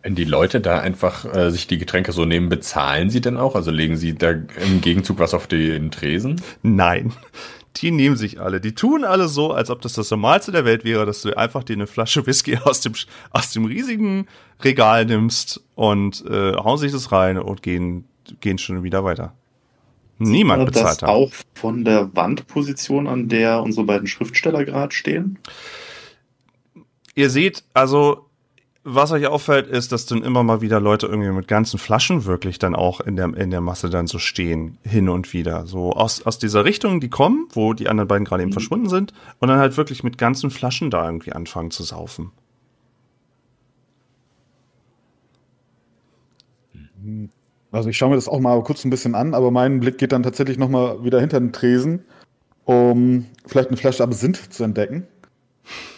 Wenn 0.02 0.14
die 0.14 0.24
Leute 0.24 0.60
da 0.60 0.78
einfach 0.78 1.24
äh, 1.34 1.50
sich 1.50 1.66
die 1.66 1.78
Getränke 1.78 2.12
so 2.12 2.24
nehmen, 2.24 2.48
bezahlen 2.48 3.10
sie 3.10 3.20
denn 3.20 3.36
auch? 3.36 3.54
Also 3.56 3.70
legen 3.70 3.96
sie 3.96 4.14
da 4.14 4.30
im 4.30 4.80
Gegenzug 4.80 5.18
was 5.18 5.34
auf 5.34 5.46
den 5.46 5.90
Tresen? 5.90 6.40
Nein. 6.62 7.12
Die 7.76 7.90
nehmen 7.90 8.16
sich 8.16 8.40
alle. 8.40 8.60
Die 8.60 8.74
tun 8.74 9.04
alle 9.04 9.28
so, 9.28 9.52
als 9.52 9.68
ob 9.68 9.82
das 9.82 9.92
das 9.94 10.10
Normalste 10.10 10.50
der 10.50 10.64
Welt 10.64 10.84
wäre, 10.84 11.04
dass 11.06 11.22
du 11.22 11.36
einfach 11.36 11.62
dir 11.62 11.74
eine 11.74 11.86
Flasche 11.86 12.26
Whisky 12.26 12.56
aus 12.64 12.80
dem, 12.80 12.94
aus 13.30 13.52
dem 13.52 13.64
riesigen 13.64 14.26
Regal 14.62 15.04
nimmst 15.04 15.62
und 15.74 16.24
äh, 16.26 16.54
hauen 16.54 16.78
sich 16.78 16.92
das 16.92 17.12
rein 17.12 17.38
und 17.38 17.62
gehen, 17.62 18.04
gehen 18.40 18.58
schon 18.58 18.82
wieder 18.82 19.04
weiter. 19.04 19.34
Niemand 20.18 20.64
bezahlt 20.64 20.86
das 20.86 20.98
da. 20.98 21.06
auch 21.08 21.30
von 21.54 21.84
der 21.84 22.14
Wandposition, 22.16 23.06
an 23.06 23.28
der 23.28 23.62
unsere 23.62 23.84
beiden 23.84 24.06
Schriftsteller 24.06 24.64
gerade 24.64 24.94
stehen? 24.94 25.38
Ihr 27.16 27.30
seht, 27.30 27.64
also 27.74 28.26
was 28.84 29.10
euch 29.10 29.26
auffällt, 29.26 29.66
ist, 29.66 29.90
dass 29.90 30.06
dann 30.06 30.22
immer 30.22 30.44
mal 30.44 30.60
wieder 30.60 30.78
Leute 30.78 31.06
irgendwie 31.06 31.32
mit 31.32 31.48
ganzen 31.48 31.78
Flaschen 31.78 32.24
wirklich 32.24 32.60
dann 32.60 32.76
auch 32.76 33.00
in 33.00 33.16
der, 33.16 33.34
in 33.34 33.50
der 33.50 33.60
Masse 33.60 33.90
dann 33.90 34.06
so 34.06 34.20
stehen, 34.20 34.78
hin 34.84 35.08
und 35.08 35.32
wieder. 35.32 35.66
So 35.66 35.92
aus, 35.92 36.24
aus 36.24 36.38
dieser 36.38 36.64
Richtung, 36.64 37.00
die 37.00 37.08
kommen, 37.08 37.48
wo 37.52 37.72
die 37.72 37.88
anderen 37.88 38.06
beiden 38.06 38.24
gerade 38.24 38.44
eben 38.44 38.52
verschwunden 38.52 38.88
sind, 38.88 39.12
und 39.40 39.48
dann 39.48 39.58
halt 39.58 39.76
wirklich 39.76 40.04
mit 40.04 40.18
ganzen 40.18 40.50
Flaschen 40.50 40.90
da 40.90 41.04
irgendwie 41.04 41.32
anfangen 41.32 41.72
zu 41.72 41.82
saufen. 41.82 42.30
Also 47.72 47.88
ich 47.88 47.96
schaue 47.96 48.10
mir 48.10 48.16
das 48.16 48.28
auch 48.28 48.40
mal 48.40 48.62
kurz 48.62 48.84
ein 48.84 48.90
bisschen 48.90 49.14
an, 49.14 49.34
aber 49.34 49.50
mein 49.50 49.80
Blick 49.80 49.98
geht 49.98 50.12
dann 50.12 50.22
tatsächlich 50.22 50.58
noch 50.58 50.68
mal 50.68 51.02
wieder 51.02 51.18
hinter 51.18 51.40
den 51.40 51.52
Tresen, 51.52 52.04
um 52.64 53.26
vielleicht 53.46 53.68
eine 53.68 53.78
Flasche 53.78 54.04
Absinth 54.04 54.52
zu 54.52 54.62
entdecken. 54.62 55.08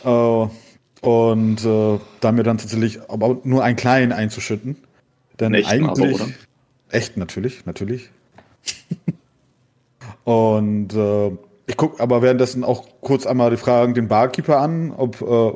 Äh, 0.05 0.47
und 1.01 1.65
äh, 1.65 1.99
da 2.21 2.33
mir 2.33 2.43
dann 2.43 2.59
tatsächlich 2.59 3.01
aber 3.09 3.39
nur 3.45 3.63
einen 3.65 3.77
kleinen 3.77 4.13
einzuschütten. 4.13 4.77
Denn 5.39 5.55
echten 5.55 5.85
aber, 5.85 6.03
eigentlich 6.03 6.21
oder? 6.21 6.31
echt 6.91 7.17
natürlich, 7.17 7.67
natürlich. 7.67 8.11
und 10.25 10.95
äh, 10.95 11.31
ich 11.67 11.77
gucke 11.77 12.03
aber 12.03 12.23
währenddessen 12.23 12.65
auch 12.65 12.87
kurz 13.01 13.27
einmal 13.27 13.51
die 13.51 13.57
Fragen 13.57 13.95
den 13.95 14.09
Barkeeper 14.09 14.59
an, 14.59 14.93
ob 14.93 15.21
äh, 15.21 15.53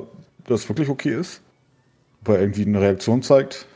das 0.47 0.69
wirklich 0.69 0.89
okay 0.89 1.15
ist. 1.15 1.41
Ob 2.21 2.29
er 2.29 2.41
irgendwie 2.41 2.65
eine 2.65 2.81
Reaktion 2.81 3.23
zeigt. 3.23 3.67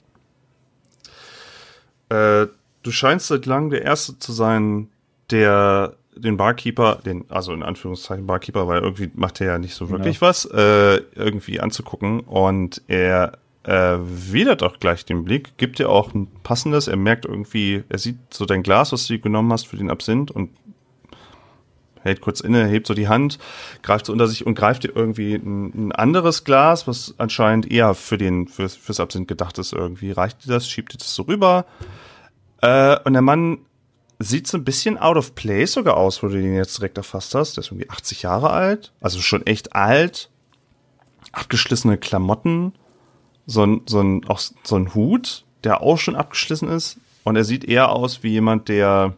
Äh, 2.09 2.47
du 2.83 2.91
scheinst 2.91 3.27
seit 3.27 3.47
langem 3.47 3.71
der 3.71 3.83
Erste 3.83 4.19
zu 4.19 4.33
sein, 4.33 4.89
der 5.31 5.97
den 6.17 6.37
Barkeeper, 6.37 6.97
den, 7.05 7.25
also 7.29 7.53
in 7.53 7.63
Anführungszeichen 7.63 8.27
Barkeeper, 8.27 8.67
weil 8.67 8.81
irgendwie 8.81 9.11
macht 9.15 9.41
er 9.41 9.47
ja 9.47 9.59
nicht 9.59 9.75
so 9.75 9.91
wirklich 9.91 10.21
was, 10.21 10.45
äh, 10.47 10.97
irgendwie 11.15 11.61
anzugucken. 11.61 12.21
Und 12.21 12.83
er 12.89 13.39
erwidert 13.63 14.63
auch 14.63 14.79
gleich 14.79 15.05
den 15.05 15.25
Blick, 15.25 15.57
gibt 15.57 15.79
dir 15.79 15.91
auch 15.91 16.15
ein 16.15 16.29
passendes, 16.43 16.87
er 16.87 16.97
merkt 16.97 17.25
irgendwie, 17.25 17.83
er 17.89 17.99
sieht 17.99 18.19
so 18.33 18.47
dein 18.47 18.63
Glas, 18.63 18.93
was 18.93 19.07
du 19.07 19.19
genommen 19.19 19.53
hast 19.53 19.67
für 19.67 19.77
den 19.77 19.91
Absinth 19.91 20.31
und 20.31 20.51
hält 22.07 22.21
kurz 22.21 22.41
inne, 22.41 22.67
hebt 22.67 22.87
so 22.87 22.95
die 22.95 23.09
Hand, 23.09 23.39
greift 23.83 24.07
so 24.07 24.13
unter 24.13 24.29
sich 24.29 24.47
und 24.47 24.55
greift 24.55 24.85
dir 24.85 24.95
irgendwie 24.95 25.35
ein, 25.35 25.89
ein 25.89 25.93
anderes 25.93 26.45
Glas, 26.45 26.87
was 26.87 27.15
anscheinend 27.19 27.71
eher 27.71 27.95
für 27.95 28.17
den, 28.17 28.47
fürs, 28.47 28.77
fürs 28.77 29.01
Absinth 29.01 29.27
gedacht 29.27 29.59
ist 29.59 29.73
irgendwie. 29.73 30.13
Reicht 30.13 30.45
dir 30.45 30.53
das, 30.53 30.69
schiebt 30.69 30.95
dir 30.95 30.99
das 30.99 31.15
so 31.15 31.25
rüber. 31.25 31.67
Äh, 32.63 32.97
und 33.05 33.13
der 33.13 33.23
Mann 33.23 33.59
sieht 34.19 34.47
so 34.47 34.57
ein 34.57 34.65
bisschen 34.65 34.99
out 34.99 35.17
of 35.17 35.35
place 35.35 35.73
sogar 35.73 35.97
aus, 35.97 36.23
wo 36.23 36.29
du 36.29 36.41
den 36.41 36.55
jetzt 36.55 36.79
direkt 36.79 36.97
erfasst 36.97 37.35
hast. 37.35 37.57
Der 37.57 37.63
ist 37.63 37.71
irgendwie 37.71 37.91
80 37.91 38.23
Jahre 38.23 38.51
alt, 38.51 38.93
also 39.01 39.21
schon 39.21 39.47
echt 39.47 39.75
alt. 39.75 40.31
Abgeschlissene 41.33 41.99
Klamotten, 41.99 42.73
so 43.47 43.65
ein, 43.65 43.83
so 43.87 44.01
ein, 44.01 44.27
auch 44.29 44.39
so 44.39 44.77
ein 44.77 44.95
Hut, 44.95 45.45
der 45.65 45.83
auch 45.83 45.99
schon 45.99 46.17
abgeschlissen 46.17 46.69
ist. 46.69 46.99
Und 47.25 47.37
er 47.37 47.45
sieht 47.45 47.65
eher 47.65 47.91
aus 47.91 48.23
wie 48.23 48.31
jemand, 48.31 48.69
der, 48.69 49.15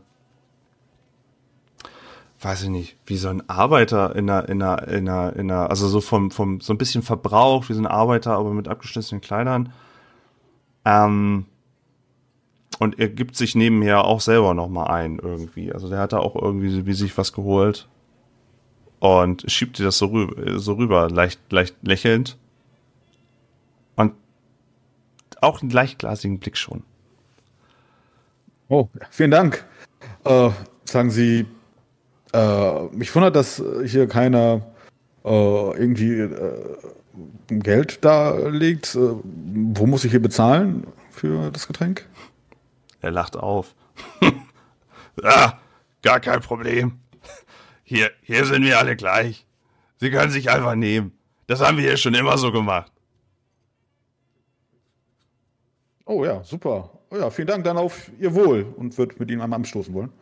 weiß 2.40 2.62
ich 2.62 2.68
nicht, 2.70 2.96
wie 3.06 3.18
so 3.18 3.28
ein 3.28 3.48
Arbeiter 3.48 4.16
in 4.16 4.28
einer, 4.28 4.48
in 4.48 4.62
einer, 4.62 4.88
in 4.88 5.08
einer, 5.08 5.36
in 5.36 5.50
einer 5.50 5.70
also 5.70 5.86
so 5.88 6.00
vom, 6.00 6.30
vom, 6.30 6.60
so 6.60 6.72
ein 6.72 6.78
bisschen 6.78 7.02
verbraucht, 7.02 7.68
wie 7.68 7.74
so 7.74 7.80
ein 7.80 7.86
Arbeiter, 7.86 8.32
aber 8.32 8.52
mit 8.52 8.66
abgeschlissenen 8.66 9.20
Kleidern. 9.20 9.72
Ähm, 10.84 11.46
und 12.78 12.98
er 12.98 13.08
gibt 13.08 13.36
sich 13.36 13.54
nebenher 13.54 14.04
auch 14.04 14.20
selber 14.20 14.54
noch 14.54 14.68
mal 14.68 14.86
ein 14.86 15.18
irgendwie. 15.18 15.72
Also 15.72 15.88
der 15.88 15.98
hat 15.98 16.12
da 16.12 16.18
auch 16.18 16.36
irgendwie 16.36 16.86
wie 16.86 16.92
sich 16.92 17.16
was 17.18 17.32
geholt 17.32 17.88
und 19.00 19.50
schiebt 19.50 19.78
dir 19.78 19.84
das 19.84 19.98
so 19.98 20.06
rüber, 20.06 20.58
so 20.58 20.74
rüber 20.74 21.08
leicht, 21.10 21.40
leicht 21.50 21.76
lächelnd. 21.82 22.36
Und 23.96 24.14
auch 25.40 25.62
einen 25.62 25.70
leichtglasigen 25.70 26.38
Blick 26.38 26.56
schon. 26.56 26.82
Oh, 28.68 28.88
vielen 29.10 29.30
Dank. 29.30 29.64
Äh, 30.24 30.50
sagen 30.84 31.10
Sie, 31.10 31.46
äh, 32.32 32.82
mich 32.92 33.14
wundert, 33.14 33.36
dass 33.36 33.62
hier 33.86 34.06
keiner 34.06 34.66
äh, 35.24 35.28
irgendwie 35.78 36.20
äh, 36.20 36.76
Geld 37.48 38.04
da 38.04 38.36
legt. 38.48 38.94
Äh, 38.94 39.14
wo 39.24 39.86
muss 39.86 40.04
ich 40.04 40.10
hier 40.10 40.22
bezahlen 40.22 40.86
für 41.10 41.50
das 41.50 41.66
Getränk? 41.66 42.06
Er 43.00 43.10
lacht 43.10 43.36
auf. 43.36 43.74
ah, 45.22 45.52
gar 46.02 46.20
kein 46.20 46.40
Problem. 46.40 46.98
Hier, 47.84 48.10
hier 48.22 48.44
sind 48.44 48.64
wir 48.64 48.78
alle 48.78 48.96
gleich. 48.96 49.46
Sie 49.96 50.10
können 50.10 50.30
sich 50.30 50.50
einfach 50.50 50.74
nehmen. 50.74 51.16
Das 51.46 51.60
haben 51.60 51.76
wir 51.78 51.84
hier 51.84 51.96
schon 51.96 52.14
immer 52.14 52.36
so 52.36 52.52
gemacht. 52.52 52.92
Oh 56.04 56.24
ja, 56.24 56.42
super. 56.44 56.90
Oh 57.10 57.16
ja, 57.16 57.30
vielen 57.30 57.48
Dank 57.48 57.64
dann 57.64 57.78
auf 57.78 58.10
Ihr 58.18 58.34
Wohl 58.34 58.66
und 58.76 58.96
wird 58.98 59.18
mit 59.18 59.30
Ihnen 59.30 59.40
einmal 59.40 59.58
anstoßen 59.58 59.92
wollen. 59.94 60.12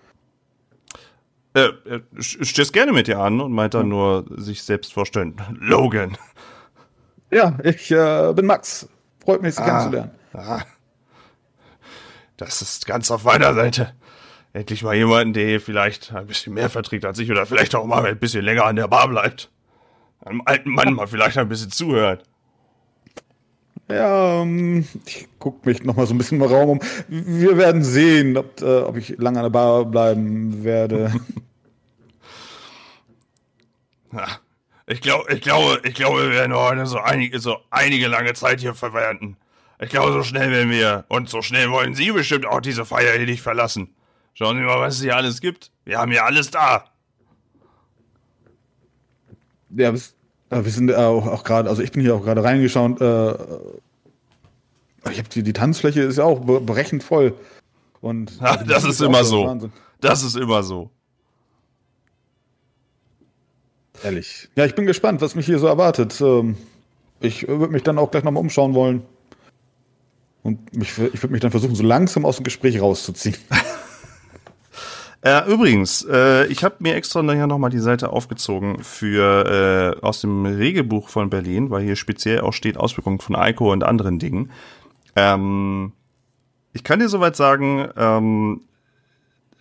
Äh, 1.54 1.70
er 1.84 2.02
stößt 2.18 2.72
gerne 2.72 2.92
mit 2.92 3.06
dir 3.06 3.18
an 3.18 3.40
und 3.40 3.52
meint 3.52 3.74
dann 3.74 3.88
nur 3.88 4.24
sich 4.36 4.62
selbst 4.62 4.92
vorstellen. 4.92 5.34
Logan. 5.58 6.16
Ja, 7.30 7.58
ich 7.64 7.90
äh, 7.90 8.32
bin 8.34 8.46
Max. 8.46 8.88
Freut 9.24 9.42
mich, 9.42 9.54
Sie 9.54 9.62
kennenzulernen. 9.62 10.10
Ah. 10.32 10.62
Das 12.36 12.62
ist 12.62 12.86
ganz 12.86 13.10
auf 13.10 13.24
meiner 13.24 13.54
Seite. 13.54 13.94
Endlich 14.52 14.82
mal 14.82 14.94
jemanden, 14.94 15.32
der 15.34 15.60
vielleicht 15.60 16.12
ein 16.12 16.26
bisschen 16.26 16.54
mehr 16.54 16.70
verträgt 16.70 17.04
als 17.04 17.18
ich 17.18 17.30
oder 17.30 17.46
vielleicht 17.46 17.74
auch 17.74 17.86
mal 17.86 18.06
ein 18.06 18.18
bisschen 18.18 18.44
länger 18.44 18.64
an 18.64 18.76
der 18.76 18.88
Bar 18.88 19.08
bleibt. 19.08 19.50
Einem 20.24 20.42
alten 20.44 20.70
Mann 20.70 20.94
mal 20.94 21.06
vielleicht 21.06 21.38
ein 21.38 21.48
bisschen 21.48 21.70
zuhört. 21.70 22.24
Ja, 23.88 24.42
ähm, 24.42 24.86
ich 25.04 25.28
guck 25.38 25.64
mich 25.64 25.84
noch 25.84 25.94
mal 25.94 26.06
so 26.06 26.14
ein 26.14 26.18
bisschen 26.18 26.40
im 26.40 26.48
Raum 26.48 26.70
um. 26.70 26.80
Wir 27.08 27.56
werden 27.56 27.84
sehen, 27.84 28.36
ob, 28.36 28.60
äh, 28.60 28.80
ob 28.80 28.96
ich 28.96 29.16
lange 29.18 29.38
an 29.38 29.44
der 29.44 29.50
Bar 29.50 29.84
bleiben 29.84 30.64
werde. 30.64 31.12
Ja, 34.12 34.38
ich 34.86 35.02
glaube, 35.02 35.30
ich 35.34 35.42
glaube, 35.42 35.80
ich 35.84 35.94
glaube, 35.94 36.22
wir 36.22 36.30
werden 36.30 36.54
heute 36.54 36.86
so 36.86 36.98
einige, 36.98 37.38
so 37.38 37.58
einige 37.70 38.06
lange 38.06 38.32
Zeit 38.32 38.60
hier 38.60 38.74
verwenden. 38.74 39.36
Ich 39.80 39.90
glaube, 39.90 40.12
so 40.12 40.22
schnell 40.22 40.50
werden 40.50 40.70
wir 40.70 41.04
und 41.08 41.28
so 41.28 41.42
schnell 41.42 41.70
wollen 41.70 41.94
Sie 41.94 42.10
bestimmt 42.10 42.46
auch 42.46 42.60
diese 42.60 42.84
Feier 42.84 43.16
hier 43.16 43.26
nicht 43.26 43.42
verlassen. 43.42 43.94
Schauen 44.34 44.56
Sie 44.56 44.62
mal, 44.62 44.80
was 44.80 44.96
es 44.96 45.02
hier 45.02 45.16
alles 45.16 45.40
gibt. 45.40 45.70
Wir 45.84 45.98
haben 45.98 46.10
hier 46.10 46.24
alles 46.24 46.50
da. 46.50 46.84
Ja, 49.70 49.92
wir, 49.92 50.00
äh, 50.50 50.64
wir 50.64 50.70
sind 50.70 50.90
äh, 50.90 50.94
auch, 50.94 51.26
auch 51.26 51.44
gerade, 51.44 51.68
also 51.68 51.82
ich 51.82 51.92
bin 51.92 52.02
hier 52.02 52.14
auch 52.14 52.22
gerade 52.22 52.42
reingeschaut. 52.42 53.00
Äh, 53.00 53.32
ich 55.10 55.18
habe 55.18 55.28
die, 55.28 55.42
die 55.42 55.52
Tanzfläche 55.52 56.02
ist 56.02 56.18
ja 56.18 56.24
auch 56.24 56.40
be 56.40 56.60
berechend 56.60 57.04
voll. 57.04 57.34
Und 58.00 58.32
Ja, 58.40 58.56
das 58.56 58.84
ist 58.84 59.00
immer 59.00 59.24
so 59.24 59.42
so. 59.42 59.46
Wahnsinn. 59.46 59.72
Das 60.00 60.22
ist 60.22 60.36
immer 60.36 60.62
so. 60.62 60.90
Ehrlich. 64.02 64.48
Ja, 64.56 64.64
ich 64.64 64.74
bin 64.74 64.86
gespannt, 64.86 65.20
was 65.20 65.34
mich 65.34 65.46
hier 65.46 65.58
so 65.58 65.66
erwartet. 65.66 66.20
Ähm, 66.20 66.56
ich 67.20 67.48
würde 67.48 67.72
mich 67.72 67.82
dann 67.82 67.98
auch 67.98 68.10
gleich 68.10 68.24
nochmal 68.24 68.42
umschauen 68.42 68.74
wollen. 68.74 69.02
Und 70.46 70.76
mich, 70.76 70.90
ich 70.90 71.22
würde 71.22 71.32
mich 71.32 71.40
dann 71.40 71.50
versuchen, 71.50 71.74
so 71.74 71.82
langsam 71.82 72.24
aus 72.24 72.36
dem 72.36 72.44
Gespräch 72.44 72.80
rauszuziehen. 72.80 73.36
Äh, 75.22 75.50
übrigens, 75.50 76.06
äh, 76.08 76.46
ich 76.46 76.62
habe 76.62 76.76
mir 76.78 76.94
extra 76.94 77.20
nachher 77.20 77.48
nochmal 77.48 77.70
die 77.70 77.80
Seite 77.80 78.10
aufgezogen 78.10 78.84
für 78.84 79.96
äh, 79.98 80.04
aus 80.04 80.20
dem 80.20 80.46
Regelbuch 80.46 81.08
von 81.08 81.30
Berlin, 81.30 81.70
weil 81.70 81.82
hier 81.82 81.96
speziell 81.96 82.42
auch 82.42 82.52
steht 82.52 82.76
Auswirkungen 82.76 83.18
von 83.18 83.34
Alkohol 83.34 83.72
und 83.72 83.82
anderen 83.82 84.20
Dingen. 84.20 84.52
Ähm, 85.16 85.94
ich 86.74 86.84
kann 86.84 87.00
dir 87.00 87.08
soweit 87.08 87.34
sagen, 87.34 87.88
ähm, 87.96 88.60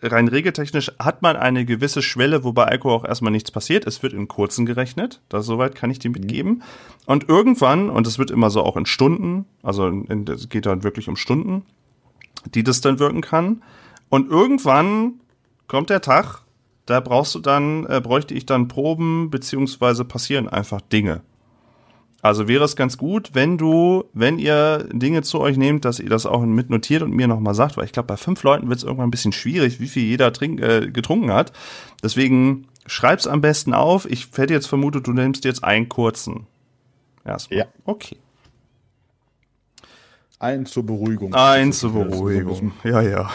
rein 0.02 0.28
regeltechnisch 0.28 0.92
hat 1.00 1.22
man 1.22 1.36
eine 1.36 1.66
gewisse 1.66 2.02
Schwelle, 2.02 2.44
wobei 2.44 2.66
Alkohol 2.66 2.98
auch 2.98 3.06
erstmal 3.06 3.32
nichts 3.32 3.52
passiert. 3.52 3.88
Es 3.88 4.04
wird 4.04 4.14
in 4.14 4.28
kurzen 4.28 4.66
gerechnet. 4.66 5.22
Das 5.30 5.46
soweit 5.46 5.76
kann 5.76 5.90
ich 5.90 6.00
dir 6.00 6.12
mitgeben. 6.12 6.64
Und 7.06 7.30
irgendwann, 7.30 7.90
und 7.90 8.08
es 8.08 8.20
wird 8.20 8.32
immer 8.32 8.50
so 8.50 8.64
auch 8.64 8.78
in 8.78 8.86
Stunden, 8.86 9.46
also 9.64 9.90
es 10.30 10.50
geht 10.50 10.66
dann 10.66 10.84
wirklich 10.84 11.08
um 11.08 11.16
Stunden, 11.16 11.64
die 12.54 12.64
das 12.64 12.82
dann 12.82 13.00
wirken 13.00 13.22
kann. 13.22 13.64
Und 14.10 14.30
irgendwann 14.30 15.16
kommt 15.68 15.90
der 15.90 16.02
Tag, 16.02 16.42
da 16.86 17.00
brauchst 17.00 17.34
du 17.34 17.40
dann, 17.40 17.86
äh, 17.88 18.00
bräuchte 18.02 18.34
ich 18.34 18.46
dann 18.46 18.68
Proben, 18.68 19.32
beziehungsweise 19.32 20.06
passieren 20.06 20.48
einfach 20.48 20.82
Dinge. 20.82 21.22
Also 22.26 22.48
wäre 22.48 22.64
es 22.64 22.76
ganz 22.76 22.98
gut, 22.98 23.30
wenn 23.34 23.60
du, 23.60 24.06
wenn 24.14 24.40
ihr 24.40 24.90
Dinge 24.92 25.22
zu 25.22 25.40
euch 25.40 25.58
nehmt, 25.58 25.86
dass 25.86 26.00
ihr 26.00 26.10
das 26.10 26.26
auch 26.26 26.44
mitnotiert 26.44 27.04
und 27.04 27.12
mir 27.12 27.28
nochmal 27.28 27.54
sagt, 27.54 27.78
weil 27.78 27.86
ich 27.86 27.92
glaube, 27.92 28.08
bei 28.08 28.18
fünf 28.18 28.42
Leuten 28.42 28.68
wird 28.68 28.80
es 28.80 28.84
irgendwann 28.84 29.10
ein 29.10 29.12
bisschen 29.12 29.32
schwierig, 29.32 29.80
wie 29.80 29.88
viel 29.88 30.02
jeder 30.02 30.34
trink, 30.34 30.60
äh, 30.60 30.90
getrunken 30.90 31.32
hat. 31.32 31.54
Deswegen 32.02 32.68
schreib's 32.88 33.28
am 33.28 33.42
besten 33.42 33.76
auf. 33.76 34.10
Ich 34.10 34.28
hätte 34.36 34.56
jetzt 34.56 34.66
vermutet, 34.66 35.06
du 35.06 35.14
nimmst 35.14 35.46
jetzt 35.46 35.64
einen 35.64 35.88
kurzen. 35.88 36.48
Erstmal. 37.24 37.60
Ja. 37.60 37.66
Okay. 37.86 38.18
Ein 40.40 40.66
zur 40.66 40.84
Beruhigung. 40.84 41.32
Ein 41.36 41.74
zur 41.74 41.94
Beruhigung. 41.94 42.72
Ja, 42.84 43.02
ja. 43.02 43.30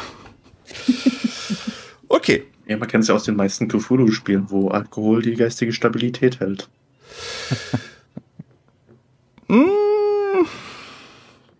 okay. 2.08 2.42
Ja, 2.66 2.76
man 2.76 2.88
kennt 2.88 3.02
es 3.02 3.08
ja 3.08 3.14
aus 3.14 3.22
den 3.22 3.36
meisten 3.36 3.68
Cthulhu-Spielen, 3.68 4.50
wo 4.50 4.66
Alkohol 4.66 5.22
die 5.22 5.36
geistige 5.36 5.72
Stabilität 5.72 6.40
hält. 6.40 6.68
Mm. 9.50 10.46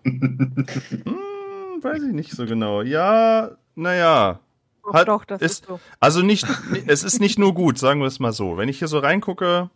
mm, 0.04 1.82
weiß 1.82 2.02
ich 2.04 2.12
nicht 2.12 2.30
so 2.32 2.46
genau. 2.46 2.82
Ja, 2.82 3.50
naja. 3.74 4.38
Doch, 4.84 4.94
Hat- 4.94 5.08
doch, 5.08 5.24
das 5.24 5.42
ist- 5.42 5.50
ist, 5.62 5.66
so. 5.66 5.80
Also 5.98 6.22
nicht, 6.22 6.46
es 6.86 7.02
ist 7.04 7.20
nicht 7.20 7.38
nur 7.38 7.52
gut, 7.54 7.78
sagen 7.78 8.00
wir 8.00 8.06
es 8.06 8.20
mal 8.20 8.32
so. 8.32 8.56
Wenn 8.56 8.68
ich 8.68 8.78
hier 8.78 8.88
so 8.88 8.98
reingucke, 9.00 9.70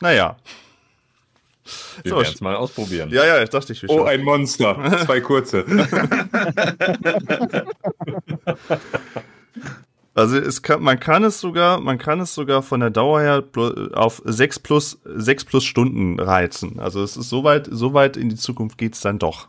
naja. 0.00 0.36
Wir 2.02 2.10
So, 2.10 2.16
werden 2.16 2.32
es 2.34 2.40
mal 2.40 2.56
ausprobieren. 2.56 3.10
Ja, 3.10 3.24
ja, 3.26 3.42
ich 3.42 3.50
dachte 3.50 3.72
ich. 3.74 3.88
Oh, 3.88 4.02
ein 4.04 4.22
Monster. 4.24 4.76
Zwei 5.04 5.20
kurze. 5.20 5.64
Also 10.14 10.36
es 10.38 10.62
kann, 10.62 10.82
man 10.82 10.98
kann 10.98 11.22
es 11.22 11.40
sogar, 11.40 11.80
man 11.80 11.98
kann 11.98 12.20
es 12.20 12.34
sogar 12.34 12.62
von 12.62 12.80
der 12.80 12.90
Dauer 12.90 13.20
her 13.20 13.44
auf 13.92 14.20
sechs 14.24 14.58
plus, 14.58 15.00
sechs 15.04 15.44
plus 15.44 15.64
Stunden 15.64 16.18
reizen. 16.18 16.80
Also 16.80 17.02
es 17.02 17.16
ist 17.16 17.28
soweit, 17.28 17.68
soweit 17.70 18.16
in 18.16 18.28
die 18.28 18.36
Zukunft 18.36 18.76
geht's 18.76 19.00
dann 19.00 19.18
doch. 19.18 19.48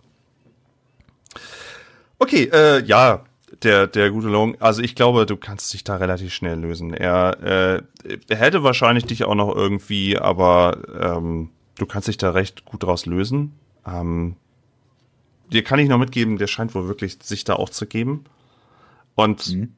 Okay, 2.19 2.49
äh, 2.53 2.83
ja, 2.83 3.23
der, 3.63 3.87
der 3.87 4.11
gute 4.11 4.27
Long, 4.27 4.55
also 4.59 4.83
ich 4.83 4.95
glaube, 4.95 5.25
du 5.25 5.35
kannst 5.35 5.73
dich 5.73 5.83
da 5.83 5.95
relativ 5.95 6.31
schnell 6.33 6.59
lösen. 6.59 6.93
Er, 6.93 7.83
äh, 8.05 8.17
er 8.29 8.37
hätte 8.37 8.63
wahrscheinlich 8.63 9.05
dich 9.05 9.23
auch 9.23 9.35
noch 9.35 9.55
irgendwie, 9.55 10.17
aber 10.17 10.77
ähm, 10.99 11.49
du 11.77 11.87
kannst 11.87 12.07
dich 12.07 12.17
da 12.17 12.31
recht 12.31 12.65
gut 12.65 12.83
draus 12.83 13.07
lösen. 13.07 13.53
Ähm, 13.85 14.35
dir 15.51 15.63
kann 15.63 15.79
ich 15.79 15.89
noch 15.89 15.97
mitgeben, 15.97 16.37
der 16.37 16.47
scheint 16.47 16.75
wohl 16.75 16.87
wirklich 16.87 17.17
sich 17.23 17.43
da 17.43 17.55
auch 17.55 17.69
zu 17.69 17.87
geben. 17.87 18.25
Und 19.15 19.49
Mhm. 19.49 19.73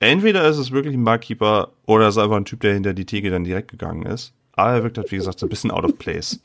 Entweder 0.00 0.46
ist 0.48 0.58
es 0.58 0.70
wirklich 0.70 0.94
ein 0.94 1.04
Barkeeper 1.04 1.72
oder 1.86 2.08
es 2.08 2.16
ist 2.16 2.22
einfach 2.22 2.36
ein 2.36 2.44
Typ, 2.44 2.60
der 2.60 2.74
hinter 2.74 2.94
die 2.94 3.06
Theke 3.06 3.30
dann 3.30 3.44
direkt 3.44 3.70
gegangen 3.70 4.06
ist. 4.06 4.32
Aber 4.52 4.72
er 4.72 4.82
wirkt 4.82 4.98
halt, 4.98 5.10
wie 5.12 5.16
gesagt, 5.16 5.38
so 5.38 5.46
ein 5.46 5.50
bisschen 5.50 5.70
out 5.70 5.84
of 5.84 5.98
place. 5.98 6.40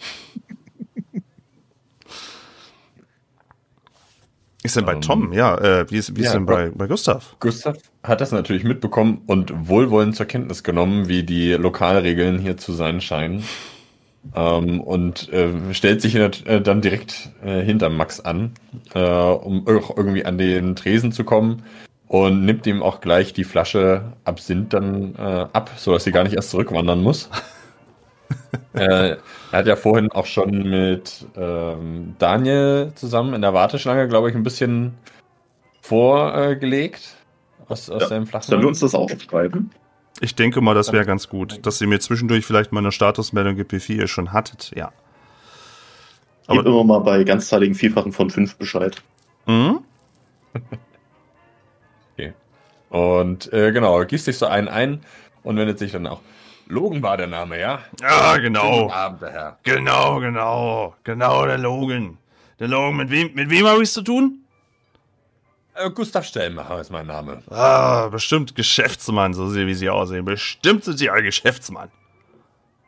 Ist 4.63 4.77
denn 4.77 4.85
bei 4.85 4.93
Ähm, 4.93 5.01
Tom? 5.01 5.33
Ja, 5.33 5.57
äh, 5.57 5.91
wie 5.91 5.97
ist, 5.97 6.15
wie 6.15 6.21
ist 6.21 6.27
ja, 6.27 6.33
denn 6.33 6.45
bei, 6.45 6.69
bei 6.69 6.87
Gustav? 6.87 7.35
Gustav 7.39 7.75
hat 8.01 8.21
das 8.21 8.31
natürlich 8.31 8.63
mitbekommen 8.63 9.21
und 9.27 9.67
wohlwollend 9.67 10.15
zur 10.15 10.25
Kenntnis 10.25 10.63
genommen, 10.63 11.09
wie 11.09 11.23
die 11.23 11.51
Lokalregeln 11.51 12.39
hier 12.39 12.55
zu 12.55 12.71
sein 12.71 13.01
scheinen. 13.01 13.43
Ähm, 14.33 14.79
und 14.79 15.27
äh, 15.33 15.73
stellt 15.73 16.01
sich 16.01 16.15
äh, 16.15 16.61
dann 16.61 16.81
direkt 16.81 17.31
äh, 17.43 17.61
hinter 17.61 17.89
Max 17.89 18.21
an, 18.21 18.53
äh, 18.93 19.01
um 19.01 19.67
auch 19.67 19.97
irgendwie 19.97 20.23
an 20.23 20.37
den 20.37 20.77
Tresen 20.77 21.11
zu 21.11 21.25
kommen 21.25 21.63
und 22.13 22.45
nimmt 22.45 22.67
ihm 22.67 22.83
auch 22.83 23.01
gleich 23.01 23.33
die 23.33 23.43
Flasche 23.43 24.13
Absinth 24.23 24.71
dann 24.71 25.15
äh, 25.15 25.47
ab, 25.51 25.71
sodass 25.77 26.03
sie 26.03 26.11
gar 26.11 26.23
nicht 26.23 26.35
erst 26.35 26.51
zurückwandern 26.51 27.01
muss. 27.01 27.27
äh, 28.73 29.15
er 29.15 29.17
hat 29.51 29.65
ja 29.65 29.75
vorhin 29.75 30.11
auch 30.11 30.27
schon 30.27 30.51
mit 30.69 31.25
ähm, 31.35 32.13
Daniel 32.19 32.91
zusammen 32.93 33.33
in 33.33 33.41
der 33.41 33.55
Warteschlange, 33.55 34.07
glaube 34.07 34.29
ich, 34.29 34.35
ein 34.35 34.43
bisschen 34.43 34.93
vorgelegt 35.81 37.15
aus, 37.67 37.89
aus 37.89 38.03
Ja, 38.03 38.07
seinem 38.09 38.27
Sollen 38.27 38.61
wir 38.61 38.67
uns 38.67 38.81
das 38.81 38.93
aufschreiben? 38.93 39.71
Ich 40.21 40.35
denke 40.35 40.61
mal, 40.61 40.75
das 40.75 40.93
wäre 40.93 41.07
ganz 41.07 41.29
gut, 41.29 41.65
dass 41.65 41.81
ihr 41.81 41.87
mir 41.87 41.99
zwischendurch 41.99 42.45
vielleicht 42.45 42.71
mal 42.71 42.81
eine 42.81 42.91
Statusmeldung 42.91 43.55
gibt, 43.55 43.71
wie 43.71 43.79
viel 43.79 43.97
ihr 43.99 44.07
schon 44.07 44.31
hattet. 44.31 44.71
Ja. 44.75 44.91
Gib 46.47 46.59
Aber- 46.59 46.69
immer 46.69 46.83
mal 46.83 46.99
bei 46.99 47.23
ganzzahligen 47.23 47.73
Vielfachen 47.73 48.11
von 48.11 48.29
5 48.29 48.57
Bescheid. 48.57 49.01
Mhm. 49.47 49.79
Und 52.93 53.51
äh, 53.51 53.71
genau, 53.71 54.05
gießt 54.05 54.25
sich 54.25 54.37
so 54.37 54.45
einen 54.45 54.67
ein 54.67 55.01
und 55.41 55.57
wendet 55.57 55.79
sich 55.79 55.91
dann 55.91 56.05
auch. 56.05 56.21
Logan 56.67 57.01
war 57.01 57.17
der 57.17 57.25
Name, 57.25 57.59
ja? 57.59 57.79
Ja, 57.99 58.37
genau. 58.37 58.83
Guten 58.83 58.91
Abend, 58.93 59.21
der 59.23 59.31
Herr. 59.31 59.57
Genau, 59.63 60.19
genau. 60.19 60.95
Genau, 61.03 61.45
der 61.47 61.57
Logan. 61.57 62.19
Der 62.59 62.67
Logan, 62.67 62.95
mit 62.97 63.09
wem, 63.09 63.33
mit 63.33 63.49
wem 63.49 63.65
habe 63.65 63.77
ich 63.81 63.89
es 63.89 63.93
zu 63.93 64.03
tun? 64.03 64.43
Äh, 65.73 65.89
Gustav 65.89 66.23
Stellmacher 66.23 66.79
ist 66.79 66.91
mein 66.91 67.07
Name. 67.07 67.41
Ah, 67.49 68.09
bestimmt 68.09 68.55
Geschäftsmann, 68.55 69.33
so 69.33 69.53
wie 69.55 69.73
sie 69.73 69.89
aussehen. 69.89 70.23
Bestimmt 70.23 70.83
sind 70.83 70.99
sie 70.99 71.09
ein 71.09 71.23
Geschäftsmann. 71.23 71.89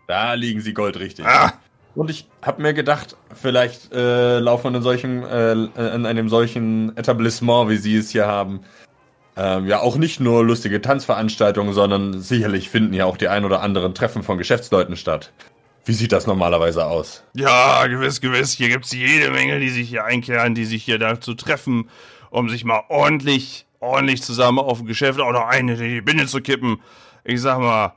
Da 0.07 0.33
liegen 0.35 0.61
sie 0.61 0.75
goldrichtig. 0.75 1.25
Ah, 1.25 1.53
Und 1.95 2.11
ich 2.11 2.27
habe 2.43 2.61
mir 2.61 2.75
gedacht, 2.75 3.17
vielleicht 3.33 3.91
äh, 3.91 4.37
laufen 4.37 4.75
in 4.75 4.83
solchen, 4.83 5.23
äh, 5.23 5.53
in 5.53 6.05
einem 6.05 6.29
solchen 6.29 6.95
Etablissement, 6.95 7.71
wie 7.71 7.77
Sie 7.77 7.97
es 7.97 8.11
hier 8.11 8.27
haben, 8.27 8.59
ähm, 9.37 9.67
ja 9.67 9.81
auch 9.81 9.97
nicht 9.97 10.19
nur 10.19 10.43
lustige 10.43 10.81
Tanzveranstaltungen, 10.81 11.73
sondern 11.73 12.21
sicherlich 12.21 12.69
finden 12.69 12.93
ja 12.93 13.05
auch 13.05 13.17
die 13.17 13.27
ein 13.27 13.45
oder 13.45 13.61
anderen 13.61 13.93
Treffen 13.93 14.23
von 14.23 14.37
Geschäftsleuten 14.37 14.95
statt. 14.95 15.31
Wie 15.85 15.93
sieht 15.93 16.11
das 16.11 16.25
normalerweise 16.25 16.85
aus? 16.85 17.23
ja, 17.33 17.85
gewiss, 17.85 18.19
gewiss. 18.19 18.53
Hier 18.53 18.69
gibt's 18.69 18.91
jede 18.91 19.29
Menge, 19.29 19.59
die 19.59 19.69
sich 19.69 19.87
hier 19.87 20.03
einkehren, 20.03 20.55
die 20.55 20.65
sich 20.65 20.83
hier 20.83 20.97
dazu 20.97 21.35
treffen, 21.35 21.89
um 22.31 22.49
sich 22.49 22.63
mal 22.65 22.83
ordentlich, 22.89 23.67
ordentlich 23.79 24.23
zusammen 24.23 24.59
auf 24.59 24.79
dem 24.79 24.87
Geschäft 24.87 25.19
auch 25.19 25.31
noch 25.31 25.47
eine 25.47 25.73
in 25.73 25.79
die 25.79 26.01
Binde 26.01 26.25
zu 26.25 26.41
kippen. 26.41 26.81
Ich 27.23 27.41
sag 27.41 27.59
mal, 27.59 27.93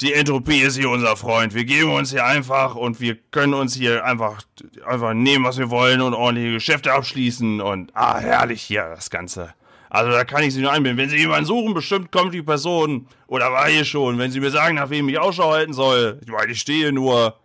die 0.00 0.12
Entropie 0.12 0.60
ist 0.60 0.76
hier 0.76 0.90
unser 0.90 1.16
Freund. 1.16 1.54
Wir 1.54 1.64
geben 1.64 1.92
uns 1.92 2.10
hier 2.10 2.24
einfach 2.24 2.74
und 2.74 3.00
wir 3.00 3.16
können 3.30 3.54
uns 3.54 3.74
hier 3.74 4.04
einfach, 4.04 4.42
einfach 4.86 5.14
nehmen, 5.14 5.44
was 5.44 5.58
wir 5.58 5.70
wollen 5.70 6.02
und 6.02 6.14
ordentliche 6.14 6.52
Geschäfte 6.52 6.92
abschließen 6.92 7.60
und, 7.60 7.90
ah, 7.94 8.18
herrlich 8.18 8.62
hier, 8.62 8.92
das 8.94 9.10
Ganze. 9.10 9.54
Also 9.90 10.10
da 10.12 10.24
kann 10.24 10.42
ich 10.42 10.54
Sie 10.54 10.60
nur 10.60 10.72
einbinden. 10.72 10.98
Wenn 10.98 11.08
Sie 11.08 11.16
jemanden 11.16 11.46
suchen, 11.46 11.74
bestimmt 11.74 12.12
kommt 12.12 12.34
die 12.34 12.42
Person 12.42 13.06
oder 13.26 13.52
war 13.52 13.68
hier 13.68 13.84
schon. 13.84 14.18
Wenn 14.18 14.30
Sie 14.30 14.40
mir 14.40 14.50
sagen, 14.50 14.76
nach 14.76 14.90
wem 14.90 15.08
ich 15.08 15.18
Ausschau 15.18 15.50
halten 15.52 15.72
soll, 15.72 16.20
ich 16.22 16.28
meine, 16.30 16.52
ich 16.52 16.60
stehe 16.60 16.92
nur. 16.92 17.36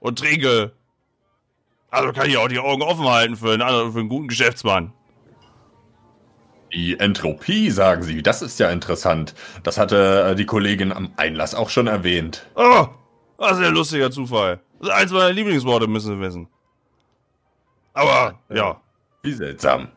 und 0.00 0.18
trinke. 0.18 0.72
Also 1.90 2.12
kann 2.12 2.28
ich 2.28 2.36
auch 2.36 2.48
die 2.48 2.58
Augen 2.58 2.82
offen 2.82 3.08
halten 3.08 3.36
für 3.36 3.52
einen, 3.52 3.62
anderen, 3.62 3.92
für 3.92 3.98
einen 4.00 4.08
guten 4.08 4.28
Geschäftsmann. 4.28 4.92
Die 6.72 7.00
Entropie, 7.00 7.70
sagen 7.70 8.02
Sie, 8.02 8.22
das 8.22 8.42
ist 8.42 8.60
ja 8.60 8.70
interessant. 8.70 9.34
Das 9.62 9.78
hatte 9.78 10.30
äh, 10.32 10.34
die 10.36 10.44
Kollegin 10.44 10.92
am 10.92 11.12
Einlass 11.16 11.54
auch 11.54 11.70
schon 11.70 11.86
erwähnt. 11.86 12.46
Oh, 12.54 12.88
was 13.38 13.58
ein 13.58 13.72
lustiger 13.72 14.10
Zufall. 14.10 14.60
Das 14.78 14.90
ist 14.90 14.94
eins 14.94 15.12
meiner 15.12 15.32
Lieblingsworte, 15.32 15.86
müssen 15.86 16.16
Sie 16.16 16.20
wissen. 16.20 16.48
Aber, 17.94 18.38
ja. 18.50 18.80
Wie 19.22 19.32
seltsam. 19.32 19.88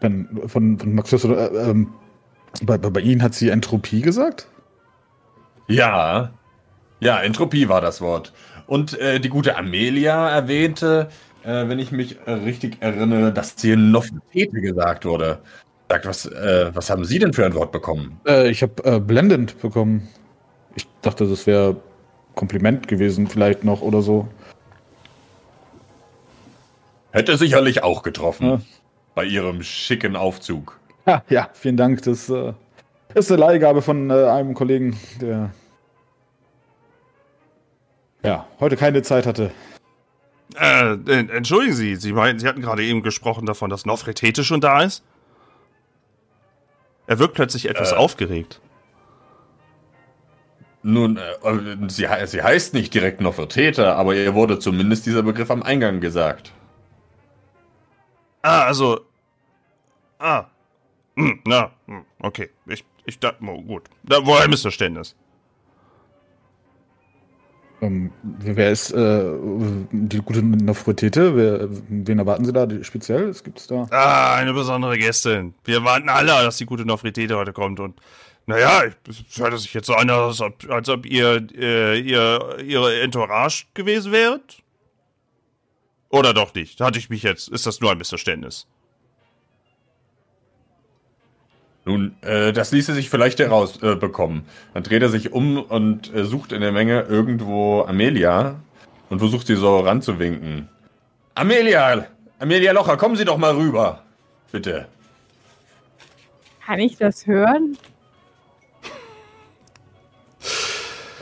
Dann 0.00 0.28
von, 0.46 0.78
von 0.78 0.94
Max 0.94 1.12
oder 1.24 1.52
äh, 1.52 1.70
ähm, 1.70 1.92
bei, 2.62 2.78
bei 2.78 2.90
bei 2.90 3.00
Ihnen 3.00 3.22
hat 3.22 3.34
sie 3.34 3.48
Entropie 3.50 4.00
gesagt? 4.00 4.48
Ja. 5.68 6.30
Ja, 7.00 7.20
Entropie 7.20 7.68
war 7.68 7.80
das 7.80 8.00
Wort. 8.00 8.32
Und 8.66 8.98
äh, 8.98 9.20
die 9.20 9.28
gute 9.28 9.56
Amelia 9.56 10.28
erwähnte, 10.28 11.08
äh, 11.44 11.68
wenn 11.68 11.78
ich 11.78 11.92
mich 11.92 12.16
richtig 12.26 12.78
erinnere, 12.80 13.32
dass 13.32 13.54
hier 13.58 13.76
Nofete 13.76 14.60
gesagt 14.60 15.04
wurde. 15.04 15.38
Sagt, 15.88 16.06
was, 16.06 16.26
äh, 16.26 16.70
was 16.74 16.90
haben 16.90 17.04
Sie 17.04 17.18
denn 17.18 17.32
für 17.32 17.44
ein 17.44 17.54
Wort 17.54 17.70
bekommen? 17.70 18.20
Äh, 18.26 18.50
ich 18.50 18.62
habe 18.62 18.82
äh, 18.84 18.98
blendend 18.98 19.60
bekommen. 19.60 20.08
Ich 20.74 20.86
dachte, 21.00 21.26
das 21.28 21.46
wäre 21.46 21.76
Kompliment 22.34 22.88
gewesen, 22.88 23.28
vielleicht 23.28 23.64
noch 23.64 23.82
oder 23.82 24.02
so. 24.02 24.28
Hätte 27.12 27.38
sicherlich 27.38 27.82
auch 27.82 28.02
getroffen. 28.02 28.46
Ja. 28.46 28.60
Bei 29.16 29.24
Ihrem 29.24 29.62
schicken 29.62 30.14
Aufzug. 30.14 30.78
Ja, 31.06 31.22
ja 31.30 31.48
vielen 31.54 31.78
Dank. 31.78 32.02
Das 32.02 32.28
äh, 32.28 32.52
ist 33.14 33.32
eine 33.32 33.40
Leihgabe 33.40 33.80
von 33.80 34.10
äh, 34.10 34.12
einem 34.12 34.52
Kollegen, 34.52 35.00
der 35.22 35.54
ja 38.22 38.46
heute 38.60 38.76
keine 38.76 39.00
Zeit 39.00 39.24
hatte. 39.24 39.52
Äh, 40.54 40.96
entschuldigen 41.34 41.74
Sie, 41.74 41.96
Sie 41.96 42.12
meinten, 42.12 42.40
Sie 42.40 42.46
hatten 42.46 42.60
gerade 42.60 42.84
eben 42.84 43.02
gesprochen 43.02 43.46
davon, 43.46 43.70
dass 43.70 43.86
Nofretete 43.86 44.44
schon 44.44 44.60
da 44.60 44.82
ist? 44.82 45.02
Er 47.06 47.18
wirkt 47.18 47.34
plötzlich 47.34 47.70
etwas 47.70 47.92
Äh. 47.92 47.96
aufgeregt. 47.96 48.60
Nun, 50.82 51.16
äh, 51.16 51.88
sie, 51.88 52.06
sie 52.26 52.42
heißt 52.42 52.74
nicht 52.74 52.92
direkt 52.92 53.22
Nofretete, 53.22 53.94
aber 53.94 54.14
ihr 54.14 54.34
wurde 54.34 54.58
zumindest 54.58 55.06
dieser 55.06 55.22
Begriff 55.22 55.50
am 55.50 55.62
Eingang 55.62 56.00
gesagt. 56.00 56.52
Ah, 58.42 58.64
also. 58.64 59.05
Ah. 60.18 60.46
Hm, 61.16 61.40
na, 61.46 61.70
hm, 61.86 62.04
okay. 62.20 62.50
Ich, 62.66 62.84
ich 63.04 63.18
dachte, 63.18 63.42
oh, 63.44 63.60
gut. 63.62 63.84
Da 64.02 64.26
war 64.26 64.42
ein 64.42 64.50
Missverständnis. 64.50 65.14
Ähm, 67.82 68.10
wer 68.22 68.70
ist 68.70 68.90
äh, 68.92 69.32
die 69.90 70.18
gute 70.18 70.42
Nofretete? 70.42 71.36
Wer, 71.36 71.68
wen 71.88 72.18
erwarten 72.18 72.44
Sie 72.44 72.52
da 72.52 72.66
speziell? 72.82 73.28
Es 73.28 73.44
gibt's 73.44 73.66
da. 73.66 73.86
Ah, 73.90 74.36
eine 74.36 74.54
besondere 74.54 74.96
Gästin. 74.96 75.54
Wir 75.64 75.84
warten 75.84 76.08
alle, 76.08 76.28
dass 76.28 76.56
die 76.56 76.66
gute 76.66 76.86
Nofritete 76.86 77.36
heute 77.36 77.52
kommt 77.52 77.80
und. 77.80 78.00
Naja, 78.48 78.84
es 79.08 79.38
hört 79.38 79.58
sich 79.58 79.74
jetzt 79.74 79.86
so 79.86 79.94
an, 79.94 80.08
als 80.08 80.40
ob, 80.40 80.70
als 80.70 80.88
ob 80.88 81.04
ihr, 81.04 81.48
äh, 81.58 81.98
ihr 81.98 82.58
ihre 82.64 83.00
Entourage 83.00 83.64
gewesen 83.74 84.12
wäret. 84.12 84.62
Oder 86.10 86.32
doch 86.32 86.54
nicht? 86.54 86.80
Hatte 86.80 87.00
ich 87.00 87.10
mich 87.10 87.24
jetzt. 87.24 87.48
Ist 87.48 87.66
das 87.66 87.80
nur 87.80 87.90
ein 87.90 87.98
Missverständnis? 87.98 88.68
Nun, 91.86 92.16
äh, 92.22 92.52
das 92.52 92.72
ließe 92.72 92.94
sich 92.94 93.08
vielleicht 93.08 93.38
herausbekommen. 93.38 94.40
Äh. 94.40 94.74
Dann 94.74 94.82
dreht 94.82 95.02
er 95.02 95.08
sich 95.08 95.32
um 95.32 95.62
und 95.62 96.12
äh, 96.12 96.24
sucht 96.24 96.50
in 96.50 96.60
der 96.60 96.72
Menge 96.72 97.02
irgendwo 97.02 97.82
Amelia 97.82 98.56
und 99.08 99.20
versucht 99.20 99.46
sie 99.46 99.54
so 99.54 99.78
ranzuwinken. 99.78 100.68
Amelia! 101.36 102.06
Amelia 102.40 102.72
Locher, 102.72 102.96
kommen 102.96 103.14
Sie 103.14 103.24
doch 103.24 103.38
mal 103.38 103.54
rüber. 103.54 104.02
Bitte. 104.50 104.88
Kann 106.66 106.80
ich 106.80 106.96
das 106.96 107.24
hören? 107.26 107.78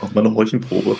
Auch 0.01 0.11
mal 0.13 0.25
eine 0.25 0.33
Räuchenprobe. 0.33 0.97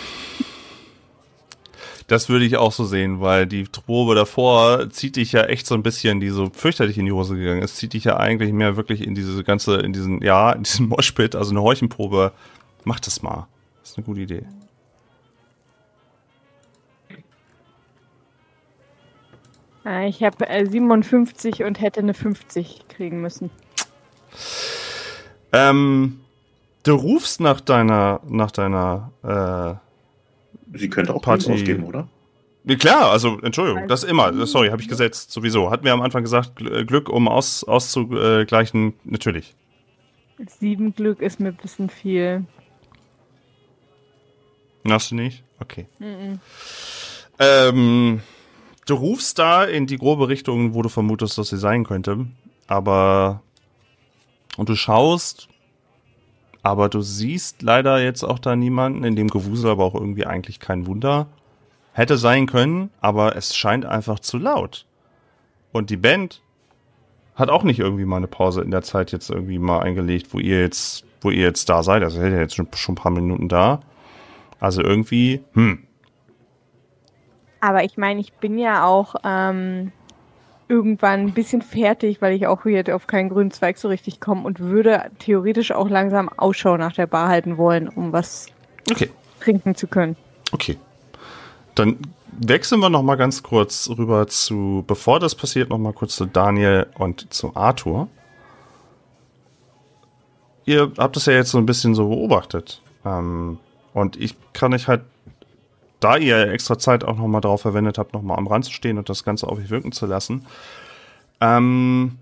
Das 2.07 2.29
würde 2.29 2.45
ich 2.45 2.57
auch 2.57 2.71
so 2.71 2.85
sehen, 2.85 3.19
weil 3.19 3.47
die 3.47 3.63
Probe 3.63 4.13
davor 4.13 4.89
zieht 4.91 5.15
dich 5.15 5.31
ja 5.31 5.45
echt 5.45 5.65
so 5.65 5.73
ein 5.73 5.81
bisschen, 5.81 6.19
die 6.19 6.29
so 6.29 6.51
fürchterlich 6.53 6.99
in 6.99 7.05
die 7.05 7.11
Hose 7.11 7.35
gegangen 7.35 7.63
ist, 7.63 7.77
zieht 7.77 7.93
dich 7.93 8.03
ja 8.03 8.17
eigentlich 8.17 8.53
mehr 8.53 8.77
wirklich 8.77 9.05
in 9.05 9.15
diese 9.15 9.43
ganze, 9.43 9.77
in 9.77 9.91
diesen, 9.91 10.21
ja, 10.21 10.51
in 10.51 10.63
diesen 10.63 10.87
Moshpit, 10.89 11.35
also 11.35 11.51
eine 11.51 11.63
Heuchenprobe. 11.63 12.31
Mach 12.83 12.99
das 12.99 13.23
mal. 13.23 13.47
Das 13.81 13.91
ist 13.91 13.97
eine 13.97 14.05
gute 14.05 14.21
Idee. 14.21 14.45
Äh, 19.85 20.09
Ich 20.09 20.23
habe 20.23 20.47
äh, 20.47 20.65
57 20.65 21.63
und 21.63 21.79
hätte 21.81 22.01
eine 22.01 22.13
50 22.13 22.87
kriegen 22.89 23.21
müssen. 23.21 23.49
Ähm, 25.53 26.19
du 26.83 26.95
rufst 26.95 27.39
nach 27.39 27.61
deiner, 27.61 28.19
nach 28.27 28.51
deiner, 28.51 29.11
Sie 30.75 30.89
könnte 30.89 31.13
auch 31.13 31.21
Party. 31.21 31.51
Ausgeben, 31.51 31.83
oder? 31.83 32.07
klar, 32.75 33.11
also, 33.11 33.39
Entschuldigung, 33.41 33.87
das 33.87 34.03
immer, 34.03 34.45
sorry, 34.47 34.69
habe 34.69 34.81
ich 34.81 34.87
gesetzt, 34.87 35.31
sowieso. 35.31 35.69
Hatten 35.69 35.85
wir 35.85 35.93
am 35.93 36.01
Anfang 36.01 36.23
gesagt, 36.23 36.61
äh, 36.61 36.83
Glück, 36.83 37.09
um 37.09 37.27
aus, 37.27 37.63
auszugleichen, 37.63 38.93
natürlich. 39.03 39.55
Sieben 40.47 40.95
Glück 40.95 41.21
ist 41.21 41.39
mir 41.39 41.49
ein 41.49 41.55
bisschen 41.55 41.89
viel. 41.89 42.45
Hast 44.87 45.11
du 45.11 45.15
nicht? 45.15 45.43
Okay. 45.59 45.87
Ähm, 47.39 48.21
du 48.85 48.93
rufst 48.93 49.39
da 49.39 49.63
in 49.63 49.87
die 49.87 49.97
grobe 49.97 50.27
Richtung, 50.27 50.73
wo 50.73 50.81
du 50.81 50.89
vermutest, 50.89 51.37
dass 51.37 51.49
sie 51.49 51.57
sein 51.57 51.83
könnte. 51.83 52.27
Aber. 52.67 53.41
Und 54.57 54.69
du 54.69 54.75
schaust. 54.75 55.47
Aber 56.65 56.89
du 56.89 57.01
siehst 57.01 57.61
leider 57.61 58.01
jetzt 58.01 58.23
auch 58.23 58.39
da 58.39 58.55
niemanden. 58.55 59.03
In 59.03 59.15
dem 59.15 59.27
Gewusel 59.27 59.69
aber 59.69 59.83
auch 59.83 59.93
irgendwie 59.93 60.25
eigentlich 60.25 60.59
kein 60.59 60.87
Wunder. 60.87 61.27
Hätte 61.93 62.17
sein 62.17 62.47
können, 62.47 62.89
aber 63.01 63.35
es 63.35 63.55
scheint 63.55 63.85
einfach 63.85 64.19
zu 64.19 64.39
laut. 64.39 64.87
Und 65.71 65.91
die 65.91 65.97
Band 65.97 66.41
hat 67.35 67.49
auch 67.49 67.61
nicht 67.61 67.77
irgendwie 67.77 68.05
mal 68.05 68.17
eine 68.17 68.25
Pause 68.25 68.61
in 68.61 68.71
der 68.71 68.81
Zeit 68.81 69.11
jetzt 69.11 69.29
irgendwie 69.29 69.59
mal 69.59 69.81
eingelegt, 69.81 70.33
wo 70.33 70.39
ihr 70.39 70.59
jetzt, 70.59 71.05
wo 71.21 71.29
ihr 71.29 71.43
jetzt 71.43 71.69
da 71.69 71.83
seid. 71.83 72.01
Also 72.01 72.17
ihr 72.17 72.23
seid 72.23 72.33
ja 72.33 72.39
jetzt 72.39 72.55
schon, 72.55 72.67
schon 72.73 72.93
ein 72.93 72.97
paar 72.97 73.11
Minuten 73.11 73.47
da. 73.47 73.81
Also 74.59 74.81
irgendwie, 74.81 75.43
hm, 75.53 75.83
Aber 77.61 77.83
ich 77.83 77.95
meine, 77.95 78.19
ich 78.21 78.33
bin 78.33 78.57
ja 78.57 78.85
auch 78.85 79.13
ähm, 79.23 79.91
irgendwann 80.67 81.21
ein 81.21 81.33
bisschen 81.33 81.61
fertig, 81.61 82.21
weil 82.21 82.33
ich 82.33 82.47
auch 82.47 82.63
hier 82.63 82.95
auf 82.95 83.07
keinen 83.07 83.29
grünen 83.29 83.51
Zweig 83.51 83.77
so 83.77 83.87
richtig 83.87 84.19
komme 84.19 84.43
und 84.43 84.59
würde 84.59 85.11
theoretisch 85.19 85.71
auch 85.71 85.89
langsam 85.89 86.29
Ausschau 86.29 86.77
nach 86.77 86.93
der 86.93 87.07
Bar 87.07 87.29
halten 87.29 87.57
wollen, 87.57 87.87
um 87.87 88.11
was 88.11 88.47
okay, 88.89 89.09
trinken 89.39 89.75
zu 89.75 89.87
können. 89.87 90.15
okay. 90.51 90.77
Dann 91.75 91.97
wechseln 92.31 92.79
wir 92.79 92.89
noch 92.89 93.03
mal 93.03 93.15
ganz 93.15 93.43
kurz 93.43 93.89
rüber 93.89 94.27
zu, 94.27 94.83
bevor 94.87 95.19
das 95.19 95.35
passiert, 95.35 95.69
noch 95.69 95.77
mal 95.77 95.93
kurz 95.93 96.15
zu 96.15 96.25
Daniel 96.25 96.87
und 96.97 97.33
zu 97.33 97.55
Arthur. 97.55 98.07
Ihr 100.65 100.91
habt 100.97 101.17
es 101.17 101.25
ja 101.25 101.33
jetzt 101.33 101.51
so 101.51 101.57
ein 101.57 101.65
bisschen 101.65 101.93
so 101.93 102.09
beobachtet. 102.09 102.81
Ähm, 103.05 103.59
und 103.93 104.17
ich 104.17 104.35
kann 104.53 104.73
euch 104.73 104.87
halt, 104.87 105.01
da 106.05 106.17
ihr 106.17 106.51
extra 106.51 106.77
Zeit 106.77 107.03
auch 107.03 107.17
noch 107.17 107.25
mal 107.25 107.41
darauf 107.41 107.61
verwendet 107.61 107.97
habt, 107.97 108.13
noch 108.13 108.21
mal 108.21 108.35
am 108.35 108.45
Rand 108.45 108.65
zu 108.65 108.71
stehen 108.71 108.99
und 108.99 109.09
das 109.09 109.23
Ganze 109.23 109.47
auf 109.47 109.57
euch 109.57 109.71
wirken 109.71 109.91
zu 109.91 110.05
lassen. 110.05 110.45
Ähm, 111.41 112.19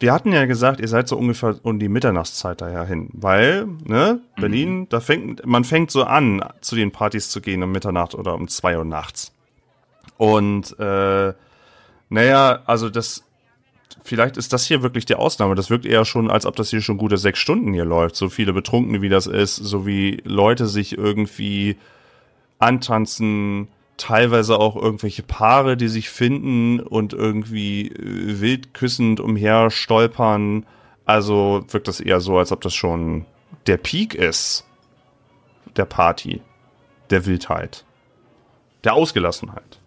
wir 0.00 0.12
hatten 0.12 0.32
ja 0.32 0.44
gesagt, 0.44 0.80
ihr 0.80 0.88
seid 0.88 1.06
so 1.06 1.16
ungefähr 1.16 1.54
um 1.62 1.78
die 1.78 1.88
Mitternachtszeit 1.88 2.60
daher 2.60 2.84
hin, 2.84 3.10
weil, 3.12 3.68
ne, 3.84 4.20
Berlin, 4.40 4.88
da 4.88 4.98
fängt, 4.98 5.46
man 5.46 5.62
fängt 5.62 5.92
so 5.92 6.02
an, 6.02 6.44
zu 6.60 6.74
den 6.74 6.90
Partys 6.90 7.30
zu 7.30 7.40
gehen 7.40 7.62
um 7.62 7.70
Mitternacht 7.70 8.16
oder 8.16 8.34
um 8.34 8.48
zwei 8.48 8.76
Uhr 8.76 8.84
nachts. 8.84 9.32
Und, 10.16 10.76
äh, 10.80 11.34
naja, 12.08 12.62
also 12.66 12.90
das, 12.90 13.22
vielleicht 14.02 14.36
ist 14.36 14.52
das 14.52 14.64
hier 14.64 14.82
wirklich 14.82 15.06
die 15.06 15.14
Ausnahme. 15.14 15.54
Das 15.54 15.70
wirkt 15.70 15.86
eher 15.86 16.04
schon, 16.04 16.28
als 16.28 16.44
ob 16.44 16.56
das 16.56 16.70
hier 16.70 16.80
schon 16.80 16.98
gute 16.98 17.18
sechs 17.18 17.38
Stunden 17.38 17.72
hier 17.72 17.84
läuft. 17.84 18.16
So 18.16 18.28
viele 18.28 18.52
Betrunkene, 18.52 19.00
wie 19.00 19.08
das 19.08 19.28
ist, 19.28 19.54
so 19.54 19.86
wie 19.86 20.20
Leute 20.24 20.66
sich 20.66 20.98
irgendwie 20.98 21.76
antanzen, 22.58 23.68
teilweise 23.96 24.58
auch 24.58 24.76
irgendwelche 24.76 25.22
Paare, 25.22 25.76
die 25.76 25.88
sich 25.88 26.08
finden 26.10 26.80
und 26.80 27.12
irgendwie 27.12 27.88
äh, 27.88 28.40
wild 28.40 28.74
küssend 28.74 29.20
umher 29.20 29.70
stolpern. 29.70 30.66
Also 31.04 31.64
wirkt 31.68 31.88
das 31.88 32.00
eher 32.00 32.20
so, 32.20 32.38
als 32.38 32.52
ob 32.52 32.60
das 32.60 32.74
schon 32.74 33.26
der 33.66 33.76
Peak 33.76 34.14
ist 34.14 34.64
der 35.76 35.84
Party, 35.84 36.42
der 37.10 37.26
Wildheit, 37.26 37.84
der 38.84 38.94
Ausgelassenheit. 38.94 39.80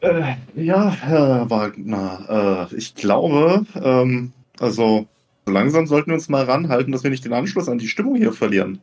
Äh, 0.00 0.36
ja, 0.54 0.90
Herr 0.90 1.48
Wagner, 1.50 2.68
äh, 2.70 2.74
ich 2.74 2.94
glaube, 2.94 3.66
ähm, 3.74 4.32
also 4.58 5.06
So 5.46 5.52
langsam 5.52 5.86
sollten 5.86 6.10
wir 6.10 6.14
uns 6.14 6.28
mal 6.28 6.44
ranhalten, 6.44 6.92
dass 6.92 7.02
wir 7.02 7.10
nicht 7.10 7.24
den 7.24 7.32
Anschluss 7.32 7.68
an 7.68 7.78
die 7.78 7.88
Stimmung 7.88 8.16
hier 8.16 8.32
verlieren. 8.32 8.80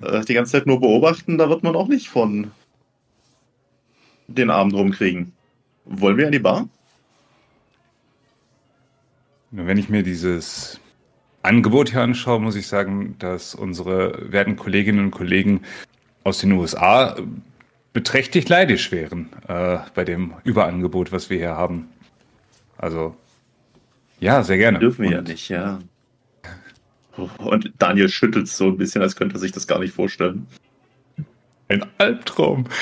Äh, 0.00 0.24
die 0.24 0.34
ganze 0.34 0.52
Zeit 0.52 0.66
nur 0.66 0.80
beobachten, 0.80 1.38
da 1.38 1.48
wird 1.48 1.62
man 1.62 1.76
auch 1.76 1.88
nicht 1.88 2.08
von 2.08 2.50
den 4.26 4.50
Abend 4.50 4.74
rumkriegen. 4.74 5.32
Wollen 5.84 6.16
wir 6.16 6.26
an 6.26 6.32
die 6.32 6.38
Bar? 6.38 6.68
Nur 9.50 9.66
wenn 9.66 9.78
ich 9.78 9.88
mir 9.88 10.02
dieses 10.02 10.80
Angebot 11.42 11.90
hier 11.90 12.02
anschaue, 12.02 12.40
muss 12.40 12.54
ich 12.54 12.66
sagen, 12.66 13.16
dass 13.18 13.54
unsere 13.54 14.30
werten 14.30 14.56
Kolleginnen 14.56 15.06
und 15.06 15.10
Kollegen 15.10 15.62
aus 16.22 16.38
den 16.38 16.52
USA 16.52 17.16
beträchtlich 17.92 18.48
leidisch 18.48 18.92
wären 18.92 19.30
äh, 19.48 19.78
bei 19.94 20.04
dem 20.04 20.34
Überangebot, 20.44 21.10
was 21.12 21.30
wir 21.30 21.38
hier 21.38 21.56
haben. 21.56 21.88
Also, 22.78 23.16
ja, 24.20 24.42
sehr 24.42 24.58
gerne. 24.58 24.78
Dürfen 24.78 25.02
wir 25.02 25.18
Und 25.18 25.28
ja 25.28 25.32
nicht, 25.32 25.48
ja. 25.48 25.78
Und 27.38 27.72
Daniel 27.78 28.08
schüttelt 28.08 28.48
so 28.48 28.68
ein 28.68 28.76
bisschen, 28.78 29.02
als 29.02 29.16
könnte 29.16 29.36
er 29.36 29.40
sich 29.40 29.52
das 29.52 29.66
gar 29.66 29.78
nicht 29.78 29.92
vorstellen. 29.94 30.46
Ein 31.68 31.84
Albtraum. 31.98 32.64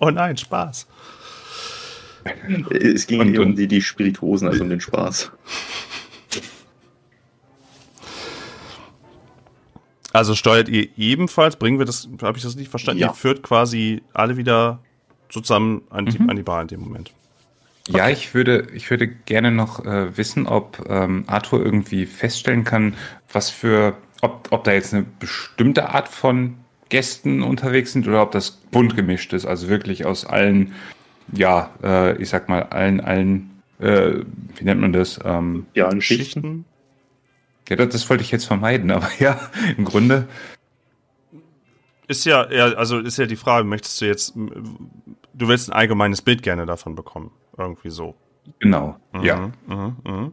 Oh 0.00 0.10
nein, 0.10 0.36
Spaß. 0.36 0.86
Es 2.70 3.06
ging 3.08 3.20
Und- 3.20 3.28
hier 3.30 3.42
um 3.42 3.56
die, 3.56 3.66
die 3.66 3.82
Spirituosen, 3.82 4.46
also 4.46 4.62
um 4.62 4.70
den 4.70 4.80
Spaß. 4.80 5.32
Also 10.12 10.34
steuert 10.34 10.68
ihr 10.68 10.88
ebenfalls, 10.96 11.56
bringen 11.56 11.78
wir 11.78 11.86
das, 11.86 12.08
habe 12.22 12.38
ich 12.38 12.44
das 12.44 12.56
nicht 12.56 12.70
verstanden? 12.70 13.00
Ja. 13.00 13.08
Ihr 13.08 13.14
führt 13.14 13.42
quasi 13.42 14.02
alle 14.14 14.36
wieder 14.36 14.78
zusammen 15.28 15.82
an 15.90 16.06
die, 16.06 16.18
Mhm. 16.18 16.30
an 16.30 16.36
die 16.36 16.42
Bar 16.42 16.62
in 16.62 16.68
dem 16.68 16.80
Moment. 16.80 17.12
Ja, 17.88 18.08
ich 18.10 18.34
würde, 18.34 18.66
ich 18.74 18.90
würde 18.90 19.08
gerne 19.08 19.50
noch 19.50 19.84
äh, 19.84 20.16
wissen, 20.16 20.46
ob 20.46 20.84
ähm, 20.88 21.24
Arthur 21.26 21.64
irgendwie 21.64 22.04
feststellen 22.04 22.64
kann, 22.64 22.94
was 23.32 23.48
für, 23.50 23.96
ob, 24.20 24.48
ob 24.50 24.64
da 24.64 24.72
jetzt 24.72 24.92
eine 24.92 25.04
bestimmte 25.18 25.88
Art 25.88 26.08
von 26.08 26.56
Gästen 26.90 27.42
unterwegs 27.42 27.92
sind 27.92 28.06
oder 28.06 28.22
ob 28.22 28.32
das 28.32 28.50
bunt 28.50 28.94
gemischt 28.94 29.32
ist, 29.32 29.46
also 29.46 29.68
wirklich 29.68 30.04
aus 30.04 30.26
allen, 30.26 30.74
ja, 31.32 31.70
äh, 31.82 32.20
ich 32.20 32.28
sag 32.28 32.48
mal, 32.48 32.62
allen, 32.64 33.00
allen, 33.00 33.62
äh, 33.78 34.20
wie 34.56 34.64
nennt 34.64 34.80
man 34.80 34.92
das? 34.92 35.18
Ähm, 35.24 35.66
Ja, 35.74 35.90
Schichten. 35.92 36.02
Schichten. 36.02 36.64
ja, 37.70 37.76
das, 37.76 37.88
das 37.88 38.10
wollte 38.10 38.22
ich 38.22 38.30
jetzt 38.30 38.44
vermeiden, 38.46 38.90
aber 38.92 39.08
ja, 39.18 39.40
im 39.76 39.84
Grunde, 39.84 40.28
Ist 42.06 42.24
ja, 42.26 42.50
ja, 42.50 42.66
also 42.74 42.98
ist 42.98 43.18
ja 43.18 43.26
die 43.26 43.36
Frage, 43.36 43.64
möchtest 43.66 44.00
du 44.00 44.06
jetzt, 44.06 44.34
du 44.34 45.48
willst 45.48 45.70
ein 45.70 45.74
allgemeines 45.74 46.22
Bild 46.22 46.42
gerne 46.42 46.66
davon 46.66 46.94
bekommen. 46.94 47.30
Irgendwie 47.58 47.90
so. 47.90 48.14
genau, 48.60 48.96
Mhm, 49.12 49.22
ja. 49.22 49.50
Mhm, 49.66 49.96
mhm. 50.04 50.32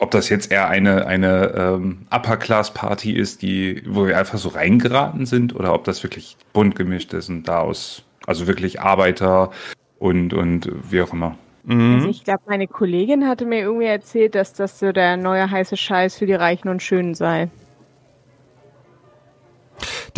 Ob 0.00 0.12
das 0.12 0.28
jetzt 0.28 0.52
eher 0.52 0.68
eine, 0.68 1.06
eine 1.06 1.52
ähm, 1.56 2.06
Upper-Class-Party 2.10 3.12
ist, 3.12 3.42
die, 3.42 3.82
wo 3.84 4.06
wir 4.06 4.16
einfach 4.16 4.38
so 4.38 4.50
reingeraten 4.50 5.26
sind, 5.26 5.56
oder 5.56 5.74
ob 5.74 5.84
das 5.84 6.04
wirklich 6.04 6.36
bunt 6.52 6.76
gemischt 6.76 7.12
ist 7.14 7.28
und 7.28 7.48
da 7.48 7.60
aus, 7.60 8.04
also 8.26 8.46
wirklich 8.46 8.80
Arbeiter 8.80 9.50
und, 9.98 10.34
und 10.34 10.70
wie 10.88 11.02
auch 11.02 11.12
immer. 11.12 11.36
Mhm. 11.64 11.96
Also 11.96 12.08
ich 12.08 12.22
glaube, 12.22 12.42
meine 12.46 12.68
Kollegin 12.68 13.26
hatte 13.26 13.44
mir 13.44 13.60
irgendwie 13.60 13.86
erzählt, 13.86 14.36
dass 14.36 14.52
das 14.52 14.78
so 14.78 14.92
der 14.92 15.16
neue 15.16 15.50
heiße 15.50 15.76
Scheiß 15.76 16.16
für 16.16 16.26
die 16.26 16.34
Reichen 16.34 16.68
und 16.68 16.82
Schönen 16.82 17.14
sei. 17.14 17.48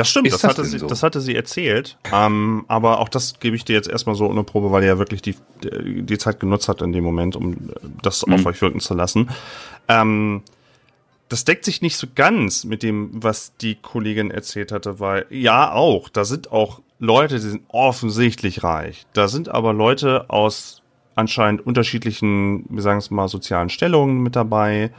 Das 0.00 0.08
stimmt, 0.10 0.26
das, 0.32 0.40
das 0.40 0.50
hatte 0.50 0.64
sie, 0.64 0.78
so? 0.78 0.86
das 0.86 1.02
hatte 1.02 1.20
sie 1.20 1.34
erzählt. 1.34 1.96
Ähm, 2.12 2.64
aber 2.68 2.98
auch 3.00 3.08
das 3.08 3.38
gebe 3.40 3.56
ich 3.56 3.64
dir 3.64 3.74
jetzt 3.74 3.88
erstmal 3.88 4.14
so 4.16 4.26
ohne 4.26 4.42
Probe, 4.44 4.72
weil 4.72 4.82
ihr 4.82 4.88
ja 4.88 4.98
wirklich 4.98 5.22
die, 5.22 5.36
die 5.62 6.18
Zeit 6.18 6.40
genutzt 6.40 6.68
hat 6.68 6.82
in 6.82 6.92
dem 6.92 7.04
Moment, 7.04 7.36
um 7.36 7.70
das 8.02 8.26
Mhm. 8.26 8.34
auf 8.34 8.46
euch 8.46 8.60
wirken 8.60 8.80
zu 8.80 8.94
lassen. 8.94 9.30
Ähm, 9.88 10.42
das 11.28 11.44
deckt 11.44 11.64
sich 11.64 11.80
nicht 11.80 11.96
so 11.96 12.08
ganz 12.14 12.64
mit 12.64 12.82
dem, 12.82 13.10
was 13.12 13.56
die 13.58 13.76
Kollegin 13.76 14.30
erzählt 14.30 14.72
hatte, 14.72 14.98
weil 14.98 15.26
ja 15.30 15.72
auch, 15.72 16.08
da 16.08 16.24
sind 16.24 16.50
auch 16.50 16.80
Leute, 16.98 17.36
die 17.36 17.48
sind 17.48 17.62
offensichtlich 17.68 18.62
reich. 18.64 19.06
Da 19.12 19.28
sind 19.28 19.48
aber 19.48 19.72
Leute 19.72 20.28
aus 20.28 20.82
anscheinend 21.14 21.64
unterschiedlichen, 21.66 22.64
wir 22.68 22.82
sagen 22.82 22.98
es 22.98 23.10
mal, 23.10 23.28
sozialen 23.28 23.68
Stellungen 23.68 24.22
mit 24.22 24.36
dabei 24.36 24.90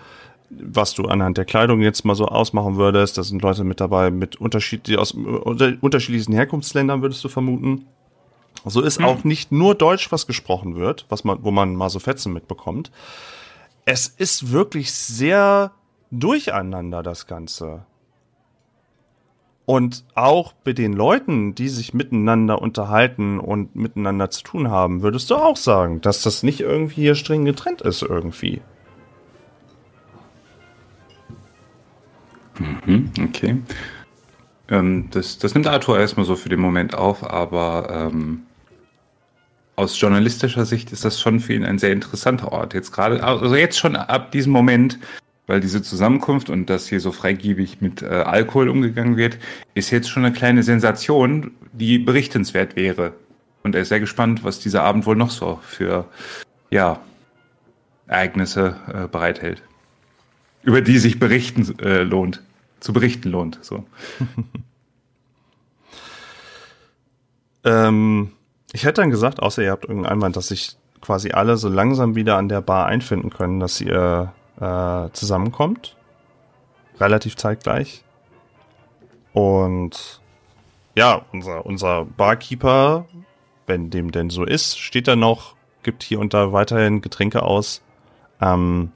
was 0.52 0.94
du 0.94 1.06
anhand 1.06 1.38
der 1.38 1.46
Kleidung 1.46 1.82
jetzt 1.82 2.04
mal 2.04 2.16
so 2.16 2.28
ausmachen 2.28 2.76
würdest. 2.76 3.18
Da 3.18 3.24
sind 3.24 3.42
Leute 3.42 3.64
mit 3.64 3.80
dabei 3.80 4.12
mit 4.12 4.36
Unterschied, 4.36 4.88
die 4.88 4.98
aus 4.98 5.12
unter, 5.12 5.74
unterschiedlichen 5.82 6.34
Herkunftsländern, 6.34 7.02
würdest 7.02 7.24
du 7.24 7.30
vermuten. 7.30 7.86
So 8.66 8.82
ist 8.82 9.02
auch 9.02 9.24
nicht 9.24 9.52
nur 9.52 9.76
Deutsch, 9.76 10.12
was 10.12 10.28
gesprochen 10.28 10.76
wird, 10.76 11.06
was 11.10 11.24
man, 11.24 11.44
wo 11.44 11.52
man 11.52 11.76
mal 11.76 11.90
so 11.90 12.00
Fetzen 12.00 12.34
mitbekommt. 12.34 12.92
Es 13.86 14.08
ist 14.08 14.52
wirklich 14.52 14.92
sehr 14.94 15.72
durcheinander, 16.12 17.02
das 17.02 17.26
Ganze. 17.26 17.86
Und 19.66 20.04
auch 20.16 20.54
bei 20.54 20.74
den 20.74 20.94
Leuten, 20.94 21.56
die 21.56 21.70
sich 21.70 21.94
miteinander 21.94 22.62
unterhalten 22.62 23.40
und 23.40 23.76
miteinander 23.76 24.30
zu 24.30 24.44
tun 24.44 24.70
haben, 24.70 25.02
würdest 25.02 25.30
du 25.32 25.36
auch 25.36 25.56
sagen, 25.56 26.02
dass 26.02 26.22
das 26.22 26.44
nicht 26.44 26.60
irgendwie 26.60 27.02
hier 27.02 27.16
streng 27.16 27.46
getrennt 27.46 27.82
ist 27.82 28.02
irgendwie. 28.02 28.62
Mhm, 32.60 33.12
okay. 33.24 33.58
Ähm, 34.70 35.10
das, 35.12 35.38
das 35.38 35.54
nimmt 35.54 35.68
Arthur 35.68 36.00
erstmal 36.00 36.26
so 36.26 36.36
für 36.36 36.50
den 36.50 36.60
Moment 36.60 36.96
auf, 36.96 37.24
aber 37.30 38.10
ähm, 38.12 38.44
aus 39.76 40.00
journalistischer 40.00 40.66
Sicht 40.66 40.92
ist 40.92 41.06
das 41.06 41.20
schon 41.20 41.40
für 41.40 41.54
ihn 41.54 41.66
ein 41.66 41.80
sehr 41.80 41.92
interessanter 41.92 42.52
Ort. 42.52 42.74
Jetzt 42.74 42.92
gerade, 42.92 43.24
also 43.24 43.56
jetzt 43.56 43.80
schon 43.80 43.96
ab 43.96 44.32
diesem 44.32 44.52
Moment, 44.52 45.00
weil 45.48 45.60
diese 45.60 45.82
Zusammenkunft 45.82 46.50
und 46.50 46.70
dass 46.70 46.88
hier 46.88 47.00
so 47.00 47.12
freigiebig 47.12 47.82
mit 47.82 48.02
äh, 48.02 48.06
Alkohol 48.06 48.70
umgegangen 48.70 49.18
wird, 49.18 49.38
ist 49.74 49.90
jetzt 49.92 50.10
schon 50.10 50.24
eine 50.24 50.34
kleine 50.34 50.64
Sensation, 50.64 51.52
die 51.74 52.00
berichtenswert 52.00 52.76
wäre. 52.76 53.14
Und 53.64 53.76
er 53.76 53.82
ist 53.82 53.90
sehr 53.90 54.00
gespannt, 54.00 54.44
was 54.44 54.60
dieser 54.60 54.84
Abend 54.84 55.06
wohl 55.06 55.16
noch 55.16 55.32
so 55.32 55.60
für 55.64 56.06
ja, 56.70 57.00
Ereignisse 58.08 58.76
äh, 58.94 59.08
bereithält. 59.08 59.62
Über 60.64 60.82
die 60.82 61.00
sich 61.00 61.20
berichten 61.20 61.78
äh, 61.80 62.04
lohnt. 62.04 62.44
Zu 62.80 62.94
berichten 62.94 63.30
lohnt. 63.30 63.60
So. 63.62 63.86
Ähm, 67.64 68.32
ich 68.74 68.86
hätte 68.86 69.02
dann 69.02 69.12
gesagt, 69.12 69.42
außer 69.42 69.64
ihr 69.64 69.72
habt 69.72 69.86
irgendeinen 69.86 70.14
Einwand, 70.14 70.36
dass 70.36 70.48
sich 70.48 70.78
quasi 71.02 71.32
alle 71.32 71.58
so 71.58 71.70
langsam 71.70 72.16
wieder 72.16 72.38
an 72.38 72.50
der 72.50 72.62
Bar 72.62 72.86
einfinden 72.86 73.30
können, 73.30 73.60
dass 73.60 73.82
ihr 73.82 74.34
äh, 74.60 75.10
zusammenkommt. 75.14 75.98
Relativ 77.00 77.36
zeitgleich. 77.36 78.04
Und 79.34 80.22
ja, 80.96 81.26
unser, 81.32 81.66
unser 81.66 82.06
Barkeeper, 82.06 83.06
wenn 83.66 83.90
dem 83.90 84.12
denn 84.12 84.30
so 84.30 84.44
ist, 84.44 84.78
steht 84.80 85.08
da 85.08 85.16
noch, 85.16 85.56
gibt 85.84 86.04
hier 86.04 86.20
und 86.20 86.34
da 86.34 86.52
weiterhin 86.52 87.02
Getränke 87.02 87.44
aus. 87.44 87.82
Ähm, 88.42 88.92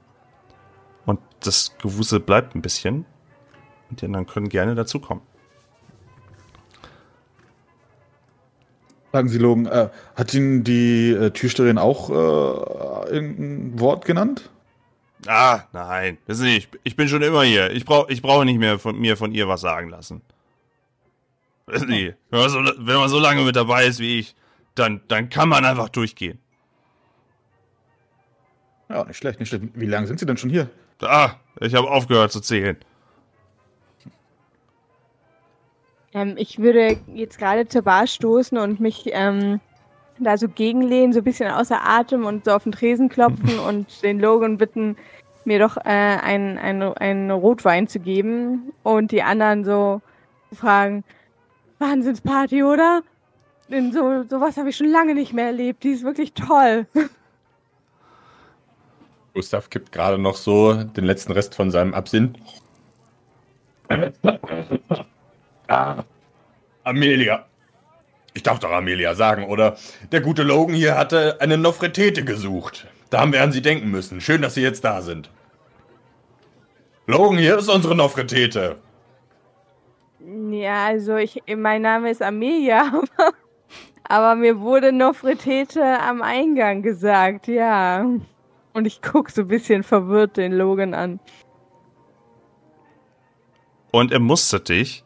das 1.40 1.76
Gewusel 1.78 2.20
bleibt 2.20 2.54
ein 2.54 2.62
bisschen. 2.62 3.04
Und 3.90 4.00
die 4.00 4.06
anderen 4.06 4.26
können 4.26 4.48
gerne 4.48 4.74
dazukommen. 4.74 5.22
Sagen 9.12 9.28
Sie, 9.28 9.38
Logan, 9.38 9.66
äh, 9.66 9.88
hat 10.14 10.34
Ihnen 10.34 10.64
die 10.64 11.10
äh, 11.10 11.30
Türsteherin 11.30 11.78
auch 11.78 12.10
äh, 12.10 13.14
irgendein 13.14 13.80
Wort 13.80 14.04
genannt? 14.04 14.50
Ah, 15.26 15.62
nein. 15.72 16.18
Wissen 16.26 16.44
Sie, 16.44 16.56
ich, 16.56 16.68
ich 16.84 16.96
bin 16.96 17.08
schon 17.08 17.22
immer 17.22 17.42
hier. 17.42 17.70
Ich 17.70 17.84
brauche 17.84 18.12
ich 18.12 18.20
brauche 18.20 18.44
nicht 18.44 18.58
mehr 18.58 18.78
von 18.78 18.98
mir 18.98 19.16
von 19.16 19.32
ihr 19.32 19.48
was 19.48 19.60
sagen 19.60 19.88
lassen. 19.88 20.20
Wissen 21.66 21.88
Sie, 21.88 22.14
wenn 22.30 22.40
man, 22.40 22.50
so, 22.50 22.58
wenn 22.58 22.96
man 22.96 23.08
so 23.08 23.18
lange 23.18 23.42
mit 23.42 23.56
dabei 23.56 23.86
ist 23.86 23.98
wie 23.98 24.20
ich, 24.20 24.36
dann, 24.74 25.00
dann 25.08 25.30
kann 25.30 25.48
man 25.48 25.64
einfach 25.64 25.88
durchgehen. 25.88 26.38
Ja, 28.88 29.04
nicht 29.04 29.16
schlecht, 29.16 29.40
nicht 29.40 29.48
schlecht. 29.48 29.64
Wie 29.74 29.86
lange 29.86 30.06
sind 30.06 30.20
Sie 30.20 30.26
denn 30.26 30.36
schon 30.36 30.50
hier? 30.50 30.70
Ah, 31.02 31.32
ich 31.60 31.74
habe 31.74 31.90
aufgehört 31.90 32.32
zu 32.32 32.40
zählen. 32.40 32.76
Ähm, 36.14 36.34
ich 36.38 36.58
würde 36.58 36.98
jetzt 37.12 37.38
gerade 37.38 37.68
zur 37.68 37.82
Bar 37.82 38.06
stoßen 38.06 38.56
und 38.56 38.80
mich 38.80 39.04
ähm, 39.12 39.60
da 40.18 40.38
so 40.38 40.48
gegenlehnen, 40.48 41.12
so 41.12 41.20
ein 41.20 41.24
bisschen 41.24 41.50
außer 41.50 41.78
Atem 41.86 42.24
und 42.24 42.46
so 42.46 42.52
auf 42.52 42.62
den 42.62 42.72
Tresen 42.72 43.08
klopfen 43.08 43.58
und 43.66 44.02
den 44.02 44.18
Logan 44.20 44.56
bitten, 44.56 44.96
mir 45.44 45.58
doch 45.58 45.76
äh, 45.76 45.82
einen 45.90 46.58
ein 46.58 47.30
Rotwein 47.30 47.86
zu 47.86 48.00
geben 48.00 48.72
und 48.82 49.12
die 49.12 49.22
anderen 49.22 49.64
so 49.64 50.00
fragen, 50.52 51.04
Wahnsinnsparty, 51.78 52.64
oder? 52.64 53.02
Denn 53.68 53.92
so 53.92 54.24
sowas 54.28 54.56
habe 54.56 54.70
ich 54.70 54.76
schon 54.76 54.88
lange 54.88 55.14
nicht 55.14 55.32
mehr 55.32 55.46
erlebt. 55.46 55.84
Die 55.84 55.90
ist 55.90 56.04
wirklich 56.04 56.32
toll. 56.32 56.86
Gustav 59.36 59.68
kippt 59.68 59.92
gerade 59.92 60.16
noch 60.16 60.34
so 60.34 60.72
den 60.72 61.04
letzten 61.04 61.32
Rest 61.32 61.54
von 61.54 61.70
seinem 61.70 61.92
Absinth. 61.92 62.38
Ah, 65.68 66.04
Amelia. 66.84 67.44
Ich 68.32 68.42
darf 68.42 68.60
doch 68.60 68.70
Amelia 68.70 69.14
sagen, 69.14 69.44
oder? 69.44 69.76
Der 70.10 70.22
gute 70.22 70.42
Logan 70.42 70.74
hier 70.74 70.96
hatte 70.96 71.36
eine 71.40 71.58
Nofretete 71.58 72.24
gesucht. 72.24 72.86
Da 73.10 73.20
haben 73.20 73.34
wir 73.34 73.42
an 73.42 73.52
Sie 73.52 73.60
denken 73.60 73.90
müssen. 73.90 74.22
Schön, 74.22 74.40
dass 74.40 74.54
Sie 74.54 74.62
jetzt 74.62 74.84
da 74.84 75.02
sind. 75.02 75.28
Logan, 77.06 77.36
hier 77.36 77.58
ist 77.58 77.68
unsere 77.68 77.94
Nofretete. 77.94 78.76
Ja, 80.50 80.86
also 80.86 81.16
ich, 81.16 81.42
mein 81.54 81.82
Name 81.82 82.10
ist 82.10 82.22
Amelia, 82.22 82.86
aber, 83.18 83.32
aber 84.04 84.34
mir 84.34 84.60
wurde 84.60 84.92
Nofretete 84.92 85.84
am 86.00 86.22
Eingang 86.22 86.80
gesagt, 86.80 87.48
ja. 87.48 88.06
Und 88.76 88.84
ich 88.84 89.00
gucke 89.00 89.32
so 89.32 89.40
ein 89.40 89.48
bisschen 89.48 89.82
verwirrt 89.82 90.36
den 90.36 90.52
Logan 90.52 90.92
an. 90.92 91.18
Und 93.90 94.12
er 94.12 94.20
mustert 94.20 94.68
dich. 94.68 95.02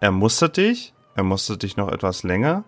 Er 0.00 0.12
mustert 0.12 0.56
dich. 0.56 0.94
Er 1.14 1.24
mustert 1.24 1.62
dich 1.62 1.76
noch 1.76 1.92
etwas 1.92 2.22
länger. 2.22 2.64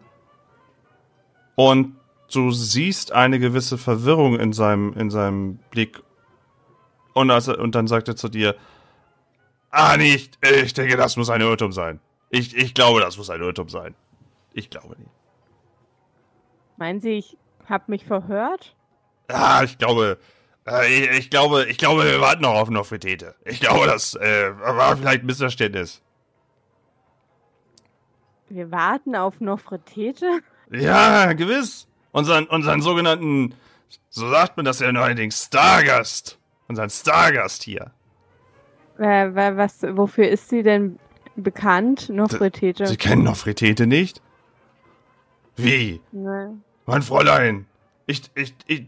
Und 1.54 1.96
du 2.30 2.50
siehst 2.50 3.12
eine 3.12 3.38
gewisse 3.38 3.78
Verwirrung 3.78 4.38
in 4.38 4.52
seinem, 4.52 4.92
in 4.92 5.08
seinem 5.08 5.56
Blick. 5.70 6.02
Und, 7.14 7.30
als 7.30 7.48
er, 7.48 7.58
und 7.58 7.74
dann 7.74 7.86
sagt 7.86 8.08
er 8.08 8.16
zu 8.16 8.28
dir, 8.28 8.54
ah, 9.70 9.96
nicht, 9.96 10.38
ich 10.44 10.74
denke, 10.74 10.98
das 10.98 11.16
muss 11.16 11.30
ein 11.30 11.40
Irrtum 11.40 11.72
sein. 11.72 12.00
Ich, 12.28 12.54
ich 12.54 12.74
glaube, 12.74 13.00
das 13.00 13.16
muss 13.16 13.30
ein 13.30 13.40
Irrtum 13.40 13.70
sein. 13.70 13.94
Ich 14.52 14.68
glaube 14.68 14.98
nicht. 14.98 15.10
Meinen 16.76 17.00
Sie, 17.00 17.12
ich 17.12 17.38
habe 17.66 17.84
mich 17.86 18.04
verhört? 18.04 18.74
Ah, 19.28 19.62
ich 19.64 19.78
glaube, 19.78 20.18
äh, 20.66 20.86
ich, 20.92 21.18
ich 21.18 21.30
glaube, 21.30 21.66
ich 21.66 21.78
glaube, 21.78 22.04
wir 22.04 22.20
warten 22.20 22.42
noch 22.42 22.54
auf 22.54 22.70
Nofretete. 22.70 23.34
Ich 23.44 23.60
glaube, 23.60 23.86
das 23.86 24.14
äh, 24.14 24.50
war 24.58 24.96
vielleicht 24.96 25.22
ein 25.22 25.26
Missverständnis. 25.26 26.02
Wir 28.48 28.70
warten 28.70 29.14
auf 29.14 29.40
Nofretete? 29.40 30.40
Ja, 30.70 31.32
gewiss. 31.34 31.86
Unseren, 32.12 32.46
unseren 32.46 32.80
sogenannten, 32.80 33.54
so 34.08 34.28
sagt 34.30 34.56
man 34.56 34.64
das 34.64 34.80
ja 34.80 34.90
neuerdings, 34.90 35.44
Stargast. 35.44 36.38
Unseren 36.66 36.90
Stargast 36.90 37.62
hier. 37.62 37.90
Äh, 38.98 39.34
wa- 39.34 39.56
was, 39.56 39.82
wofür 39.82 40.28
ist 40.28 40.48
sie 40.48 40.62
denn 40.62 40.98
bekannt, 41.36 42.08
Nofretete? 42.08 42.86
Sie 42.86 42.96
kennen 42.96 43.22
Nofretete 43.24 43.86
nicht? 43.86 44.22
Wie? 45.56 46.00
Ne. 46.12 46.58
Mein 46.86 47.02
Fräulein, 47.02 47.66
ich, 48.08 48.22
ich, 48.34 48.54
ich, 48.66 48.86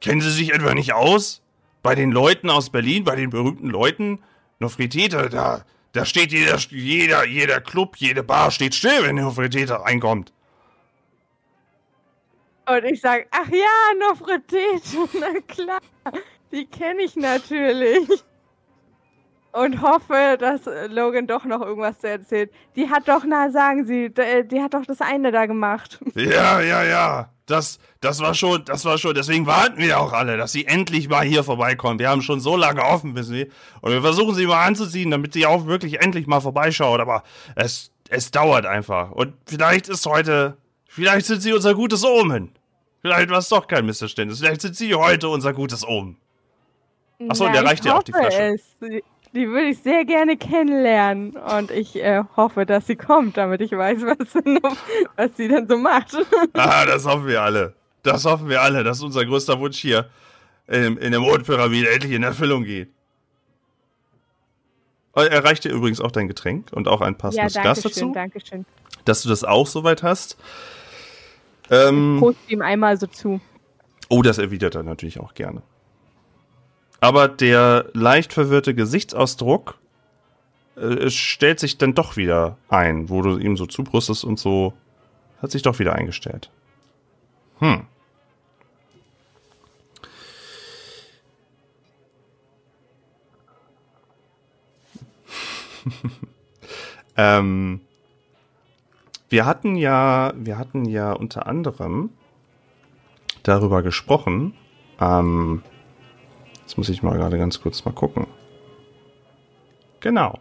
kennen 0.00 0.20
Sie 0.20 0.30
sich 0.30 0.52
etwa 0.52 0.74
nicht 0.74 0.94
aus? 0.94 1.42
Bei 1.82 1.94
den 1.94 2.10
Leuten 2.10 2.50
aus 2.50 2.70
Berlin, 2.70 3.04
bei 3.04 3.14
den 3.14 3.30
berühmten 3.30 3.68
Leuten? 3.68 4.18
Nofretete, 4.58 5.28
da, 5.28 5.64
da 5.92 6.04
steht 6.04 6.32
jeder, 6.32 6.56
jeder, 6.70 7.26
jeder 7.26 7.60
Club, 7.60 7.96
jede 7.98 8.22
Bar 8.22 8.50
steht 8.50 8.74
still, 8.74 9.02
wenn 9.02 9.16
Nofretete 9.16 9.78
reinkommt. 9.80 10.32
Und 12.66 12.84
ich 12.84 13.00
sage, 13.00 13.26
ach 13.30 13.48
ja, 13.48 14.08
Nofretete, 14.08 15.08
na 15.20 15.40
klar, 15.46 15.80
die 16.50 16.64
kenne 16.66 17.02
ich 17.02 17.14
natürlich. 17.16 18.08
Und 19.52 19.82
hoffe, 19.82 20.38
dass 20.38 20.66
äh, 20.66 20.86
Logan 20.86 21.26
doch 21.26 21.44
noch 21.44 21.60
irgendwas 21.60 21.98
zu 21.98 22.08
erzählen. 22.08 22.48
Die 22.74 22.88
hat 22.88 23.06
doch, 23.06 23.24
na 23.26 23.50
sagen 23.50 23.84
Sie, 23.84 24.06
äh, 24.06 24.44
die 24.44 24.62
hat 24.62 24.72
doch 24.72 24.86
das 24.86 25.02
eine 25.02 25.30
da 25.30 25.44
gemacht. 25.44 26.00
Ja, 26.14 26.60
ja, 26.60 26.82
ja. 26.82 27.28
Das, 27.44 27.78
das 28.00 28.20
war 28.20 28.34
schon, 28.34 28.64
das 28.64 28.84
war 28.86 28.96
schon. 28.96 29.14
Deswegen 29.14 29.46
warten 29.46 29.76
wir 29.76 30.00
auch 30.00 30.14
alle, 30.14 30.38
dass 30.38 30.52
sie 30.52 30.66
endlich 30.66 31.08
mal 31.10 31.24
hier 31.24 31.44
vorbeikommt. 31.44 32.00
Wir 32.00 32.08
haben 32.08 32.22
schon 32.22 32.40
so 32.40 32.56
lange 32.56 32.82
offen, 32.82 33.14
wissen 33.14 33.34
Sie. 33.34 33.50
Und 33.82 33.92
wir 33.92 34.00
versuchen 34.00 34.34
sie 34.34 34.46
mal 34.46 34.64
anzuziehen, 34.64 35.10
damit 35.10 35.34
sie 35.34 35.44
auch 35.44 35.66
wirklich 35.66 36.00
endlich 36.00 36.26
mal 36.26 36.40
vorbeischaut. 36.40 37.00
Aber 37.00 37.22
es, 37.54 37.90
es 38.08 38.30
dauert 38.30 38.64
einfach. 38.64 39.10
Und 39.10 39.34
vielleicht 39.46 39.88
ist 39.88 40.06
heute, 40.06 40.56
vielleicht 40.86 41.26
sind 41.26 41.42
sie 41.42 41.52
unser 41.52 41.74
gutes 41.74 42.04
Omen. 42.04 42.52
Vielleicht 43.02 43.28
war 43.28 43.38
es 43.38 43.48
doch 43.48 43.66
kein 43.66 43.84
Missverständnis. 43.84 44.38
Vielleicht 44.38 44.62
sind 44.62 44.76
sie 44.76 44.94
heute 44.94 45.28
unser 45.28 45.52
gutes 45.52 45.86
Omen. 45.86 46.16
Ach 47.28 47.34
so, 47.34 47.44
und 47.44 47.52
der 47.52 47.62
ich 47.62 47.68
reicht 47.68 47.84
dir 47.84 47.96
auch 47.96 48.02
die 48.02 48.12
Flasche. 48.12 48.54
Es. 48.54 48.76
Die- 49.34 49.48
würde 49.48 49.68
ich 49.68 49.78
sehr 49.82 50.04
gerne 50.04 50.36
kennenlernen. 50.36 51.36
Und 51.36 51.70
ich 51.70 51.96
äh, 51.96 52.22
hoffe, 52.36 52.66
dass 52.66 52.86
sie 52.86 52.96
kommt, 52.96 53.36
damit 53.36 53.60
ich 53.60 53.72
weiß, 53.72 54.00
was, 54.02 54.34
was 55.16 55.36
sie 55.36 55.48
denn 55.48 55.66
so 55.68 55.76
macht. 55.78 56.16
Ah, 56.54 56.84
das 56.86 57.06
hoffen 57.06 57.26
wir 57.26 57.42
alle. 57.42 57.74
Das 58.02 58.24
hoffen 58.24 58.48
wir 58.48 58.60
alle, 58.62 58.84
dass 58.84 59.00
unser 59.02 59.24
größter 59.24 59.58
Wunsch 59.60 59.78
hier 59.78 60.08
in, 60.66 60.96
in 60.96 61.12
der 61.12 61.20
Mondpyramide 61.20 61.90
endlich 61.90 62.12
in 62.12 62.22
Erfüllung 62.22 62.64
geht. 62.64 62.88
Und 65.12 65.26
Er 65.28 65.44
reicht 65.44 65.64
dir 65.64 65.70
übrigens 65.72 66.00
auch 66.00 66.10
dein 66.10 66.26
Getränk 66.28 66.72
und 66.72 66.88
auch 66.88 67.00
ein 67.00 67.12
ja, 67.12 67.18
passendes 67.18 67.52
danke 67.52 67.66
Glas 67.66 67.80
dazu, 67.82 68.12
danke 68.12 68.38
schön. 68.40 68.64
dass 69.04 69.22
du 69.22 69.28
das 69.28 69.44
auch 69.44 69.66
soweit 69.66 70.02
hast. 70.02 70.36
Ähm, 71.70 72.16
Prost 72.18 72.38
ihm 72.48 72.62
einmal 72.62 72.96
so 72.98 73.06
zu. 73.06 73.40
oh, 74.08 74.22
das 74.22 74.38
erwidert 74.38 74.74
er 74.74 74.82
natürlich 74.82 75.20
auch 75.20 75.34
gerne. 75.34 75.62
Aber 77.02 77.26
der 77.26 77.90
leicht 77.94 78.32
verwirrte 78.32 78.76
Gesichtsausdruck 78.76 79.76
äh, 80.76 81.10
stellt 81.10 81.58
sich 81.58 81.76
dann 81.76 81.94
doch 81.94 82.16
wieder 82.16 82.58
ein, 82.68 83.08
wo 83.08 83.22
du 83.22 83.38
ihm 83.38 83.56
so 83.56 83.66
zubrüstest 83.66 84.22
und 84.24 84.38
so, 84.38 84.72
hat 85.42 85.50
sich 85.50 85.62
doch 85.62 85.80
wieder 85.80 85.94
eingestellt. 85.96 86.48
Hm. 87.58 87.88
ähm, 97.16 97.80
wir 99.28 99.44
hatten 99.44 99.74
ja, 99.74 100.32
wir 100.36 100.56
hatten 100.56 100.84
ja 100.84 101.12
unter 101.14 101.48
anderem 101.48 102.10
darüber 103.42 103.82
gesprochen. 103.82 104.54
Ähm, 105.00 105.64
jetzt 106.72 106.78
muss 106.78 106.88
ich 106.88 107.02
mal 107.02 107.18
gerade 107.18 107.36
ganz 107.36 107.60
kurz 107.60 107.84
mal 107.84 107.92
gucken. 107.92 108.26
Genau. 110.00 110.40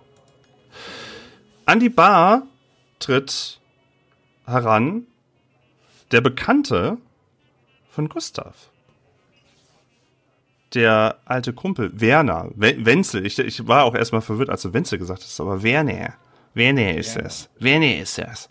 An 1.65 1.81
die 1.81 1.89
Bar 1.89 2.43
tritt 2.99 3.59
heran 4.45 5.07
der 6.13 6.21
Bekannte 6.21 6.97
von 7.89 8.07
Gustav. 8.07 8.69
Der 10.73 11.17
alte 11.25 11.51
Kumpel, 11.51 11.91
Werner, 11.99 12.49
We- 12.55 12.77
Wenzel. 12.85 13.25
Ich, 13.25 13.37
ich 13.37 13.67
war 13.67 13.83
auch 13.83 13.93
erstmal 13.93 14.21
verwirrt, 14.21 14.49
als 14.49 14.61
du 14.61 14.73
Wenzel 14.73 14.99
gesagt 14.99 15.23
hast, 15.23 15.41
aber 15.41 15.61
Werner. 15.63 16.13
Werner 16.53 16.95
ist 16.95 17.17
es. 17.17 17.49
Werner 17.59 17.97
ist 17.97 18.17
es. 18.19 18.47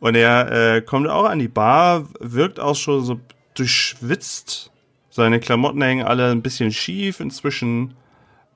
Und 0.00 0.14
er 0.14 0.76
äh, 0.76 0.80
kommt 0.80 1.08
auch 1.08 1.24
an 1.26 1.38
die 1.38 1.48
Bar, 1.48 2.08
wirkt 2.18 2.58
auch 2.60 2.76
schon 2.76 3.04
so 3.04 3.20
durchschwitzt. 3.52 4.70
Seine 5.14 5.38
Klamotten 5.38 5.80
hängen 5.80 6.04
alle 6.04 6.32
ein 6.32 6.42
bisschen 6.42 6.72
schief 6.72 7.20
inzwischen. 7.20 7.94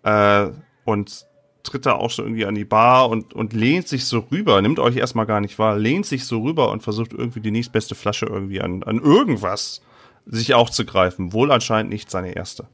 Äh, 0.03 0.49
und 0.85 1.25
tritt 1.63 1.87
da 1.87 1.93
auch 1.93 2.11
schon 2.11 2.25
irgendwie 2.25 2.47
an 2.47 2.57
die 2.57 2.65
Bar 2.65 3.11
und, 3.11 3.33
und 3.33 3.53
lehnt 3.53 3.87
sich 3.87 4.07
so 4.07 4.27
rüber, 4.33 4.61
nimmt 4.61 4.81
euch 4.81 4.97
erstmal 4.97 5.27
gar 5.27 5.41
nicht 5.41 5.57
wahr, 5.61 5.79
lehnt 5.79 6.05
sich 6.05 6.25
so 6.25 6.43
rüber 6.43 6.73
und 6.73 6.83
versucht 6.83 7.13
irgendwie 7.13 7.39
die 7.39 7.53
nächstbeste 7.53 7.95
Flasche 7.95 8.27
irgendwie 8.27 8.61
an, 8.61 8.83
an 8.83 8.99
irgendwas 8.99 9.83
sich 10.27 10.55
auch 10.55 10.69
zu 10.69 10.85
greifen. 10.85 11.33
Wohl 11.33 11.53
anscheinend 11.53 11.93
nicht 11.93 12.11
seine 12.11 12.33
erste. 12.33 12.67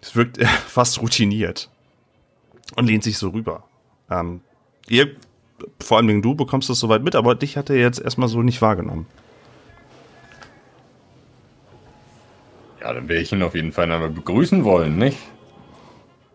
Es 0.00 0.14
wirkt 0.14 0.40
fast 0.68 1.02
routiniert. 1.02 1.70
Und 2.76 2.86
lehnt 2.86 3.02
sich 3.02 3.18
so 3.18 3.30
rüber. 3.30 3.64
Ähm, 4.08 4.42
ihr, 4.88 5.16
vor 5.80 5.96
allem 5.96 6.22
du, 6.22 6.36
bekommst 6.36 6.70
das 6.70 6.78
soweit 6.78 7.02
mit, 7.02 7.16
aber 7.16 7.34
dich 7.34 7.56
hat 7.56 7.68
er 7.68 7.78
jetzt 7.78 8.00
erstmal 8.00 8.28
so 8.28 8.42
nicht 8.42 8.62
wahrgenommen. 8.62 9.06
Ja, 12.84 12.92
dann 12.92 13.08
werde 13.08 13.22
ich 13.22 13.32
ihn 13.32 13.42
auf 13.42 13.54
jeden 13.54 13.72
Fall 13.72 13.90
einmal 13.90 14.10
begrüßen 14.10 14.62
wollen, 14.62 14.98
nicht? 14.98 15.16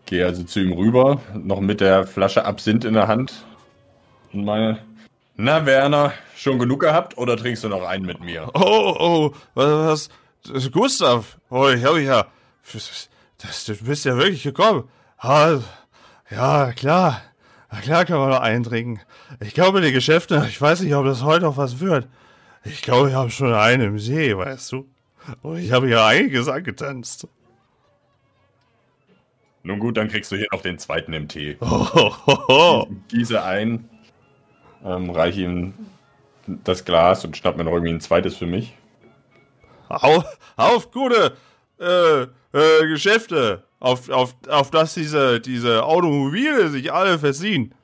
Gehe 0.06 0.26
also 0.26 0.42
zu 0.42 0.58
ihm 0.58 0.72
rüber, 0.72 1.20
noch 1.32 1.60
mit 1.60 1.80
der 1.80 2.08
Flasche 2.08 2.44
Absinth 2.44 2.84
in 2.84 2.94
der 2.94 3.06
Hand. 3.06 3.46
Und 4.32 4.44
meine, 4.44 4.80
na 5.36 5.64
Werner, 5.64 6.12
schon 6.34 6.58
genug 6.58 6.80
gehabt 6.80 7.16
oder 7.16 7.36
trinkst 7.36 7.62
du 7.62 7.68
noch 7.68 7.86
einen 7.86 8.04
mit 8.04 8.20
mir? 8.20 8.50
Oh, 8.54 8.96
oh, 8.98 9.32
was, 9.54 10.08
was, 10.48 10.72
Gustav, 10.72 11.38
oh, 11.50 11.68
hab 11.68 11.98
ja, 11.98 12.26
das, 12.72 13.64
du 13.66 13.76
bist 13.76 14.04
ja 14.04 14.16
wirklich 14.16 14.42
gekommen. 14.42 14.88
Ja, 15.22 16.72
klar, 16.72 17.22
na 17.70 17.80
klar 17.80 18.04
kann 18.04 18.18
man 18.18 18.30
noch 18.30 18.40
eintrinken. 18.40 19.00
Ich 19.38 19.54
glaube, 19.54 19.80
die 19.82 19.92
Geschäfte, 19.92 20.44
ich 20.48 20.60
weiß 20.60 20.80
nicht, 20.80 20.96
ob 20.96 21.04
das 21.04 21.22
heute 21.22 21.44
noch 21.44 21.56
was 21.56 21.78
wird. 21.78 22.08
Ich 22.64 22.82
glaube, 22.82 23.10
ich 23.10 23.14
habe 23.14 23.30
schon 23.30 23.54
einen 23.54 23.82
im 23.82 23.98
See, 24.00 24.36
weißt 24.36 24.72
du. 24.72 24.88
Und 25.42 25.58
ich 25.58 25.72
habe 25.72 25.88
ja 25.88 26.06
einiges 26.06 26.48
angetanzt. 26.48 27.26
Nun 29.62 29.78
gut, 29.78 29.96
dann 29.96 30.08
kriegst 30.08 30.32
du 30.32 30.36
hier 30.36 30.46
noch 30.52 30.62
den 30.62 30.78
zweiten 30.78 31.12
im 31.12 31.28
Tee. 31.28 31.56
Oh, 31.60 31.66
ho, 31.66 32.48
ho. 32.48 32.86
Gieße 33.08 33.42
ein, 33.42 33.88
ähm, 34.84 35.10
reiche 35.10 35.42
ihm 35.42 35.74
das 36.46 36.84
Glas 36.84 37.24
und 37.24 37.36
schnapp 37.36 37.56
mir 37.56 37.64
noch 37.64 37.72
irgendwie 37.72 37.92
ein 37.92 38.00
zweites 38.00 38.36
für 38.36 38.46
mich. 38.46 38.74
Auf, 39.88 40.24
auf 40.56 40.90
gute 40.90 41.36
äh, 41.78 42.22
äh, 42.22 42.86
Geschäfte, 42.88 43.64
auf, 43.80 44.08
auf, 44.08 44.34
auf 44.48 44.70
das 44.70 44.94
diese, 44.94 45.40
diese 45.40 45.84
Automobile 45.84 46.68
sich 46.68 46.92
alle 46.92 47.18
verziehen. 47.18 47.74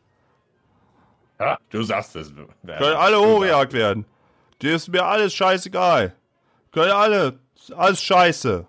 Ja, 1.38 1.58
du 1.70 1.82
sagst 1.82 2.16
es. 2.16 2.32
Können 2.34 2.96
alle 2.96 3.20
hochgejagt 3.20 3.72
werden. 3.74 4.06
Dir 4.62 4.76
ist 4.76 4.88
mir 4.88 5.04
alles 5.04 5.34
scheißegal. 5.34 6.14
Können 6.76 6.92
alle, 6.92 7.38
alles 7.74 8.02
scheiße. 8.02 8.66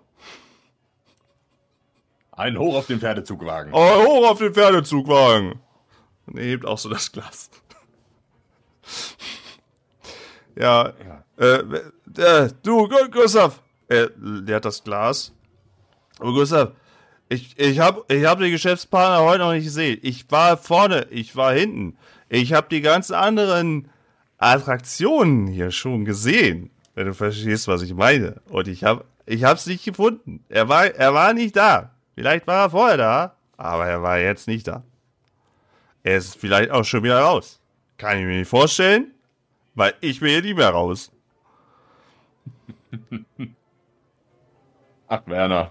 Ein 2.32 2.56
Hoch 2.58 2.74
auf 2.76 2.86
den 2.86 3.00
Pferdezugwagen. 3.00 3.70
Oh, 3.74 4.04
hoch 4.06 4.30
auf 4.30 4.38
den 4.38 4.54
Pferdezugwagen. 4.54 5.60
Und 6.26 6.38
er 6.38 6.44
hebt 6.46 6.64
auch 6.64 6.78
so 6.78 6.88
das 6.88 7.12
Glas. 7.12 7.50
ja, 10.56 10.94
Äh, 11.36 11.58
äh, 12.16 12.48
du, 12.62 12.88
Gu- 12.88 13.10
Gustav. 13.10 13.60
Er 13.88 14.10
leert 14.16 14.64
das 14.64 14.82
Glas. 14.82 15.32
Oh, 16.18 16.32
Gustav, 16.32 16.72
ich, 17.28 17.58
ich 17.58 17.78
hab, 17.78 18.10
ich 18.10 18.24
hab 18.24 18.38
den 18.38 18.52
Geschäftspartner 18.52 19.22
heute 19.22 19.40
noch 19.40 19.52
nicht 19.52 19.64
gesehen. 19.64 19.98
Ich 20.00 20.30
war 20.30 20.56
vorne, 20.56 21.06
ich 21.10 21.36
war 21.36 21.52
hinten. 21.52 21.98
Ich 22.30 22.54
hab 22.54 22.70
die 22.70 22.80
ganzen 22.80 23.12
anderen 23.12 23.90
Attraktionen 24.38 25.46
hier 25.46 25.70
schon 25.72 26.06
gesehen. 26.06 26.70
Wenn 26.98 27.06
du 27.06 27.14
verstehst, 27.14 27.68
was 27.68 27.82
ich 27.82 27.94
meine. 27.94 28.42
Und 28.48 28.66
ich 28.66 28.82
hab, 28.82 29.04
ich 29.24 29.44
hab's 29.44 29.66
nicht 29.66 29.84
gefunden. 29.84 30.44
Er 30.48 30.68
war, 30.68 30.86
er 30.86 31.14
war 31.14 31.32
nicht 31.32 31.54
da. 31.54 31.92
Vielleicht 32.16 32.48
war 32.48 32.64
er 32.64 32.70
vorher 32.70 32.96
da, 32.96 33.36
aber 33.56 33.86
er 33.86 34.02
war 34.02 34.18
jetzt 34.18 34.48
nicht 34.48 34.66
da. 34.66 34.82
Er 36.02 36.16
ist 36.16 36.34
vielleicht 36.34 36.72
auch 36.72 36.84
schon 36.84 37.04
wieder 37.04 37.20
raus. 37.20 37.60
Kann 37.98 38.18
ich 38.18 38.24
mir 38.24 38.38
nicht 38.38 38.48
vorstellen, 38.48 39.12
weil 39.76 39.94
ich 40.00 40.20
will 40.20 40.30
hier 40.30 40.42
nicht 40.42 40.56
mehr 40.56 40.70
raus. 40.70 41.12
Ach, 45.06 45.22
Werner. 45.26 45.70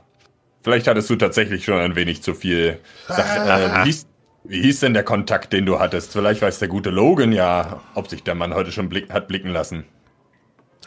Vielleicht 0.62 0.88
hattest 0.88 1.10
du 1.10 1.18
tatsächlich 1.18 1.66
schon 1.66 1.80
ein 1.80 1.98
wenig 1.98 2.24
zu 2.24 2.36
viel. 2.36 2.80
Sag, 3.10 3.26
äh, 3.26 3.80
wie, 3.80 3.84
hieß, 3.84 4.08
wie 4.46 4.62
hieß 4.62 4.80
denn 4.80 4.94
der 4.94 5.04
Kontakt, 5.04 5.52
den 5.52 5.66
du 5.66 5.78
hattest? 5.78 6.14
Vielleicht 6.14 6.42
weiß 6.42 6.60
der 6.60 6.70
gute 6.70 6.90
Logan 6.90 7.34
ja, 7.34 7.82
ob 7.96 8.08
sich 8.08 8.24
der 8.24 8.36
Mann 8.36 8.54
heute 8.54 8.72
schon 8.72 8.88
blick, 8.88 9.12
hat 9.12 9.28
blicken 9.28 9.50
lassen. 9.50 9.84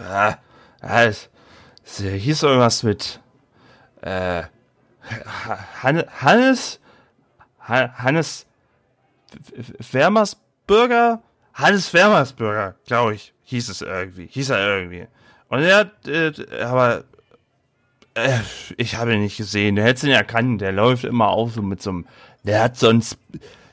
Ah, 0.01 0.37
es, 1.05 1.29
hieß 1.99 2.43
irgendwas 2.45 2.83
mit 2.83 3.21
äh, 4.03 4.43
Ha- 5.47 5.59
Han, 5.83 6.05
Hannes 6.21 6.81
Ha- 7.69 7.93
Hannes 7.99 8.47
Wermersbürger 9.93 11.23
Hannes 11.55 11.93
Wermersbürger, 11.93 12.77
glaube 12.87 13.15
ich, 13.15 13.35
hieß 13.45 13.69
es 13.69 13.83
irgendwie, 13.83 14.27
hieß 14.31 14.51
er 14.51 14.79
irgendwie. 14.79 15.07
Und 15.49 15.61
er 15.63 15.77
hat, 15.79 16.09
äh, 16.09 16.33
aber 16.63 17.05
äh, 18.15 18.39
ich 18.77 18.97
habe 18.97 19.15
ihn 19.15 19.21
nicht 19.21 19.37
gesehen. 19.37 19.75
Der 19.77 19.85
hätte 19.85 20.07
ihn 20.07 20.13
erkannt. 20.13 20.61
Der 20.61 20.73
läuft 20.73 21.05
immer 21.05 21.29
auf 21.29 21.53
so 21.55 21.63
mit 21.63 21.83
so 21.83 21.91
einem, 21.91 22.07
der 22.45 22.63
hat 22.63 22.77
so 22.79 22.89
ein, 22.89 23.01
Sp- 23.03 23.19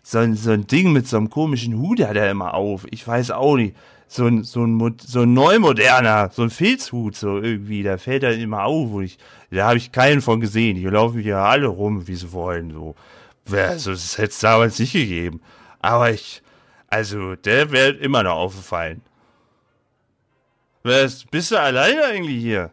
so 0.02 0.18
ein, 0.20 0.36
so 0.36 0.52
ein 0.52 0.66
Ding 0.68 0.92
mit 0.92 1.08
so 1.08 1.18
einem 1.18 1.30
komischen 1.30 1.78
Hut 1.78 2.02
hat 2.02 2.16
er 2.18 2.30
immer 2.32 2.56
auf. 2.56 2.86
Ich 2.90 3.08
weiß 3.08 3.32
auch 3.32 3.56
nicht. 3.56 3.76
So 4.10 4.26
ein, 4.26 4.44
so 4.44 4.66
ein, 4.66 4.98
so 5.00 5.22
ein 5.22 5.34
neumoderner, 5.34 6.30
so 6.34 6.44
ein 6.44 6.50
Filzhut, 6.50 7.16
so 7.16 7.40
irgendwie, 7.40 7.84
da 7.84 7.98
fällt 7.98 8.24
er 8.24 8.34
immer 8.38 8.64
auf. 8.64 8.92
Und 8.92 9.04
ich, 9.04 9.18
da 9.52 9.68
habe 9.68 9.78
ich 9.78 9.92
keinen 9.92 10.22
von 10.22 10.40
gesehen. 10.40 10.78
Hier 10.78 10.92
laufen 10.92 11.22
ja 11.22 11.44
alle 11.44 11.68
rum, 11.68 12.08
wie 12.08 12.16
sie 12.16 12.32
wollen, 12.32 12.72
so. 12.72 12.96
Also, 13.52 13.92
das 13.92 14.18
hätte 14.18 14.30
es 14.30 14.40
damals 14.40 14.80
nicht 14.80 14.94
gegeben. 14.94 15.42
Aber 15.80 16.12
ich, 16.12 16.42
also, 16.88 17.36
der 17.36 17.72
wäre 17.72 17.92
immer 17.92 18.24
noch 18.24 18.36
aufgefallen. 18.36 19.02
Wer 20.84 21.04
ist, 21.04 21.30
bist 21.32 21.52
du 21.52 21.60
alleine 21.60 22.06
eigentlich 22.06 22.42
hier? 22.42 22.72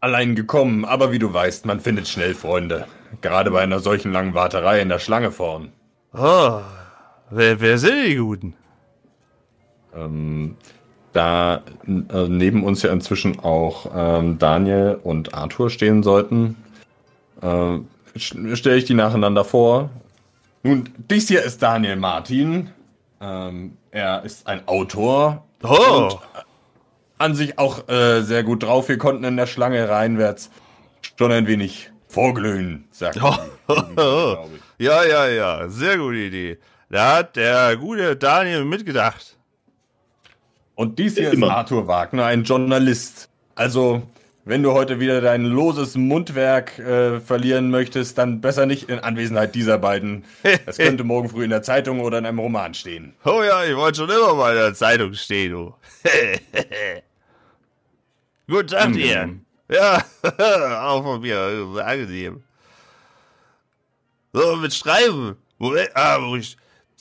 Allein 0.00 0.34
gekommen, 0.34 0.84
aber 0.84 1.12
wie 1.12 1.20
du 1.20 1.32
weißt, 1.32 1.66
man 1.66 1.78
findet 1.78 2.08
schnell 2.08 2.34
Freunde. 2.34 2.86
Gerade 3.20 3.52
bei 3.52 3.60
einer 3.60 3.78
solchen 3.78 4.12
langen 4.12 4.34
Warterei 4.34 4.80
in 4.80 4.88
der 4.88 4.98
Schlange 4.98 5.30
vorn. 5.30 5.72
Oh, 6.12 6.60
wer, 7.30 7.60
wer 7.60 7.78
sind 7.78 8.04
die 8.06 8.16
Guten? 8.16 8.54
Ähm, 9.94 10.56
da 11.12 11.62
äh, 11.86 12.28
neben 12.28 12.64
uns 12.64 12.82
ja 12.82 12.92
inzwischen 12.92 13.38
auch 13.40 13.90
ähm, 13.94 14.38
Daniel 14.38 14.98
und 15.02 15.34
Arthur 15.34 15.68
stehen 15.70 16.02
sollten, 16.02 16.56
äh, 17.42 17.78
stelle 18.16 18.76
ich 18.76 18.84
die 18.84 18.94
nacheinander 18.94 19.44
vor. 19.44 19.90
Nun, 20.62 20.88
dies 20.96 21.28
hier 21.28 21.42
ist 21.42 21.62
Daniel 21.62 21.96
Martin. 21.96 22.70
Ähm, 23.20 23.76
er 23.90 24.24
ist 24.24 24.46
ein 24.46 24.66
Autor. 24.66 25.44
Oh, 25.62 26.08
Und 26.08 26.18
an 27.18 27.34
sich 27.34 27.58
auch 27.58 27.88
äh, 27.88 28.22
sehr 28.22 28.42
gut 28.42 28.62
drauf. 28.62 28.88
Wir 28.88 28.98
konnten 28.98 29.24
in 29.24 29.36
der 29.36 29.46
Schlange 29.46 29.88
reinwärts 29.88 30.50
schon 31.18 31.32
ein 31.32 31.46
wenig 31.46 31.90
vorglühen, 32.08 32.84
sagt 32.90 33.20
Oh, 33.68 34.48
die 34.78 34.84
ja, 34.84 35.04
ja, 35.04 35.28
ja, 35.28 35.68
sehr 35.68 35.98
gute 35.98 36.16
Idee. 36.16 36.58
Da 36.90 37.16
hat 37.16 37.36
der 37.36 37.76
gute 37.76 38.16
Daniel 38.16 38.64
mitgedacht. 38.64 39.36
Und 40.74 40.98
dies 40.98 41.16
hier 41.16 41.32
Immer. 41.32 41.46
ist 41.46 41.52
Arthur 41.52 41.86
Wagner, 41.86 42.24
ein 42.24 42.44
Journalist. 42.44 43.28
Also, 43.54 44.02
wenn 44.44 44.62
du 44.62 44.72
heute 44.72 44.98
wieder 45.00 45.20
dein 45.20 45.44
loses 45.44 45.96
Mundwerk 45.96 46.78
äh, 46.78 47.20
verlieren 47.20 47.70
möchtest, 47.70 48.18
dann 48.18 48.40
besser 48.40 48.66
nicht 48.66 48.88
in 48.88 48.98
Anwesenheit 48.98 49.54
dieser 49.54 49.78
beiden. 49.78 50.24
Das 50.66 50.76
könnte 50.78 51.04
morgen 51.04 51.28
früh 51.28 51.44
in 51.44 51.50
der 51.50 51.62
Zeitung 51.62 52.00
oder 52.00 52.18
in 52.18 52.26
einem 52.26 52.38
Roman 52.38 52.74
stehen. 52.74 53.14
Oh 53.24 53.42
ja, 53.42 53.64
ich 53.64 53.76
wollte 53.76 53.98
schon 53.98 54.10
immer 54.10 54.34
mal 54.34 54.52
in 54.52 54.58
der 54.58 54.74
Zeitung 54.74 55.14
stehen, 55.14 55.52
du. 55.52 55.74
Guten 58.48 58.66
Tag 58.68 58.92
dir. 58.92 59.20
Angenehm. 59.20 59.46
Ja, 59.70 60.02
auch 60.82 61.02
von 61.02 61.20
mir, 61.20 61.68
sehr 61.74 61.86
angenehm. 61.86 62.42
So, 64.32 64.56
mit 64.56 64.74
Schreiben. 64.74 65.36
Moment, 65.58 65.90
ah, 65.94 66.18
wo 66.20 66.36
ich, 66.36 66.56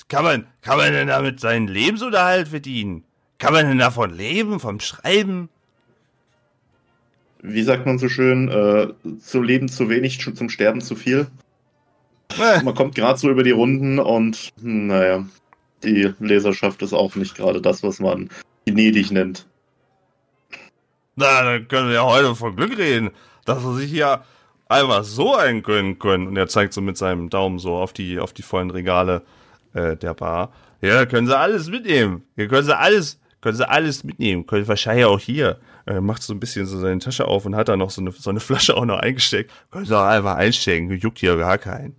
kann 0.07 0.23
man, 0.23 0.47
kann 0.61 0.77
man 0.77 0.93
denn 0.93 1.07
damit 1.07 1.39
seinen 1.39 1.67
Lebensunterhalt 1.67 2.49
verdienen? 2.49 3.03
Kann 3.41 3.53
man 3.53 3.67
denn 3.67 3.79
davon 3.79 4.13
leben, 4.13 4.59
vom 4.59 4.79
Schreiben? 4.79 5.49
Wie 7.41 7.63
sagt 7.63 7.87
man 7.87 7.97
so 7.97 8.07
schön, 8.07 8.49
äh, 8.49 8.89
zum 9.19 9.41
Leben 9.41 9.67
zu 9.67 9.89
wenig, 9.89 10.19
zum 10.19 10.47
Sterben 10.47 10.79
zu 10.79 10.95
viel. 10.95 11.25
Äh, 12.39 12.61
Man 12.61 12.75
kommt 12.75 12.93
gerade 12.93 13.17
so 13.17 13.31
über 13.31 13.41
die 13.41 13.49
Runden 13.49 13.97
und, 13.97 14.51
hm, 14.61 14.85
naja, 14.85 15.25
die 15.83 16.13
Leserschaft 16.19 16.83
ist 16.83 16.93
auch 16.93 17.15
nicht 17.15 17.33
gerade 17.33 17.61
das, 17.61 17.81
was 17.81 17.99
man 17.99 18.29
gnädig 18.67 19.09
nennt. 19.09 19.47
Na, 21.15 21.41
dann 21.41 21.67
können 21.67 21.87
wir 21.87 21.95
ja 21.95 22.05
heute 22.05 22.35
von 22.35 22.55
Glück 22.55 22.77
reden, 22.77 23.09
dass 23.45 23.63
wir 23.63 23.73
sich 23.73 23.89
hier 23.89 24.23
einfach 24.69 25.03
so 25.03 25.35
einkünden 25.35 25.97
können. 25.97 26.27
Und 26.27 26.37
er 26.37 26.47
zeigt 26.47 26.73
so 26.73 26.81
mit 26.81 26.95
seinem 26.95 27.31
Daumen 27.31 27.57
so 27.57 27.75
auf 27.75 27.91
die, 27.91 28.19
auf 28.19 28.33
die 28.33 28.43
vollen 28.43 28.69
Regale 28.69 29.23
äh, 29.73 29.97
der 29.97 30.13
Bar. 30.13 30.53
Ja, 30.81 31.07
können 31.07 31.25
sie 31.25 31.35
alles 31.35 31.69
mitnehmen. 31.69 32.23
Hier 32.35 32.47
können 32.47 32.65
sie 32.67 32.77
alles, 32.77 33.19
können 33.41 33.57
sie 33.57 33.67
alles 33.67 34.03
mitnehmen. 34.03 34.45
Können 34.45 34.67
wahrscheinlich 34.67 35.05
auch 35.05 35.19
hier. 35.19 35.59
Er 35.85 36.01
macht 36.01 36.23
so 36.23 36.33
ein 36.33 36.39
bisschen 36.39 36.65
so 36.65 36.79
seine 36.79 36.99
Tasche 36.99 37.27
auf 37.27 37.45
und 37.45 37.55
hat 37.55 37.67
da 37.67 37.75
noch 37.75 37.89
so 37.89 38.01
eine, 38.01 38.11
so 38.11 38.29
eine 38.29 38.39
Flasche 38.39 38.77
auch 38.77 38.85
noch 38.85 38.99
eingesteckt. 38.99 39.51
Können 39.71 39.85
sie 39.85 39.97
auch 39.97 40.05
einfach 40.05 40.35
einstecken. 40.35 40.91
Juckt 40.91 41.19
hier 41.19 41.35
gar 41.37 41.57
keinen. 41.57 41.95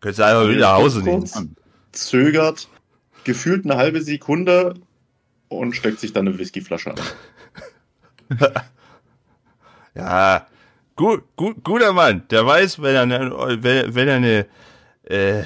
Können 0.00 0.14
sie 0.14 0.24
einfach 0.24 0.46
mit 0.46 0.58
nach 0.58 0.74
Hause 0.74 1.02
nehmen. 1.02 1.28
Zögert, 1.92 2.68
gefühlt 3.24 3.64
eine 3.64 3.76
halbe 3.76 4.00
Sekunde 4.00 4.74
und 5.48 5.74
steckt 5.74 6.00
sich 6.00 6.12
dann 6.12 6.26
eine 6.26 6.38
Whiskyflasche 6.38 6.92
an. 6.92 7.00
Ja, 9.94 10.46
gut, 10.96 11.24
gut, 11.36 11.62
guter 11.64 11.92
Mann. 11.92 12.22
Der 12.30 12.46
weiß, 12.46 12.80
wenn 12.80 13.10
er, 13.10 13.62
wenn, 13.62 13.94
wenn 13.94 14.08
er 14.08 14.16
eine, 14.16 14.46
äh, 15.04 15.42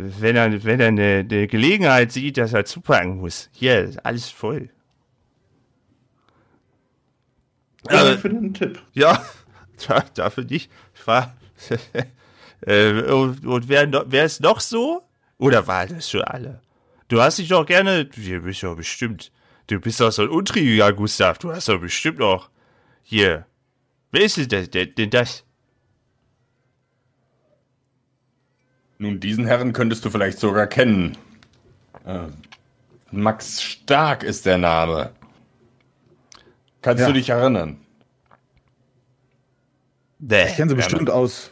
wenn 0.00 0.36
er, 0.36 0.64
wenn 0.64 0.80
er 0.80 0.88
eine, 0.88 1.26
eine 1.28 1.46
Gelegenheit 1.48 2.12
sieht, 2.12 2.36
dass 2.36 2.52
er 2.52 2.64
zupacken 2.64 3.16
muss. 3.18 3.50
Hier, 3.52 3.80
ist 3.84 4.04
alles 4.06 4.28
voll. 4.30 4.70
Ja, 7.90 8.10
Äh, 8.12 8.18
für 8.18 8.28
den 8.28 8.54
Tipp. 8.54 8.80
ja, 8.94 9.22
da, 9.88 10.04
dafür 10.14 10.44
nicht. 10.44 10.70
Ich 10.94 11.06
war, 11.06 11.36
äh, 12.66 13.02
und, 13.12 13.46
und 13.46 13.68
wer, 13.68 13.86
noch- 13.86 14.04
wer 14.08 14.24
ist 14.24 14.40
noch 14.40 14.60
so? 14.60 15.02
Oder 15.38 15.66
war 15.66 15.86
das 15.86 16.10
schon 16.10 16.22
alle? 16.22 16.60
Du 17.08 17.20
hast 17.20 17.38
dich 17.38 17.48
doch 17.48 17.64
gerne, 17.64 18.04
du 18.04 18.40
bist 18.40 18.62
doch 18.62 18.76
bestimmt, 18.76 19.32
du 19.68 19.80
bist 19.80 20.00
doch 20.00 20.10
so 20.12 20.22
ein 20.22 20.28
Untriebiger, 20.28 20.92
Gustav. 20.92 21.38
Du 21.38 21.52
hast 21.52 21.68
doch 21.68 21.80
bestimmt 21.80 22.18
noch, 22.18 22.50
hier, 23.02 23.46
wer 24.10 24.22
ist 24.22 24.36
denn, 24.36 24.48
das- 24.48 24.70
denn, 24.70 24.94
denn 24.94 25.10
das? 25.10 25.44
Nun, 28.98 29.20
diesen 29.20 29.46
Herren 29.46 29.72
könntest 29.72 30.04
du 30.04 30.10
vielleicht 30.10 30.38
sogar 30.38 30.66
kennen. 30.66 31.16
Äh, 32.04 32.26
Max 33.10 33.62
Stark 33.62 34.22
ist 34.24 34.44
der 34.44 34.58
Name. 34.58 35.10
Kannst 36.82 37.00
Ja. 37.02 37.06
du 37.06 37.12
dich 37.12 37.28
erinnern? 37.30 37.78
Ich 40.20 40.56
kenne 40.56 40.70
sie 40.70 40.74
bestimmt 40.74 41.10
aus. 41.10 41.50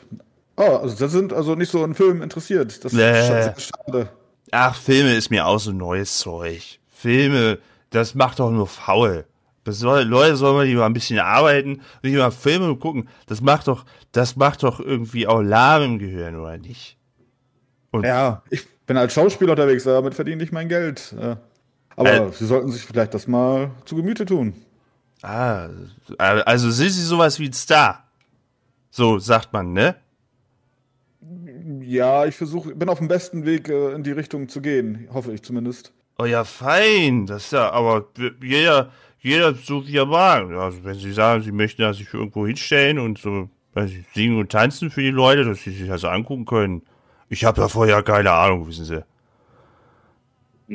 Oh, 0.57 0.63
also 0.83 0.97
das 0.97 1.13
sind 1.13 1.33
also 1.33 1.55
nicht 1.55 1.71
so 1.71 1.85
an 1.85 1.95
Filmen 1.95 2.23
interessiert. 2.23 2.85
Das 2.85 2.93
Nee. 2.93 3.51
ist 3.57 3.69
schade. 3.69 4.09
Ach, 4.51 4.75
Filme 4.75 5.15
ist 5.15 5.31
mir 5.31 5.47
auch 5.47 5.59
so 5.59 5.71
neues 5.73 6.19
Zeug. 6.19 6.79
Filme, 6.89 7.59
das 7.91 8.15
macht 8.15 8.41
doch 8.41 8.51
nur 8.51 8.67
faul. 8.67 9.25
Das 9.65 9.79
soll, 9.79 10.03
Leute 10.03 10.37
sollen 10.37 10.57
mal 10.57 10.67
lieber 10.67 10.87
ein 10.87 10.93
bisschen 10.93 11.19
arbeiten 11.19 11.75
und 11.75 12.05
nicht 12.05 12.17
mal 12.17 12.31
Filme 12.31 12.75
gucken. 12.77 13.09
Das 13.27 13.41
macht 13.41 13.69
doch, 13.69 13.85
das 14.13 14.37
macht 14.37 14.63
doch 14.63 14.81
irgendwie 14.81 15.27
auch 15.27 15.43
Lahm 15.43 15.83
im 15.83 15.99
Gehirn, 15.99 16.37
oder 16.37 16.57
nicht? 16.57 16.96
Ja, 18.05 18.43
ich 18.51 18.67
bin 18.87 18.97
als 18.97 19.13
Schauspieler 19.15 19.53
unterwegs, 19.53 19.85
damit 19.85 20.15
verdiene 20.15 20.43
ich 20.43 20.53
mein 20.53 20.69
Geld. 20.69 21.15
äh. 21.21 21.37
Aber 21.97 22.29
Äh. 22.29 22.33
Sie 22.33 22.45
sollten 22.47 22.71
sich 22.71 22.83
vielleicht 22.83 23.15
das 23.15 23.27
mal 23.27 23.71
zu 23.87 23.97
Gemüte 23.97 24.27
tun. 24.27 24.53
Ah, 25.23 25.69
also 26.19 26.71
sind 26.71 26.91
sie 26.91 27.03
sowas 27.03 27.39
wie 27.41 27.47
ein 27.47 27.53
Star? 27.55 28.05
So 28.91 29.19
sagt 29.19 29.53
man, 29.53 29.73
ne? 29.73 29.97
Ja, 31.81 32.27
ich 32.27 32.37
versuche, 32.37 32.75
bin 32.75 32.89
auf 32.89 32.99
dem 32.99 33.09
besten 33.09 33.45
Weg 33.45 33.69
äh, 33.69 33.93
in 33.95 34.03
die 34.03 34.13
Richtung 34.13 34.49
zu 34.49 34.61
gehen, 34.61 35.09
hoffe 35.13 35.33
ich 35.33 35.43
zumindest. 35.43 35.93
Oh 36.19 36.25
ja, 36.25 36.45
fein. 36.45 37.27
Das 37.27 37.47
ist 37.47 37.53
ja, 37.53 37.71
aber 37.71 38.07
jeder, 38.43 38.91
jeder 39.21 39.55
sucht 39.55 39.89
ja 39.89 40.05
mal. 40.05 40.55
Also 40.59 40.85
wenn 40.85 40.95
Sie 40.99 41.13
sagen, 41.13 41.43
Sie 41.43 41.53
möchten 41.53 41.83
ja 41.83 41.93
sich 41.93 42.13
irgendwo 42.13 42.47
hinstellen 42.47 42.99
und 42.99 43.19
so 43.19 43.49
weiß 43.75 43.91
ich, 43.91 44.07
singen 44.15 44.39
und 44.39 44.51
tanzen 44.53 44.91
für 44.91 45.03
die 45.03 45.11
Leute, 45.11 45.45
dass 45.45 45.61
sie 45.63 45.71
sich 45.71 45.87
das 45.87 46.05
angucken 46.05 46.47
können. 46.47 46.83
Ich 47.29 47.45
habe 47.45 47.61
ja 47.61 47.68
vorher 47.68 48.03
keine 48.03 48.33
Ahnung, 48.33 48.68
wissen 48.68 48.85
Sie. 48.85 49.05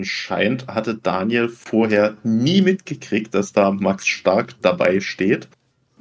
Scheint 0.04 0.68
hatte 0.68 0.95
Daniel 0.95 1.49
vorher 1.49 2.16
nie 2.24 2.62
mitgekriegt, 2.62 3.34
dass 3.34 3.52
da 3.52 3.72
Max 3.72 4.08
Stark 4.08 4.56
dabei 4.62 4.99
steht. 5.02 5.49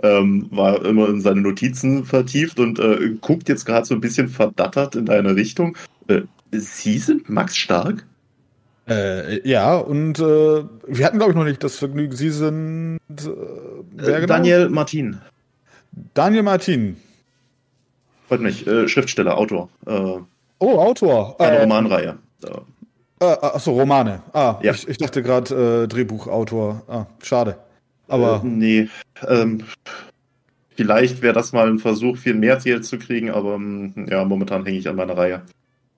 Ähm, 0.02 0.46
war 0.50 0.84
immer 0.84 1.08
in 1.08 1.20
seine 1.20 1.40
Notizen 1.42 2.04
vertieft 2.04 2.58
und 2.58 2.78
äh, 2.78 3.16
guckt 3.20 3.48
jetzt 3.48 3.66
gerade 3.66 3.84
so 3.84 3.94
ein 3.94 4.00
bisschen 4.00 4.28
verdattert 4.28 4.94
in 4.94 5.06
deine 5.06 5.34
Richtung. 5.34 5.76
Äh, 6.08 6.22
Sie 6.52 6.98
sind 6.98 7.28
Max 7.28 7.56
Stark? 7.56 8.06
Äh, 8.88 9.46
ja, 9.48 9.76
und 9.76 10.18
äh, 10.18 10.22
wir 10.22 11.04
hatten, 11.06 11.18
glaube 11.18 11.32
ich, 11.32 11.36
noch 11.36 11.44
nicht 11.44 11.62
das 11.62 11.76
Vergnügen. 11.76 12.16
Sie 12.16 12.30
sind. 12.30 12.98
Äh, 13.08 13.28
wer 13.92 14.20
genau? 14.20 14.34
Daniel 14.34 14.68
Martin. 14.70 15.20
Daniel 16.14 16.42
Martin. 16.44 16.96
Freut 18.26 18.40
mich. 18.40 18.66
Äh, 18.66 18.88
Schriftsteller, 18.88 19.36
Autor. 19.36 19.68
Oh, 20.60 20.78
Autor. 20.78 21.40
Eine 21.40 21.62
Romanreihe. 21.62 22.18
Äh, 23.20 23.24
achso, 23.24 23.72
Romane. 23.72 24.22
Ah, 24.32 24.58
ja. 24.62 24.72
ich, 24.72 24.88
ich 24.88 24.96
dachte 24.96 25.22
gerade 25.22 25.88
Drehbuchautor. 25.88 26.82
Ah, 26.88 27.06
schade. 27.22 27.58
Aber. 28.08 28.40
nee. 28.44 28.88
Ähm, 29.26 29.64
vielleicht 30.76 31.20
wäre 31.22 31.34
das 31.34 31.52
mal 31.52 31.68
ein 31.68 31.78
Versuch, 31.78 32.16
viel 32.16 32.34
mehr 32.34 32.58
Ziel 32.58 32.80
zu 32.80 32.98
kriegen, 32.98 33.30
aber 33.30 33.54
ähm, 33.54 34.06
ja, 34.08 34.24
momentan 34.24 34.64
hänge 34.64 34.78
ich 34.78 34.88
an 34.88 34.96
meiner 34.96 35.16
Reihe. 35.16 35.42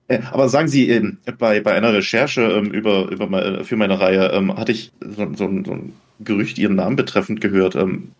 Äh, 0.07 0.19
aber 0.31 0.49
sagen 0.49 0.67
Sie, 0.67 0.89
ähm, 0.89 1.17
bei, 1.37 1.61
bei 1.61 1.73
einer 1.73 1.93
Recherche 1.93 2.41
ähm, 2.41 2.65
über, 2.71 3.09
über 3.09 3.27
meine, 3.27 3.63
für 3.63 3.77
meine 3.77 3.99
Reihe 3.99 4.31
ähm, 4.33 4.55
hatte 4.55 4.71
ich 4.71 4.91
so, 4.99 5.27
so, 5.33 5.49
so, 5.65 5.71
ein 5.71 5.93
Gerücht 6.19 6.57
Ihren 6.57 6.75
Namen 6.75 6.95
betreffend 6.95 7.41
gehört. 7.41 7.75
Ähm, 7.75 8.11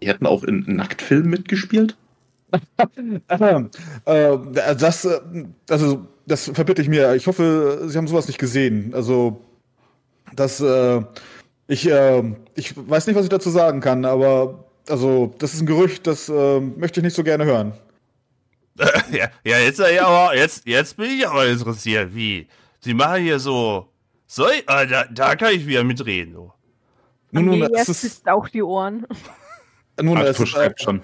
die 0.00 0.08
hätten 0.08 0.26
auch 0.26 0.44
in 0.44 0.64
Nacktfilmen 0.66 1.30
mitgespielt? 1.30 1.96
äh, 4.04 4.38
das, 4.76 5.04
äh, 5.04 5.20
also, 5.68 6.06
das 6.26 6.50
verbitte 6.52 6.82
ich 6.82 6.88
mir. 6.88 7.14
Ich 7.14 7.26
hoffe, 7.26 7.82
Sie 7.86 7.98
haben 7.98 8.08
sowas 8.08 8.26
nicht 8.26 8.38
gesehen. 8.38 8.92
Also, 8.94 9.40
das, 10.34 10.60
äh, 10.60 11.02
ich, 11.66 11.88
äh, 11.88 12.22
ich 12.54 12.74
weiß 12.76 13.06
nicht, 13.06 13.16
was 13.16 13.24
ich 13.24 13.30
dazu 13.30 13.50
sagen 13.50 13.80
kann, 13.80 14.04
aber, 14.04 14.64
also, 14.88 15.34
das 15.38 15.54
ist 15.54 15.60
ein 15.60 15.66
Gerücht, 15.66 16.06
das 16.06 16.28
äh, 16.28 16.60
möchte 16.60 17.00
ich 17.00 17.04
nicht 17.04 17.16
so 17.16 17.24
gerne 17.24 17.44
hören. 17.44 17.72
ja, 19.12 19.28
ja, 19.44 19.58
jetzt, 19.58 19.78
ja, 19.78 20.06
aber, 20.06 20.36
jetzt, 20.36 20.66
jetzt 20.66 20.96
bin 20.96 21.10
ich 21.10 21.26
aber 21.26 21.46
interessiert. 21.46 22.14
Wie? 22.14 22.48
Sie 22.80 22.94
machen 22.94 23.22
hier 23.22 23.38
so. 23.38 23.88
So, 24.26 24.46
ah, 24.66 24.84
da, 24.84 25.04
da 25.04 25.36
kann 25.36 25.54
ich 25.54 25.66
wieder 25.66 25.84
mitreden. 25.84 26.34
So. 26.34 26.52
Nun, 27.30 27.46
nun, 27.46 27.68
das 27.72 27.88
ist 27.88 28.28
auch 28.28 28.48
die 28.48 28.62
Ohren. 28.62 29.06
Nun, 30.00 30.16
äh, 30.16 30.34
schreibt 30.34 30.80
äh, 30.80 30.84
schon. 30.84 31.02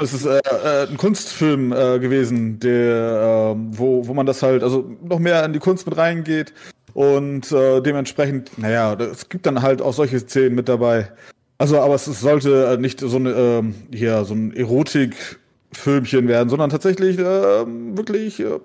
Es 0.00 0.12
ist 0.12 0.26
äh, 0.26 0.38
äh, 0.38 0.88
ein 0.88 0.96
Kunstfilm 0.96 1.72
äh, 1.72 1.98
gewesen, 1.98 2.58
der, 2.60 3.52
ähm, 3.54 3.70
wo, 3.78 4.06
wo 4.06 4.14
man 4.14 4.26
das 4.26 4.42
halt, 4.42 4.62
also 4.62 4.96
noch 5.02 5.18
mehr 5.18 5.44
in 5.44 5.52
die 5.52 5.58
Kunst 5.58 5.86
mit 5.86 5.96
reingeht 5.96 6.52
und 6.94 7.52
äh, 7.52 7.80
dementsprechend, 7.80 8.58
naja, 8.58 8.94
es 8.94 9.28
gibt 9.28 9.46
dann 9.46 9.62
halt 9.62 9.80
auch 9.82 9.92
solche 9.92 10.18
Szenen 10.20 10.54
mit 10.54 10.68
dabei. 10.68 11.12
Also, 11.58 11.80
aber 11.80 11.94
es 11.94 12.04
sollte 12.04 12.76
nicht 12.80 13.00
so 13.00 13.16
eine, 13.16 13.32
ähm, 13.32 13.74
hier, 13.92 14.24
so 14.24 14.34
ein 14.34 14.52
Erotik- 14.54 15.38
Filmchen 15.72 16.28
werden, 16.28 16.48
sondern 16.48 16.70
tatsächlich 16.70 17.18
äh, 17.18 17.22
wirklich 17.22 18.40
äh, 18.40 18.58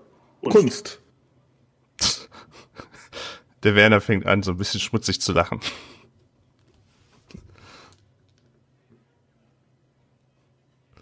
Kunst. 0.44 1.00
Der 3.64 3.76
Werner 3.76 4.02
fängt 4.02 4.26
an, 4.26 4.42
so 4.44 4.52
ein 4.52 4.58
bisschen 4.58 4.80
schmutzig 4.80 5.22
zu 5.22 5.34
lachen. 5.34 5.60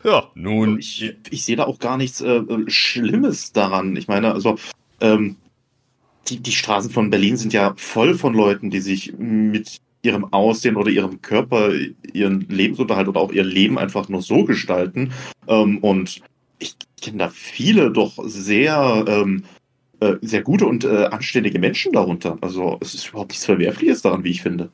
Ja. 0.03 0.31
Nun, 0.35 0.79
ich, 0.79 1.15
ich 1.29 1.43
sehe 1.43 1.55
da 1.55 1.65
auch 1.65 1.79
gar 1.79 1.97
nichts 1.97 2.21
äh, 2.21 2.41
Schlimmes 2.67 3.51
daran. 3.51 3.95
Ich 3.95 4.07
meine, 4.07 4.33
also 4.33 4.57
ähm, 5.01 5.35
die, 6.27 6.39
die 6.39 6.51
Straßen 6.51 6.91
von 6.91 7.09
Berlin 7.09 7.37
sind 7.37 7.53
ja 7.53 7.73
voll 7.77 8.15
von 8.15 8.33
Leuten, 8.33 8.69
die 8.69 8.79
sich 8.79 9.13
mit 9.17 9.81
ihrem 10.01 10.31
Aussehen 10.33 10.77
oder 10.77 10.89
ihrem 10.89 11.21
Körper 11.21 11.71
ihren 12.13 12.41
Lebensunterhalt 12.47 13.07
oder 13.07 13.19
auch 13.19 13.31
ihr 13.31 13.43
Leben 13.43 13.77
einfach 13.77 14.07
nur 14.07 14.21
so 14.21 14.45
gestalten. 14.45 15.11
Ähm, 15.47 15.79
und 15.79 16.21
ich 16.59 16.75
kenne 17.01 17.17
da 17.17 17.29
viele 17.29 17.91
doch 17.91 18.13
sehr, 18.25 19.03
ähm, 19.07 19.43
äh, 19.99 20.15
sehr 20.21 20.41
gute 20.41 20.65
und 20.65 20.85
äh, 20.85 21.05
anständige 21.05 21.59
Menschen 21.59 21.91
darunter. 21.91 22.37
Also 22.41 22.77
es 22.81 22.93
ist 22.93 23.09
überhaupt 23.09 23.31
nichts 23.31 23.45
Verwerfliches 23.45 24.01
daran, 24.01 24.23
wie 24.23 24.31
ich 24.31 24.41
finde. 24.41 24.69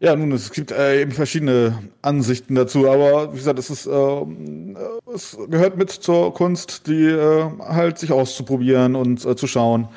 Ja, 0.00 0.14
nun, 0.14 0.30
es 0.30 0.52
gibt 0.52 0.70
äh, 0.70 1.00
eben 1.02 1.10
verschiedene 1.10 1.76
Ansichten 2.02 2.54
dazu, 2.54 2.88
aber 2.88 3.32
wie 3.32 3.38
gesagt, 3.38 3.58
es 3.58 3.68
ist, 3.68 3.86
äh, 3.86 4.24
es 5.12 5.36
gehört 5.50 5.76
mit 5.76 5.90
zur 5.90 6.32
Kunst, 6.34 6.86
die 6.86 7.06
äh, 7.06 7.50
halt 7.58 7.98
sich 7.98 8.12
auszuprobieren 8.12 8.94
und 8.94 9.24
äh, 9.24 9.34
zu 9.34 9.48
schauen. 9.48 9.88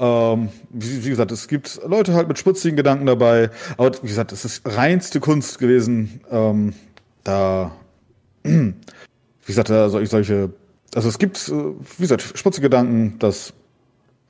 Ähm, 0.00 0.48
wie, 0.70 1.04
wie, 1.04 1.08
gesagt, 1.08 1.30
es 1.30 1.46
gibt 1.46 1.80
Leute 1.86 2.14
halt 2.14 2.26
mit 2.26 2.36
spritzigen 2.36 2.76
Gedanken 2.76 3.06
dabei, 3.06 3.50
aber 3.76 3.92
wie 4.02 4.08
gesagt, 4.08 4.32
es 4.32 4.44
ist 4.44 4.62
reinste 4.64 5.20
Kunst 5.20 5.60
gewesen. 5.60 6.20
Ähm, 6.32 6.74
da, 7.22 7.70
wie 8.42 8.74
gesagt, 9.46 9.70
da 9.70 9.88
soll 9.88 10.02
ich 10.02 10.10
solche, 10.10 10.50
also 10.96 11.08
es 11.08 11.18
gibt, 11.20 11.36
äh, 11.48 11.52
wie 11.52 12.02
gesagt, 12.02 12.22
spritzige 12.22 12.66
Gedanken, 12.66 13.20
das, 13.20 13.52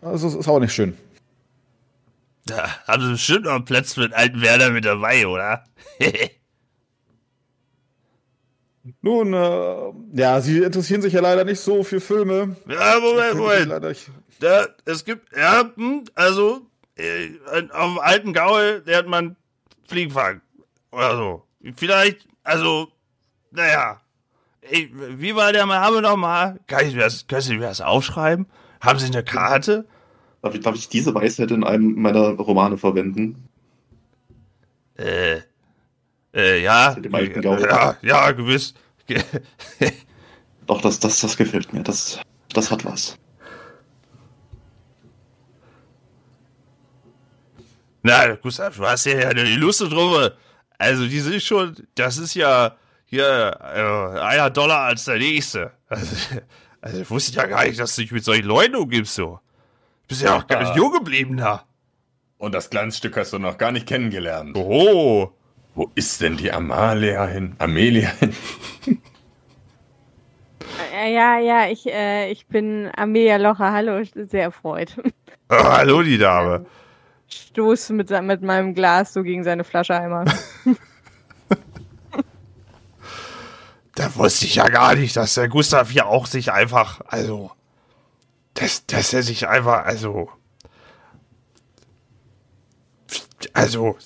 also 0.03 0.39
ist 0.39 0.49
auch 0.49 0.61
nicht 0.61 0.75
schön. 0.75 0.93
Da 2.47 2.69
haben 2.87 3.03
sie 3.03 3.13
bestimmt 3.13 3.45
noch 3.45 3.55
einen 3.55 3.65
Platz 3.65 3.95
für 3.95 4.03
den 4.03 4.13
alten 4.13 4.43
Werner 4.43 4.71
mit 4.71 4.85
dabei, 4.85 5.27
oder? 5.27 5.65
Nun, 9.01 9.33
äh, 9.33 9.93
ja, 10.21 10.41
sie 10.43 10.59
interessieren 10.59 11.01
sich 11.01 11.15
ja 11.15 11.21
leider 11.23 11.45
nicht 11.45 11.61
so 11.61 11.83
für 11.85 12.01
Filme. 12.01 12.57
Ja, 12.69 12.99
Moment, 13.01 13.37
Moment. 13.37 13.97
Da, 14.41 14.67
es 14.85 15.07
gibt, 15.07 15.35
ja, 15.35 15.71
hm, 15.75 16.05
also, 16.15 16.67
äh, 16.97 17.31
auf 17.73 17.87
dem 17.87 17.99
alten 17.99 18.35
Gaul 18.35 18.83
lernt 18.85 19.09
man 19.09 19.37
Fliegenfang. 19.89 20.43
Oder 20.91 21.17
so. 21.17 21.43
Vielleicht, 21.77 22.29
also, 22.43 22.89
naja. 23.51 24.01
Ey, 24.61 24.91
wie 24.93 25.35
war 25.35 25.53
der 25.53 25.67
Name 25.67 26.03
nochmal? 26.03 26.61
Kann 26.67 26.87
ich 26.87 26.95
mir 26.95 27.03
das, 27.03 27.27
können 27.27 27.41
Sie 27.41 27.57
mir 27.57 27.69
das 27.69 27.81
aufschreiben? 27.81 28.47
Haben 28.81 28.99
Sie 28.99 29.07
eine 29.07 29.25
Karte? 29.25 29.87
Darf 30.45 30.55
ich, 30.55 30.61
darf 30.61 30.75
ich 30.75 30.91
diese 30.91 31.15
Weisheit 31.15 31.51
in 31.53 31.65
einem 31.65 31.95
meiner 31.95 32.33
Romane 32.33 32.77
verwenden? 32.77 33.49
Äh, 34.95 35.41
äh, 36.35 36.63
ja. 36.63 36.95
Ja, 37.01 37.97
ja, 38.03 38.31
gewiss. 38.33 38.75
Doch, 40.67 40.83
das, 40.83 41.01
das, 41.01 41.19
das 41.21 41.39
gefällt 41.39 41.73
mir. 41.73 41.83
Das, 41.83 42.21
das 42.53 42.71
hat 42.71 42.85
was. 42.85 43.17
Na, 48.03 48.35
Gustav, 48.35 48.77
du 48.77 48.85
hast 48.85 49.07
ja 49.07 49.27
eine 49.27 49.51
illustre 49.51 49.89
Truppe. 49.89 50.37
Also, 50.77 51.07
die 51.07 51.21
sind 51.21 51.43
schon, 51.43 51.75
das 51.95 52.19
ist 52.19 52.35
ja 52.35 52.77
hier 53.07 53.25
äh, 53.63 54.21
einer 54.21 54.51
Dollar 54.51 54.81
als 54.81 55.07
der 55.07 55.17
nächste. 55.17 55.73
Also, 55.89 56.17
also, 56.83 57.01
ich 57.01 57.09
wusste 57.09 57.35
ja 57.35 57.47
gar 57.47 57.65
nicht, 57.65 57.81
dass 57.81 57.97
du 57.97 58.03
dich 58.03 58.13
mit 58.13 58.25
solchen 58.25 58.45
Leuten 58.45 58.77
umgibst, 58.77 59.15
so. 59.15 59.41
Du 60.07 60.09
bist 60.09 60.23
ja 60.23 60.37
auch 60.37 60.47
gar 60.47 60.63
nicht 60.63 60.77
jung 60.77 60.93
geblieben 60.93 61.37
da. 61.37 61.65
Und 62.39 62.55
das 62.55 62.71
Glanzstück 62.71 63.17
hast 63.17 63.33
du 63.33 63.39
noch 63.39 63.59
gar 63.59 63.73
nicht 63.73 63.87
kennengelernt. 63.87 64.57
Oh. 64.57 65.33
Wo 65.75 65.91
ist 65.95 66.21
denn 66.21 66.37
die 66.37 66.53
Amalia 66.53 67.27
hin? 67.27 67.57
Amelia 67.59 68.11
hin? 68.21 68.35
Ja, 70.93 71.39
ja, 71.39 71.69
ich, 71.69 71.87
äh, 71.87 72.31
ich 72.31 72.47
bin 72.47 72.91
Amelia 72.97 73.37
Locher. 73.37 73.73
Hallo, 73.73 74.03
sehr 74.05 74.43
erfreut. 74.43 74.97
Oh, 75.51 75.65
hallo, 75.65 76.03
die 76.03 76.17
Dame 76.17 76.67
stoße 77.35 77.93
mit, 77.93 78.11
mit 78.11 78.43
meinem 78.43 78.75
Glas 78.75 79.13
so 79.13 79.23
gegen 79.23 79.45
seine 79.45 79.63
Flasche 79.65 79.95
einmal. 79.99 80.25
da 83.95 84.15
wusste 84.17 84.47
ich 84.47 84.57
ja 84.57 84.69
gar 84.69 84.95
nicht, 84.95 85.17
dass 85.17 85.35
der 85.35 85.49
Gustav 85.49 85.91
hier 85.91 86.07
auch 86.07 86.27
sich 86.27 86.53
einfach, 86.53 87.01
also, 87.07 87.51
dass, 88.55 88.87
dass 88.87 89.13
er 89.13 89.23
sich 89.23 89.49
einfach, 89.49 89.85
also, 89.85 90.31
also, 93.53 93.99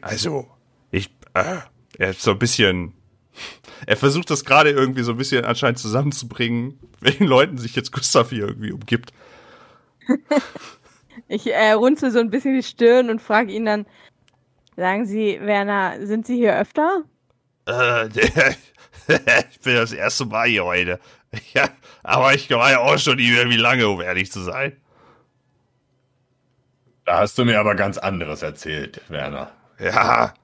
also, 0.00 0.48
ich, 0.90 1.10
äh, 1.34 1.58
er 1.98 2.10
ist 2.10 2.22
so 2.22 2.32
ein 2.32 2.38
bisschen, 2.38 2.94
er 3.86 3.96
versucht 3.96 4.30
das 4.30 4.44
gerade 4.44 4.70
irgendwie 4.70 5.02
so 5.02 5.12
ein 5.12 5.18
bisschen 5.18 5.44
anscheinend 5.44 5.78
zusammenzubringen, 5.78 6.78
welchen 7.00 7.26
Leuten 7.26 7.58
sich 7.58 7.76
jetzt 7.76 7.92
Gustav 7.92 8.30
hier 8.30 8.48
irgendwie 8.48 8.72
umgibt. 8.72 9.12
Ich 11.26 11.52
äh, 11.52 11.72
runzel 11.72 12.10
so 12.10 12.20
ein 12.20 12.30
bisschen 12.30 12.54
die 12.54 12.62
Stirn 12.62 13.10
und 13.10 13.20
frage 13.20 13.52
ihn 13.52 13.64
dann, 13.64 13.86
sagen 14.76 15.04
Sie, 15.04 15.38
Werner, 15.42 16.06
sind 16.06 16.26
Sie 16.26 16.36
hier 16.36 16.56
öfter? 16.56 17.02
Äh, 17.66 18.08
ich 19.50 19.60
bin 19.60 19.74
das 19.74 19.92
erste 19.92 20.24
Mal 20.24 20.48
hier 20.48 20.64
heute. 20.64 21.00
Ja, 21.52 21.68
aber 22.02 22.34
ich 22.34 22.48
war 22.50 22.70
ja 22.70 22.78
auch 22.80 22.98
schon 22.98 23.16
nie 23.16 23.30
mehr 23.30 23.48
wie 23.50 23.56
lange, 23.56 23.88
um 23.88 24.00
ehrlich 24.00 24.32
zu 24.32 24.40
sein. 24.40 24.76
Da 27.04 27.18
hast 27.18 27.38
du 27.38 27.44
mir 27.44 27.58
aber 27.58 27.74
ganz 27.74 27.98
anderes 27.98 28.42
erzählt, 28.42 29.00
Werner. 29.08 29.52
Ja, 29.78 30.34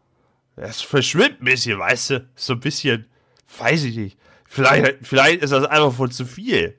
es 0.57 0.81
verschwimmt 0.81 1.41
ein 1.41 1.45
bisschen, 1.45 1.79
weißt 1.79 2.11
du? 2.11 2.29
So 2.37 2.55
ein 2.55 2.61
bisschen, 2.61 3.07
weiß 3.59 3.85
ich 3.85 3.97
nicht. 3.97 4.19
Vielleicht, 4.47 4.99
vielleicht 5.03 5.43
ist 5.43 5.51
das 5.51 5.65
einfach 5.65 5.93
von 5.93 6.11
zu 6.11 6.25
viel. 6.25 6.79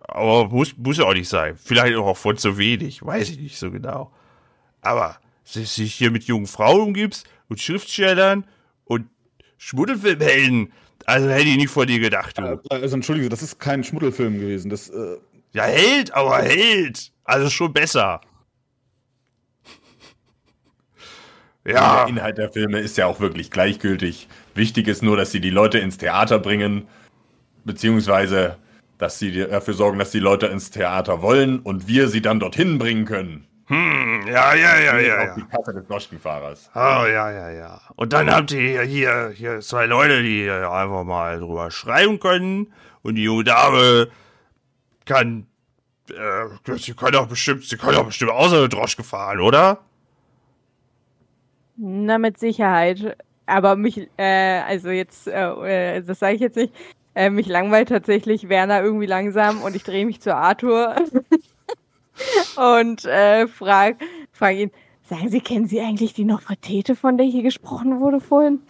Aber 0.00 0.48
muss, 0.48 0.76
muss 0.76 0.98
ja 0.98 1.04
auch 1.04 1.14
nicht 1.14 1.28
sein. 1.28 1.56
Vielleicht 1.56 1.96
auch 1.96 2.16
von 2.16 2.36
zu 2.36 2.58
wenig, 2.58 3.04
weiß 3.04 3.30
ich 3.30 3.38
nicht 3.38 3.58
so 3.58 3.70
genau. 3.70 4.12
Aber, 4.82 5.18
dass 5.44 5.54
du 5.54 5.82
dich 5.82 5.94
hier 5.94 6.10
mit 6.10 6.24
jungen 6.24 6.46
Frauen 6.46 6.88
umgibst 6.88 7.26
und 7.48 7.60
Schriftstellern 7.60 8.44
und 8.84 9.08
Schmuddelfilmhelden, 9.56 10.72
also 11.06 11.28
hätte 11.28 11.48
ich 11.48 11.56
nicht 11.56 11.70
vor 11.70 11.86
dir 11.86 11.98
gedacht, 11.98 12.38
du. 12.38 12.60
Also 12.70 12.96
entschuldige, 12.96 13.28
das 13.28 13.42
ist 13.42 13.58
kein 13.58 13.84
Schmuddelfilm 13.84 14.40
gewesen. 14.40 14.70
Das, 14.70 14.90
äh, 14.90 15.16
Ja, 15.52 15.64
Held, 15.64 16.12
aber 16.14 16.38
Held. 16.42 17.12
Also 17.24 17.48
schon 17.50 17.72
besser. 17.72 18.20
Ja, 21.66 22.04
Der 22.04 22.08
Inhalt 22.08 22.36
der 22.38 22.52
Filme 22.52 22.80
ist 22.80 22.98
ja 22.98 23.06
auch 23.06 23.20
wirklich 23.20 23.50
gleichgültig. 23.50 24.28
Wichtig 24.54 24.86
ist 24.86 25.02
nur, 25.02 25.16
dass 25.16 25.30
sie 25.30 25.40
die 25.40 25.50
Leute 25.50 25.78
ins 25.78 25.96
Theater 25.96 26.38
bringen, 26.38 26.86
beziehungsweise, 27.64 28.58
dass 28.98 29.18
sie 29.18 29.32
dafür 29.32 29.72
sorgen, 29.72 29.98
dass 29.98 30.10
die 30.10 30.18
Leute 30.18 30.46
ins 30.46 30.70
Theater 30.70 31.22
wollen 31.22 31.60
und 31.60 31.88
wir 31.88 32.08
sie 32.08 32.20
dann 32.20 32.38
dorthin 32.38 32.78
bringen 32.78 33.06
können. 33.06 33.46
Hm, 33.66 34.26
ja, 34.26 34.54
ja, 34.54 34.78
ja, 34.78 34.98
ja, 34.98 35.18
Auf 35.20 35.26
ja. 35.28 35.34
die 35.36 35.44
Kasse 35.44 35.72
des 35.72 35.86
Droschkenfahrers. 35.86 36.70
Oh, 36.74 36.78
ja, 36.78 37.30
ja, 37.30 37.50
ja. 37.50 37.80
Und 37.96 38.12
dann 38.12 38.30
habt 38.30 38.52
ihr 38.52 38.82
hier, 38.82 39.32
hier 39.34 39.60
zwei 39.60 39.86
Leute, 39.86 40.22
die 40.22 40.42
hier 40.42 40.70
einfach 40.70 41.04
mal 41.04 41.40
drüber 41.40 41.70
schreiben 41.70 42.20
können. 42.20 42.72
Und 43.02 43.14
die 43.14 43.22
junge 43.22 43.44
Dame 43.44 44.08
kann, 45.06 45.46
äh, 46.10 46.76
sie 46.76 46.94
kann 46.94 47.12
doch 47.12 47.26
bestimmt, 47.26 47.64
sie 47.64 47.76
kann 47.76 47.94
doch 47.94 48.04
bestimmt 48.04 48.32
außer 48.32 48.60
der 48.60 48.68
Droschke 48.68 49.02
fahren, 49.02 49.40
oder? 49.40 49.78
Na, 51.76 52.18
mit 52.18 52.38
Sicherheit. 52.38 53.16
Aber 53.46 53.76
mich, 53.76 54.08
äh, 54.18 54.60
also 54.60 54.90
jetzt, 54.90 55.26
äh, 55.26 55.96
äh, 55.96 56.02
das 56.02 56.18
sage 56.18 56.34
ich 56.34 56.40
jetzt 56.40 56.56
nicht, 56.56 56.74
äh, 57.14 57.30
mich 57.30 57.46
langweilt 57.46 57.88
tatsächlich 57.88 58.48
Werner 58.48 58.82
irgendwie 58.82 59.06
langsam 59.06 59.62
und 59.62 59.76
ich 59.76 59.84
drehe 59.84 60.04
mich 60.04 60.20
zu 60.20 60.34
Arthur 60.34 60.96
und 62.56 63.04
äh, 63.04 63.46
frage 63.46 63.98
frag 64.32 64.56
ihn, 64.56 64.70
sagen 65.02 65.28
Sie, 65.28 65.40
kennen 65.40 65.66
Sie 65.66 65.80
eigentlich 65.80 66.14
die 66.14 66.24
Nofretete, 66.24 66.96
von 66.96 67.16
der 67.16 67.26
hier 67.26 67.42
gesprochen 67.42 68.00
wurde 68.00 68.20
vorhin? 68.20 68.60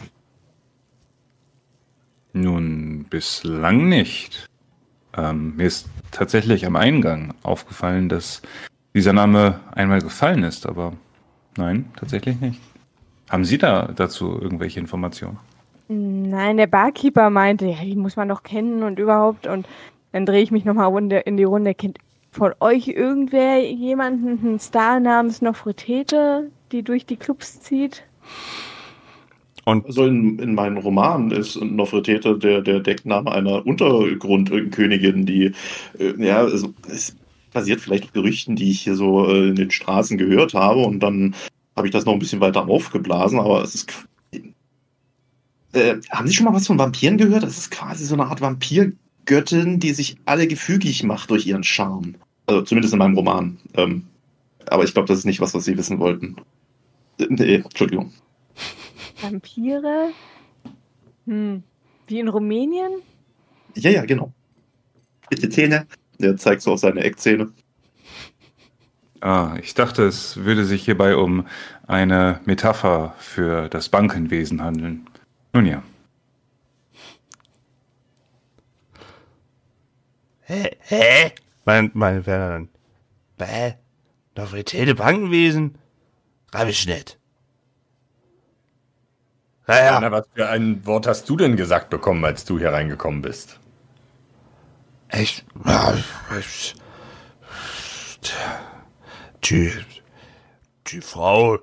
Nun, 2.33 3.07
bislang 3.09 3.89
nicht. 3.89 4.49
Ähm, 5.17 5.57
mir 5.57 5.67
ist 5.67 5.89
tatsächlich 6.11 6.67
am 6.67 6.77
Eingang 6.77 7.35
aufgefallen, 7.43 8.09
dass 8.09 8.43
dieser 8.95 9.13
Name 9.13 9.61
einmal 9.73 10.01
gefallen 10.01 10.43
ist, 10.43 10.67
aber 10.67 10.93
nein, 11.57 11.93
tatsächlich 11.97 12.41
nicht. 12.41 12.61
Haben 13.31 13.45
Sie 13.45 13.59
da 13.59 13.91
dazu 13.95 14.39
irgendwelche 14.41 14.81
Informationen? 14.81 15.39
Nein, 15.89 16.57
der 16.57 16.67
Barkeeper 16.67 17.31
meinte, 17.31 17.67
ja, 17.67 17.83
die 17.83 17.97
muss 17.97 18.17
man 18.17 18.29
doch 18.29 18.43
kennen 18.43 18.83
und 18.83 18.99
überhaupt. 18.99 19.47
Und 19.47 19.67
dann 20.13 20.27
drehe 20.27 20.43
ich 20.43 20.51
mich 20.51 20.65
nochmal 20.65 21.13
in 21.25 21.37
die 21.37 21.45
Runde. 21.45 21.75
Kennt 21.75 21.99
von 22.35 22.53
euch 22.59 22.89
irgendwer 22.89 23.63
jemanden, 23.63 24.45
einen 24.45 24.59
Star 24.59 24.99
namens 24.99 25.41
Nofretete, 25.41 26.51
die 26.73 26.83
durch 26.83 27.07
die 27.07 27.17
Clubs 27.17 27.61
zieht? 27.61 28.03
Und 29.65 29.87
Also 29.87 30.07
in, 30.07 30.39
in 30.41 30.55
meinen 30.55 30.77
Romanen 30.77 31.31
ist 31.31 31.57
Nofretete 31.63 32.37
der, 32.37 32.61
der 32.61 32.81
Deckname 32.81 33.31
einer 33.33 33.65
Untergrundkönigin, 33.65 35.25
die, 35.27 35.53
äh, 35.99 36.15
ja, 36.19 36.39
also, 36.39 36.75
es 36.89 37.17
basiert 37.53 37.81
vielleicht 37.81 38.05
auf 38.05 38.13
Gerüchten, 38.13 38.57
die 38.57 38.73
ich 38.73 38.81
hier 38.83 38.97
so 38.97 39.27
äh, 39.29 39.49
in 39.49 39.55
den 39.55 39.71
Straßen 39.71 40.19
gehört 40.19 40.55
habe 40.55 40.81
und 40.81 41.01
dann 41.01 41.35
habe 41.77 41.87
ich 41.87 41.93
das 41.93 42.05
noch 42.05 42.13
ein 42.13 42.19
bisschen 42.19 42.41
weiter 42.41 42.69
aufgeblasen, 42.69 43.39
aber 43.39 43.63
es 43.63 43.75
ist. 43.75 43.93
Äh, 45.73 45.97
haben 46.11 46.27
Sie 46.27 46.35
schon 46.35 46.47
mal 46.47 46.55
was 46.55 46.67
von 46.67 46.79
Vampiren 46.79 47.17
gehört? 47.17 47.43
Das 47.43 47.59
ist 47.59 47.71
quasi 47.71 48.05
so 48.05 48.15
eine 48.15 48.27
Art 48.27 48.41
Vampirgöttin, 48.41 49.81
die 49.81 49.93
sich 49.93 50.17
alle 50.25 50.47
gefügig 50.47 51.03
macht 51.05 51.31
durch 51.31 51.47
ihren 51.47 51.65
Charme. 51.65 52.17
Also 52.47 52.63
zumindest 52.63 52.93
in 52.93 52.99
meinem 52.99 53.17
Roman. 53.17 53.59
Ähm, 53.75 54.07
aber 54.67 54.85
ich 54.85 54.93
glaube, 54.93 55.09
das 55.09 55.19
ist 55.19 55.25
nicht 55.25 55.41
was, 55.41 55.55
was 55.55 55.65
Sie 55.65 55.77
wissen 55.77 55.99
wollten. 55.99 56.37
Äh, 57.19 57.27
nee, 57.29 57.55
Entschuldigung. 57.57 58.13
Vampire? 59.21 60.11
Hm. 61.27 61.63
Wie 62.07 62.21
in 62.21 62.29
Rumänien? 62.29 63.03
Ja, 63.75 63.91
ja, 63.91 64.05
genau. 64.05 64.33
Bitte 65.31 65.49
Zähne. 65.49 65.87
Der 66.19 66.37
zeigt 66.37 66.63
so 66.63 66.73
auf 66.73 66.81
seine 66.81 67.03
Eckzähne. 67.03 67.53
Ah, 69.21 69.57
ich 69.63 69.73
dachte, 69.73 70.03
es 70.05 70.37
würde 70.37 70.67
sich 70.67 70.85
hierbei 70.85 71.17
um 71.17 71.47
eine 71.87 72.41
Metapher 72.45 73.15
für 73.19 73.71
das 73.71 73.89
Bankenwesen 73.89 74.63
handeln. 74.63 75.09
Nun 75.55 75.65
ja. 75.65 75.83
Hä? 80.43 80.77
Hä? 80.81 81.33
Mein, 81.65 81.91
mein 81.95 82.27
Werner 82.27 82.51
dann. 82.51 82.69
Bäh? 83.39 83.75
Nofretete 84.37 84.95
Bankenwesen? 84.95 85.79
Hab 86.53 86.69
ich 86.69 86.87
nicht. 86.87 87.19
Naja, 89.67 89.93
Werner, 89.93 90.13
was 90.13 90.27
für 90.35 90.49
ein 90.49 90.85
Wort 90.87 91.07
hast 91.07 91.29
du 91.29 91.37
denn 91.37 91.57
gesagt 91.57 91.91
bekommen, 91.91 92.25
als 92.25 92.45
du 92.45 92.59
hier 92.59 92.73
reingekommen 92.73 93.23
bist? 93.23 93.59
echt. 95.15 95.45
Ja, 95.65 95.95
ich, 96.39 96.75
die, 99.45 99.73
die 100.89 101.01
Frau, 101.01 101.59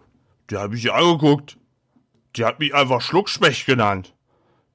die 0.50 0.58
hat 0.58 0.72
mich 0.72 0.92
angeguckt. 0.92 1.58
Die 2.36 2.46
hat 2.46 2.60
mich 2.60 2.74
einfach 2.74 3.02
Schluckspecht 3.02 3.66
genannt. 3.66 4.16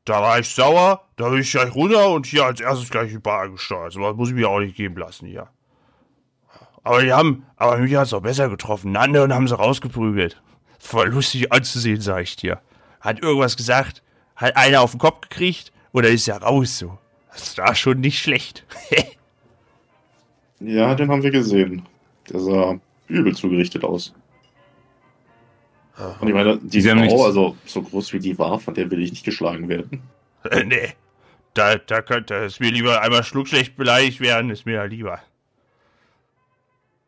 Da 0.07 0.23
war 0.23 0.39
ich 0.39 0.49
sauer, 0.49 1.03
da 1.17 1.29
bin 1.29 1.41
ich 1.41 1.51
gleich 1.51 1.75
runter 1.75 2.11
und 2.11 2.27
hier 2.27 2.47
als 2.47 2.61
erstes 2.61 2.91
gleich 2.91 3.11
die 3.11 3.19
Bar 3.19 3.51
gesteuert. 3.51 3.93
So 3.93 4.01
was 4.01 4.15
muss 4.15 4.29
ich 4.29 4.37
mir 4.37 4.49
auch 4.49 4.61
nicht 4.61 4.77
geben 4.77 4.97
lassen 4.97 5.27
hier. 5.27 5.49
Aber 6.85 7.03
die 7.03 7.13
haben, 7.13 7.45
aber 7.57 7.79
mich 7.79 7.95
hat's 7.97 8.13
auch 8.13 8.23
besser 8.23 8.49
getroffen. 8.49 8.97
Einen 8.97 8.97
anderen 8.97 9.35
haben 9.35 9.49
sie 9.49 9.59
rausgeprügelt. 9.59 10.41
Voll 10.79 11.09
lustig 11.09 11.53
anzusehen, 11.53 12.01
sag 12.01 12.23
ich 12.23 12.37
dir. 12.37 12.61
Hat 13.01 13.21
irgendwas 13.21 13.57
gesagt, 13.57 14.05
hat 14.37 14.57
einer 14.57 14.81
auf 14.81 14.93
den 14.93 15.01
Kopf 15.01 15.23
gekriegt 15.23 15.73
oder 15.93 16.09
ist 16.09 16.27
ja 16.27 16.37
raus 16.37 16.79
so. 16.79 16.97
Das 17.33 17.59
war 17.59 17.75
schon 17.75 18.01
nicht 18.01 18.21
schlecht. 18.21 18.65
Ja, 20.59 20.95
den 20.95 21.11
haben 21.11 21.23
wir 21.23 21.31
gesehen. 21.31 21.83
Der 22.31 22.41
sah 22.41 22.81
übel 23.09 23.37
zugerichtet 23.37 23.85
aus. 23.85 24.15
Und 26.21 26.29
ich 26.29 26.35
meine, 26.35 26.59
die 26.59 26.81
Sie 26.81 26.91
haben 26.91 27.01
nichts- 27.01 27.15
Frau, 27.15 27.25
also 27.25 27.57
so 27.65 27.83
groß 27.83 28.13
wie 28.13 28.19
die 28.19 28.39
war, 28.39 28.61
von 28.61 28.75
der 28.75 28.91
will 28.91 29.03
ich 29.03 29.11
nicht 29.11 29.25
geschlagen 29.25 29.69
werden. 29.69 30.03
Äh, 30.51 30.65
nee. 30.65 30.93
Da, 31.55 31.77
da 31.77 32.03
könnte 32.03 32.35
es 32.45 32.61
mir 32.61 32.71
lieber 32.71 33.01
einmal 33.01 33.25
schluckschlecht 33.25 33.77
beleidigt 33.77 34.21
werden, 34.21 34.51
ist 34.51 34.67
mir 34.67 34.75
ja 34.75 34.85
lieber. 34.85 35.21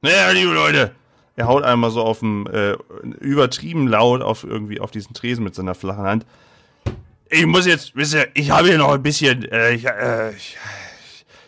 Naja, 0.01 0.31
liebe 0.31 0.53
Leute. 0.53 0.95
Er 1.37 1.47
haut 1.47 1.63
einmal 1.65 1.91
so 1.91 2.03
auf 2.03 2.19
dem, 2.21 2.47
äh, 2.49 2.73
übertrieben 3.21 3.87
laut 3.87 4.23
auf 4.23 4.43
irgendwie 4.43 4.81
auf 4.81 4.91
diesen 4.91 5.15
Tresen 5.15 5.45
mit 5.45 5.55
seiner 5.55 5.75
flachen 5.75 6.05
Hand. 6.05 6.27
Ich 7.31 7.47
muss 7.47 7.67
jetzt, 7.67 7.95
wisst 7.95 8.15
ihr, 8.15 8.27
ich 8.35 8.51
habe 8.51 8.69
hier 8.69 8.79
noch 8.79 8.93
ein 8.93 9.03
bisschen, 9.03 9.45
äh, 9.45 9.73
ich, 9.75 9.85
äh, 9.85 10.33
ich, 10.35 10.57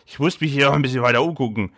ich 0.05 0.19
muss 0.19 0.39
mich 0.39 0.53
hier 0.53 0.67
noch 0.67 0.73
ein 0.75 0.81
bisschen 0.81 1.01
weiter 1.01 1.23
umgucken. 1.23 1.73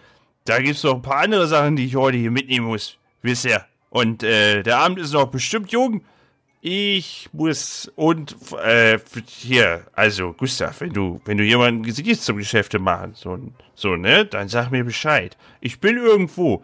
Da 0.45 0.59
gibt's 0.59 0.83
noch 0.83 0.95
ein 0.95 1.01
paar 1.01 1.21
andere 1.23 1.47
Sachen, 1.47 1.75
die 1.75 1.85
ich 1.85 1.95
heute 1.95 2.17
hier 2.17 2.31
mitnehmen 2.31 2.67
muss, 2.67 2.97
wisst 3.21 3.45
ihr. 3.45 3.65
Und 3.93 4.23
äh, 4.23 4.63
der 4.63 4.79
Abend 4.79 4.97
ist 4.97 5.13
noch 5.13 5.27
bestimmt 5.27 5.71
jung. 5.71 6.03
Ich 6.61 7.29
muss 7.31 7.91
und 7.95 8.35
äh, 8.63 8.97
hier, 9.27 9.85
also 9.93 10.33
Gustav, 10.33 10.81
wenn 10.81 10.93
du, 10.93 11.21
wenn 11.25 11.37
du 11.37 11.43
jemanden 11.43 11.83
siehst 11.91 12.25
zum 12.25 12.37
Geschäfte 12.37 12.79
machen, 12.79 13.13
so, 13.13 13.37
so, 13.75 13.95
ne, 13.95 14.25
dann 14.25 14.47
sag 14.47 14.71
mir 14.71 14.83
Bescheid. 14.83 15.37
Ich 15.61 15.79
bin 15.79 15.97
irgendwo. 15.97 16.63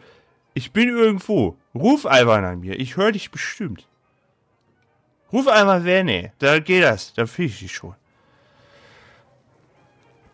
Ich 0.55 0.71
bin 0.71 0.89
irgendwo. 0.89 1.55
Ruf 1.75 2.07
einfach 2.07 2.41
an 2.41 2.61
mir. 2.61 2.79
Ich 2.79 2.97
höre 2.97 3.11
dich 3.11 3.29
bestimmt. 3.29 3.87
Ruf 5.31 5.47
einmal 5.47 5.85
Werner. 5.85 6.31
Da 6.39 6.57
geht 6.57 6.81
das. 6.81 7.13
Da 7.13 7.27
finde 7.27 7.51
ich 7.51 7.59
dich 7.59 7.75
schon. 7.75 7.93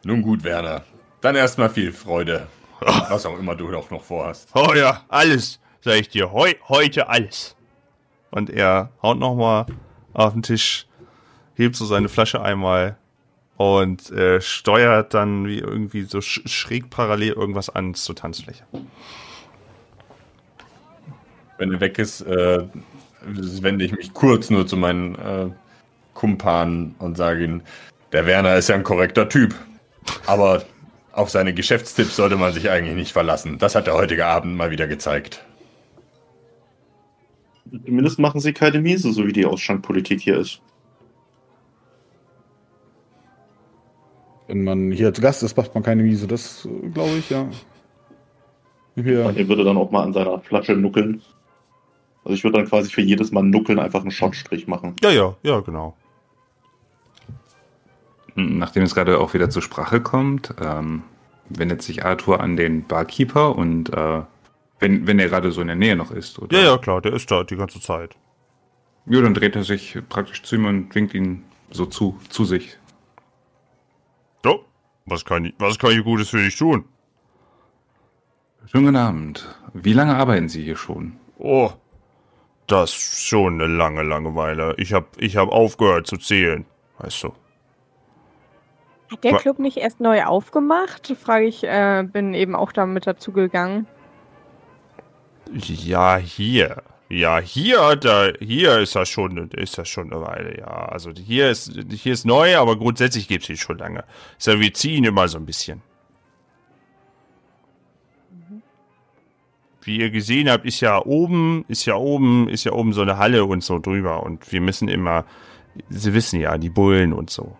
Nun 0.05 0.21
gut, 0.21 0.45
Werner. 0.45 0.85
Dann 1.19 1.35
erstmal 1.35 1.69
viel 1.69 1.91
Freude. 1.91 2.47
Was 2.79 3.25
auch 3.25 3.37
immer 3.37 3.55
du 3.55 3.75
auch 3.75 3.89
noch 3.89 4.03
vorhast. 4.03 4.47
Oh 4.53 4.73
ja, 4.73 5.03
alles, 5.09 5.59
sag 5.85 5.99
ich 5.99 6.09
dir. 6.09 6.31
Heu, 6.33 6.51
heute 6.67 7.07
alles. 7.07 7.55
Und 8.31 8.49
er 8.49 8.89
haut 9.01 9.19
nochmal 9.19 9.67
auf 10.13 10.33
den 10.33 10.41
Tisch, 10.41 10.87
hebt 11.53 11.75
so 11.75 11.85
seine 11.85 12.09
Flasche 12.09 12.41
einmal 12.41 12.97
und 13.55 14.11
äh, 14.11 14.41
steuert 14.41 15.13
dann 15.13 15.47
wie 15.47 15.59
irgendwie 15.59 16.01
so 16.01 16.19
sch 16.19 16.41
schräg 16.45 16.89
parallel 16.89 17.33
irgendwas 17.33 17.69
an 17.69 17.93
zur 17.93 18.15
Tanzfläche. 18.15 18.63
Wenn 21.57 21.71
er 21.71 21.79
weg 21.79 21.99
ist, 21.99 22.21
äh, 22.21 22.63
wende 23.21 23.85
ich 23.85 23.93
mich 23.93 24.13
kurz 24.13 24.49
nur 24.49 24.67
zu 24.67 24.75
meinen 24.75 25.15
äh, 25.15 25.49
Kumpan 26.13 26.95
und 26.99 27.15
sage 27.15 27.45
ihm, 27.45 27.61
der 28.11 28.25
Werner 28.25 28.55
ist 28.55 28.69
ja 28.69 28.75
ein 28.75 28.83
korrekter 28.83 29.29
Typ. 29.29 29.55
Aber 30.25 30.65
auf 31.13 31.29
seine 31.29 31.53
Geschäftstipps 31.53 32.15
sollte 32.17 32.35
man 32.35 32.53
sich 32.53 32.69
eigentlich 32.69 32.95
nicht 32.95 33.13
verlassen. 33.13 33.57
Das 33.59 33.75
hat 33.75 33.87
der 33.87 33.93
heutige 33.93 34.25
Abend 34.25 34.57
mal 34.57 34.71
wieder 34.71 34.87
gezeigt. 34.87 35.45
Zumindest 37.69 38.19
machen 38.19 38.39
sie 38.39 38.53
keine 38.53 38.79
Miese, 38.79 39.11
so 39.11 39.25
wie 39.25 39.33
die 39.33 39.45
Ausschankpolitik 39.45 40.21
hier 40.21 40.37
ist. 40.37 40.61
Wenn 44.47 44.63
man 44.63 44.91
hier 44.91 45.13
zu 45.13 45.21
Gast 45.21 45.41
ist, 45.43 45.57
macht 45.57 45.73
man 45.73 45.83
keine 45.83 46.03
Miese. 46.03 46.27
Das 46.27 46.65
äh, 46.65 46.89
glaube 46.89 47.17
ich, 47.17 47.29
ja. 47.29 47.47
Hier. 48.95 49.25
Und 49.25 49.37
er 49.37 49.47
würde 49.47 49.63
dann 49.63 49.77
auch 49.77 49.91
mal 49.91 50.03
an 50.03 50.13
seiner 50.13 50.39
Flasche 50.39 50.73
nuckeln. 50.73 51.21
Also 52.23 52.35
ich 52.35 52.43
würde 52.43 52.57
dann 52.57 52.67
quasi 52.67 52.89
für 52.89 53.01
jedes 53.01 53.31
Mal 53.31 53.43
nuckeln 53.43 53.79
einfach 53.79 54.01
einen 54.01 54.11
Shotstrich 54.11 54.67
machen. 54.67 54.95
Ja, 55.03 55.11
ja, 55.11 55.35
ja, 55.43 55.59
genau. 55.59 55.95
Nachdem 58.35 58.83
es 58.83 58.95
gerade 58.95 59.19
auch 59.19 59.33
wieder 59.33 59.49
zur 59.49 59.61
Sprache 59.61 60.01
kommt, 60.01 60.53
ähm, 60.61 61.03
wendet 61.49 61.81
sich 61.81 62.05
Arthur 62.05 62.39
an 62.39 62.55
den 62.55 62.85
Barkeeper 62.85 63.55
und 63.55 63.93
äh, 63.93 64.21
wenn, 64.79 65.07
wenn 65.07 65.19
er 65.19 65.29
gerade 65.29 65.51
so 65.51 65.61
in 65.61 65.67
der 65.67 65.75
Nähe 65.75 65.95
noch 65.95 66.11
ist, 66.11 66.39
oder? 66.39 66.57
Ja, 66.57 66.65
ja, 66.65 66.77
klar, 66.77 67.01
der 67.01 67.13
ist 67.13 67.31
da 67.31 67.43
die 67.43 67.55
ganze 67.55 67.79
Zeit. 67.79 68.15
Ja, 69.05 69.21
dann 69.21 69.33
dreht 69.33 69.55
er 69.55 69.63
sich 69.63 69.97
praktisch 70.09 70.43
zu 70.43 70.55
ihm 70.55 70.65
und 70.65 70.93
winkt 70.95 71.13
ihn 71.13 71.43
so 71.69 71.85
zu, 71.85 72.19
zu 72.29 72.43
sich. 72.43 72.77
So, 74.43 74.65
was 75.05 75.23
kann 75.25 75.45
ich, 75.45 75.53
was 75.59 75.77
kann 75.77 75.91
ich 75.91 76.03
Gutes 76.03 76.29
für 76.29 76.43
dich 76.43 76.57
tun? 76.57 76.85
Schönen 78.65 78.85
guten 78.85 78.97
Abend. 78.97 79.47
Wie 79.73 79.93
lange 79.93 80.15
arbeiten 80.15 80.49
Sie 80.49 80.63
hier 80.63 80.75
schon? 80.75 81.17
Oh, 81.37 81.71
das 82.67 82.89
ist 82.89 83.25
schon 83.27 83.61
eine 83.61 83.71
lange 83.71 84.01
Langeweile. 84.01 84.73
Ich 84.77 84.91
hab, 84.93 85.21
ich 85.21 85.37
hab 85.37 85.49
aufgehört 85.49 86.07
zu 86.07 86.17
zählen, 86.17 86.65
weißt 86.97 87.23
du. 87.23 87.33
Hat 89.11 89.23
der 89.23 89.37
Club 89.37 89.59
nicht 89.59 89.77
erst 89.77 89.99
neu 89.99 90.23
aufgemacht? 90.23 91.15
Frage 91.21 91.45
ich, 91.45 91.63
äh, 91.63 92.03
bin 92.11 92.33
eben 92.33 92.55
auch 92.55 92.71
da 92.71 92.87
mit 92.87 93.05
dazu 93.05 93.31
gegangen. 93.31 93.85
Ja, 95.51 96.17
hier. 96.17 96.83
Ja, 97.09 97.39
hier 97.39 97.85
hat 97.85 98.03
er, 98.05 98.33
hier 98.39 98.79
ist 98.79 98.95
das 98.95 99.09
schon, 99.09 99.49
ist 99.51 99.77
das 99.77 99.87
schon 99.87 100.11
eine 100.11 100.21
Weile, 100.21 100.57
ja. 100.57 100.65
Also 100.65 101.11
hier 101.11 101.51
ist, 101.51 101.71
hier 101.91 102.13
ist 102.13 102.25
neu, 102.25 102.57
aber 102.57 102.77
grundsätzlich 102.77 103.27
gibt's 103.27 103.49
ihn 103.49 103.57
schon 103.57 103.77
lange. 103.77 104.03
Ist 104.39 104.47
ja, 104.47 104.59
wir 104.59 104.73
ziehen 104.73 105.03
immer 105.03 105.27
so 105.27 105.37
ein 105.37 105.45
bisschen. 105.45 105.83
Wie 109.83 109.99
ihr 109.99 110.09
gesehen 110.09 110.49
habt, 110.49 110.65
ist 110.65 110.81
ja 110.81 110.99
oben, 111.05 111.63
ist 111.67 111.85
ja 111.85 111.95
oben, 111.95 112.49
ist 112.49 112.63
ja 112.63 112.71
oben 112.71 112.91
so 112.91 113.03
eine 113.03 113.17
Halle 113.17 113.45
und 113.45 113.63
so 113.63 113.77
drüber 113.77 114.23
und 114.23 114.51
wir 114.51 114.59
müssen 114.59 114.87
immer, 114.87 115.25
Sie 115.89 116.13
wissen 116.13 116.39
ja, 116.39 116.57
die 116.57 116.69
Bullen 116.69 117.13
und 117.13 117.29
so. 117.29 117.55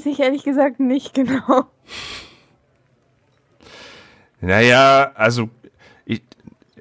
Weiß 0.00 0.06
ich 0.06 0.20
ehrlich 0.20 0.44
gesagt 0.44 0.80
nicht 0.80 1.12
genau. 1.14 1.66
Naja, 4.40 5.12
also 5.14 5.50
ich, 6.06 6.22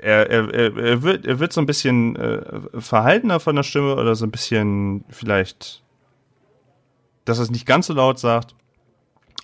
er, 0.02 0.30
er, 0.30 0.54
er, 0.54 1.04
wird, 1.04 1.26
er 1.26 1.40
wird 1.40 1.52
so 1.52 1.60
ein 1.60 1.66
bisschen 1.66 2.16
äh, 2.16 2.42
verhaltener 2.80 3.42
von 3.42 3.58
der 3.58 3.64
Stimme 3.64 3.98
oder 3.98 4.16
so 4.16 4.26
ein 4.26 4.32
bisschen 4.32 5.04
vielleicht, 5.10 5.84
dass 7.26 7.40
er 7.40 7.44
es 7.44 7.52
nicht 7.52 7.66
ganz 7.66 7.88
so 7.88 7.94
laut 7.94 8.20
sagt. 8.20 8.56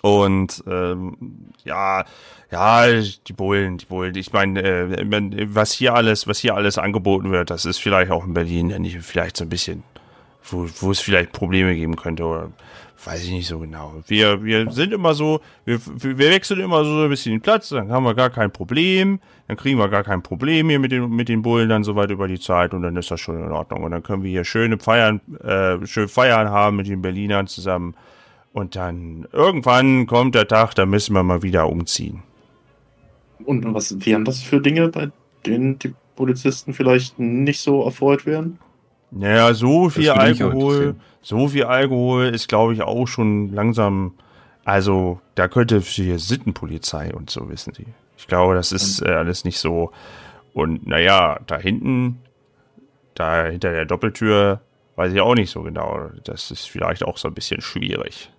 Und 0.00 0.64
ähm, 0.66 1.50
ja, 1.64 2.06
ja, 2.50 2.86
die 2.88 3.32
Bullen, 3.34 3.76
die 3.76 3.84
Bullen. 3.84 4.14
Ich 4.14 4.32
meine, 4.32 4.62
äh, 4.62 5.54
was 5.54 5.72
hier 5.72 5.94
alles, 5.94 6.26
was 6.26 6.38
hier 6.38 6.54
alles 6.54 6.78
angeboten 6.78 7.30
wird, 7.30 7.50
das 7.50 7.66
ist 7.66 7.76
vielleicht 7.76 8.10
auch 8.10 8.24
in 8.24 8.32
Berlin 8.32 8.70
ja 8.70 8.78
nicht 8.78 8.98
vielleicht 9.02 9.36
so 9.36 9.44
ein 9.44 9.50
bisschen, 9.50 9.82
wo, 10.44 10.66
wo 10.80 10.90
es 10.90 11.00
vielleicht 11.00 11.32
Probleme 11.32 11.74
geben 11.74 11.96
könnte 11.96 12.24
oder 12.24 12.50
weiß 13.04 13.24
ich 13.24 13.30
nicht 13.30 13.46
so 13.46 13.58
genau. 13.58 13.94
Wir, 14.06 14.42
wir 14.42 14.70
sind 14.70 14.92
immer 14.92 15.14
so, 15.14 15.40
wir, 15.64 15.78
wir 15.96 16.30
wechseln 16.30 16.60
immer 16.60 16.84
so 16.84 17.02
ein 17.02 17.08
bisschen 17.08 17.32
den 17.32 17.40
Platz, 17.40 17.68
dann 17.68 17.90
haben 17.90 18.04
wir 18.04 18.14
gar 18.14 18.30
kein 18.30 18.50
Problem, 18.50 19.20
dann 19.48 19.56
kriegen 19.56 19.78
wir 19.78 19.88
gar 19.88 20.04
kein 20.04 20.22
Problem 20.22 20.68
hier 20.68 20.78
mit 20.78 20.92
den, 20.92 21.10
mit 21.10 21.28
den 21.28 21.42
Bullen 21.42 21.68
dann 21.68 21.84
so 21.84 21.94
weit 21.94 22.10
über 22.10 22.28
die 22.28 22.40
Zeit 22.40 22.74
und 22.74 22.82
dann 22.82 22.96
ist 22.96 23.10
das 23.10 23.20
schon 23.20 23.42
in 23.42 23.50
Ordnung. 23.50 23.84
Und 23.84 23.90
dann 23.90 24.02
können 24.02 24.22
wir 24.22 24.30
hier 24.30 24.44
schöne 24.44 24.78
Feiern, 24.78 25.20
äh, 25.42 25.84
schön 25.86 26.08
Feiern 26.08 26.48
haben 26.48 26.76
mit 26.76 26.88
den 26.88 27.02
Berlinern 27.02 27.46
zusammen. 27.46 27.94
Und 28.52 28.74
dann 28.74 29.26
irgendwann 29.32 30.06
kommt 30.06 30.34
der 30.34 30.48
Tag, 30.48 30.74
da 30.74 30.86
müssen 30.86 31.14
wir 31.14 31.22
mal 31.22 31.42
wieder 31.42 31.68
umziehen. 31.68 32.22
Und 33.44 33.74
was 33.74 34.04
wären 34.04 34.24
das 34.24 34.42
für 34.42 34.60
Dinge, 34.60 34.88
bei 34.88 35.10
denen 35.44 35.78
die 35.78 35.94
Polizisten 36.16 36.72
vielleicht 36.72 37.18
nicht 37.18 37.60
so 37.60 37.84
erfreut 37.84 38.24
wären? 38.24 38.58
Naja, 39.18 39.54
so 39.54 39.88
viel 39.88 40.10
Alkohol, 40.10 40.96
so 41.22 41.48
viel 41.48 41.64
Alkohol 41.64 42.26
ist, 42.26 42.48
glaube 42.48 42.74
ich, 42.74 42.82
auch 42.82 43.06
schon 43.06 43.52
langsam. 43.52 44.14
Also, 44.64 45.20
da 45.34 45.48
könnte 45.48 45.80
hier 45.80 46.18
Sittenpolizei 46.18 47.14
und 47.14 47.30
so, 47.30 47.48
wissen 47.48 47.72
Sie. 47.74 47.86
Ich 48.18 48.26
glaube, 48.26 48.54
das 48.54 48.72
ist 48.72 49.02
äh, 49.02 49.10
alles 49.10 49.44
nicht 49.44 49.58
so. 49.58 49.92
Und 50.52 50.86
naja, 50.86 51.38
da 51.46 51.58
hinten, 51.58 52.22
da 53.14 53.44
hinter 53.46 53.72
der 53.72 53.84
Doppeltür, 53.84 54.60
weiß 54.96 55.12
ich 55.12 55.20
auch 55.20 55.34
nicht 55.34 55.50
so 55.50 55.62
genau. 55.62 56.10
Das 56.24 56.50
ist 56.50 56.68
vielleicht 56.68 57.04
auch 57.04 57.18
so 57.18 57.28
ein 57.28 57.34
bisschen 57.34 57.60
schwierig. 57.60 58.30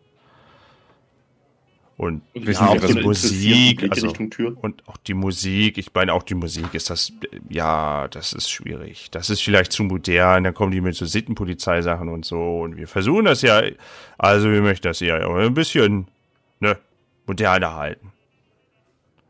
Und 1.98 2.22
Wissen 2.36 2.64
ja, 2.68 2.74
Sie, 2.74 2.86
auch 2.86 2.86
die 2.86 3.02
Musik, 3.02 3.88
also 3.90 4.08
Richtung 4.08 4.30
Tür. 4.30 4.56
und 4.62 4.88
auch 4.88 4.98
die 4.98 5.16
Musik, 5.16 5.80
ich 5.80 5.92
meine, 5.96 6.14
auch 6.14 6.22
die 6.22 6.36
Musik 6.36 6.76
ist 6.76 6.92
das, 6.92 7.12
ja, 7.50 8.08
das 8.10 8.34
ist 8.34 8.52
schwierig. 8.52 9.10
Das 9.10 9.32
ist 9.32 9.42
vielleicht 9.42 9.72
zu 9.72 9.84
modern, 9.84 10.44
dann 10.44 10.54
kommen 10.54 10.72
die 10.72 10.80
mit 10.82 10.96
so 10.96 11.08
Sittenpolizeisachen 11.08 12.08
und 12.10 12.24
so. 12.24 12.60
Und 12.60 12.78
wir 12.78 12.88
versuchen 12.88 13.26
das 13.26 13.42
ja, 13.42 13.64
also 14.20 14.52
wir 14.52 14.62
möchten 14.62 14.88
das 14.88 15.00
ja 15.00 15.18
ein 15.18 15.54
bisschen, 15.56 16.08
ne, 16.60 16.78
moderner 17.26 17.76
halten. 17.76 18.12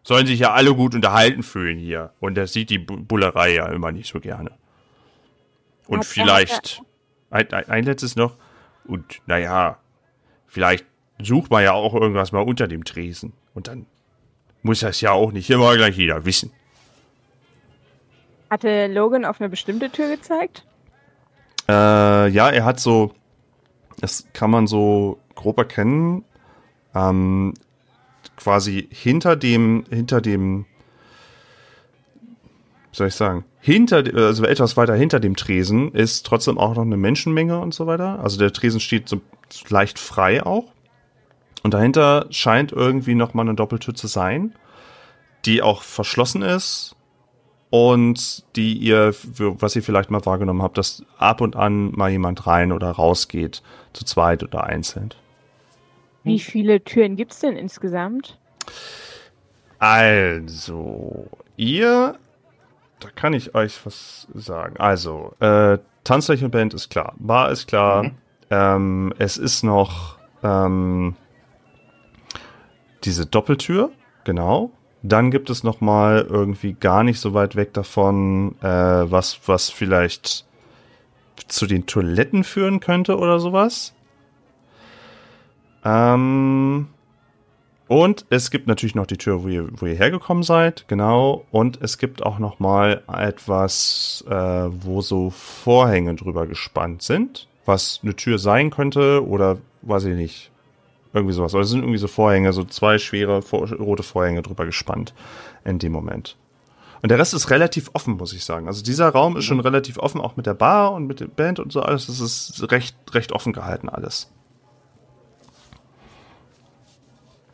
Sollen 0.03 0.27
sich 0.27 0.39
ja 0.41 0.51
alle 0.51 0.75
gut 0.75 0.93
unterhalten 0.93 1.43
fühlen 1.43 1.77
hier. 1.77 2.11
Und 2.19 2.35
das 2.35 2.51
sieht 2.51 2.69
die 2.69 2.79
Bu- 2.79 2.97
Bullerei 2.97 3.53
ja 3.53 3.67
immer 3.67 3.93
nicht 3.93 4.11
so 4.11 4.19
gerne. 4.19 4.51
Und 5.87 6.03
vielleicht, 6.03 6.81
ein, 7.29 7.49
ein, 7.53 7.69
ein 7.69 7.83
letztes 7.85 8.17
noch, 8.17 8.35
und 8.85 9.21
naja, 9.25 9.77
vielleicht 10.47 10.85
sucht 11.21 11.51
man 11.51 11.63
ja 11.63 11.73
auch 11.73 11.93
irgendwas 11.93 12.31
mal 12.31 12.41
unter 12.41 12.67
dem 12.67 12.83
Tresen. 12.83 13.33
Und 13.53 13.67
dann 13.67 13.85
muss 14.61 14.81
das 14.81 15.01
ja 15.01 15.11
auch 15.11 15.31
nicht 15.31 15.49
immer 15.49 15.75
gleich 15.75 15.97
jeder 15.97 16.25
wissen. 16.25 16.51
Hatte 18.49 18.87
Logan 18.87 19.25
auf 19.25 19.41
eine 19.41 19.49
bestimmte 19.49 19.89
Tür 19.89 20.09
gezeigt? 20.09 20.65
Äh, 21.67 22.29
ja, 22.29 22.49
er 22.49 22.63
hat 22.63 22.79
so, 22.79 23.13
das 23.99 24.27
kann 24.33 24.49
man 24.49 24.67
so 24.67 25.19
grob 25.35 25.57
erkennen, 25.57 26.23
ähm, 26.95 27.53
quasi 28.37 28.87
hinter 28.91 29.35
dem, 29.35 29.83
hinter 29.89 30.21
dem, 30.21 30.65
wie 32.91 32.97
soll 32.97 33.07
ich 33.07 33.15
sagen, 33.15 33.43
hinter, 33.59 34.03
also 34.15 34.45
etwas 34.45 34.77
weiter 34.77 34.95
hinter 34.95 35.19
dem 35.19 35.35
Tresen 35.35 35.91
ist 35.93 36.25
trotzdem 36.25 36.57
auch 36.57 36.75
noch 36.75 36.83
eine 36.83 36.95
Menschenmenge 36.95 37.59
und 37.59 37.73
so 37.73 37.85
weiter. 37.85 38.19
Also 38.19 38.37
der 38.37 38.53
Tresen 38.53 38.79
steht 38.79 39.09
so 39.09 39.19
leicht 39.67 39.99
frei 39.99 40.45
auch. 40.45 40.71
Und 41.67 41.73
dahinter 41.73 42.27
scheint 42.29 42.71
irgendwie 42.71 43.13
noch 43.13 43.33
mal 43.33 43.41
eine 43.41 43.53
Doppeltür 43.53 43.93
zu 43.93 44.07
sein, 44.07 44.53
die 45.43 45.61
auch 45.61 45.81
verschlossen 45.81 46.41
ist 46.41 46.95
und 47.69 48.45
die 48.55 48.77
ihr, 48.77 49.11
für- 49.11 49.61
was 49.61 49.75
ihr 49.75 49.83
vielleicht 49.83 50.09
mal 50.09 50.25
wahrgenommen 50.25 50.61
habt, 50.61 50.77
dass 50.77 51.03
ab 51.17 51.41
und 51.41 51.57
an 51.57 51.91
mal 51.91 52.09
jemand 52.09 52.47
rein 52.47 52.71
oder 52.71 52.89
raus 52.91 53.27
geht, 53.27 53.63
zu 53.91 54.05
zweit 54.05 54.43
oder 54.43 54.63
einzeln. 54.63 55.13
Wie 56.23 56.39
viele 56.39 56.81
Türen 56.81 57.17
gibt 57.17 57.33
es 57.33 57.39
denn 57.39 57.57
insgesamt? 57.57 58.37
Also, 59.77 61.27
ihr, 61.57 62.15
da 63.01 63.09
kann 63.13 63.33
ich 63.33 63.55
euch 63.55 63.85
was 63.85 64.29
sagen. 64.33 64.77
Also, 64.77 65.33
äh, 65.41 65.79
Tanzflächenband 66.05 66.73
ist 66.73 66.89
klar, 66.89 67.13
Bar 67.17 67.51
ist 67.51 67.67
klar, 67.67 68.03
Mhm. 68.03 68.11
ähm, 68.51 69.13
es 69.19 69.35
ist 69.37 69.63
noch 69.63 70.15
ähm, 70.43 71.15
diese 73.03 73.25
Doppeltür, 73.25 73.91
genau. 74.23 74.71
Dann 75.03 75.31
gibt 75.31 75.49
es 75.49 75.63
noch 75.63 75.79
mal 75.79 76.25
irgendwie 76.27 76.73
gar 76.73 77.03
nicht 77.03 77.19
so 77.19 77.33
weit 77.33 77.55
weg 77.55 77.73
davon, 77.73 78.55
äh, 78.61 78.65
was, 78.65 79.39
was 79.45 79.69
vielleicht 79.69 80.45
zu 81.47 81.67
den 81.67 81.85
Toiletten 81.85 82.43
führen 82.43 82.79
könnte 82.79 83.17
oder 83.17 83.39
sowas. 83.39 83.93
Ähm, 85.85 86.87
und 87.87 88.25
es 88.29 88.51
gibt 88.51 88.67
natürlich 88.67 88.95
noch 88.95 89.05
die 89.05 89.17
Tür, 89.17 89.43
wo 89.43 89.47
ihr, 89.47 89.67
wo 89.71 89.85
ihr 89.85 89.95
hergekommen 89.95 90.43
seid, 90.43 90.85
genau. 90.87 91.45
Und 91.51 91.81
es 91.81 91.97
gibt 91.97 92.25
auch 92.25 92.39
noch 92.39 92.59
mal 92.59 93.03
etwas, 93.07 94.25
äh, 94.27 94.33
wo 94.33 95.01
so 95.01 95.29
Vorhänge 95.29 96.15
drüber 96.15 96.47
gespannt 96.47 97.01
sind, 97.01 97.47
was 97.65 98.01
eine 98.03 98.15
Tür 98.15 98.39
sein 98.39 98.71
könnte 98.71 99.25
oder 99.25 99.59
weiß 99.83 100.05
ich 100.05 100.15
nicht. 100.15 100.51
Irgendwie 101.13 101.33
sowas. 101.33 101.53
Oder 101.53 101.63
es 101.63 101.69
sind 101.69 101.81
irgendwie 101.81 101.97
so 101.97 102.07
Vorhänge, 102.07 102.53
so 102.53 102.63
zwei 102.63 102.97
schwere 102.97 103.41
vor 103.41 103.71
rote 103.71 104.03
Vorhänge 104.03 104.41
drüber 104.41 104.65
gespannt 104.65 105.13
in 105.63 105.79
dem 105.79 105.91
Moment. 105.91 106.37
Und 107.01 107.09
der 107.09 107.19
Rest 107.19 107.33
ist 107.33 107.49
relativ 107.49 107.91
offen, 107.93 108.17
muss 108.17 108.33
ich 108.33 108.43
sagen. 108.43 108.67
Also 108.67 108.83
dieser 108.83 109.09
Raum 109.09 109.37
ist 109.37 109.45
schon 109.45 109.59
relativ 109.59 109.97
offen, 109.99 110.19
auch 110.19 110.35
mit 110.35 110.45
der 110.45 110.55
Bar 110.55 110.93
und 110.93 111.07
mit 111.07 111.19
der 111.19 111.27
Band 111.27 111.59
und 111.59 111.71
so 111.71 111.81
alles. 111.81 112.07
Das 112.07 112.19
ist 112.19 112.71
recht, 112.71 112.95
recht 113.13 113.31
offen 113.31 113.53
gehalten 113.53 113.89
alles. 113.89 114.31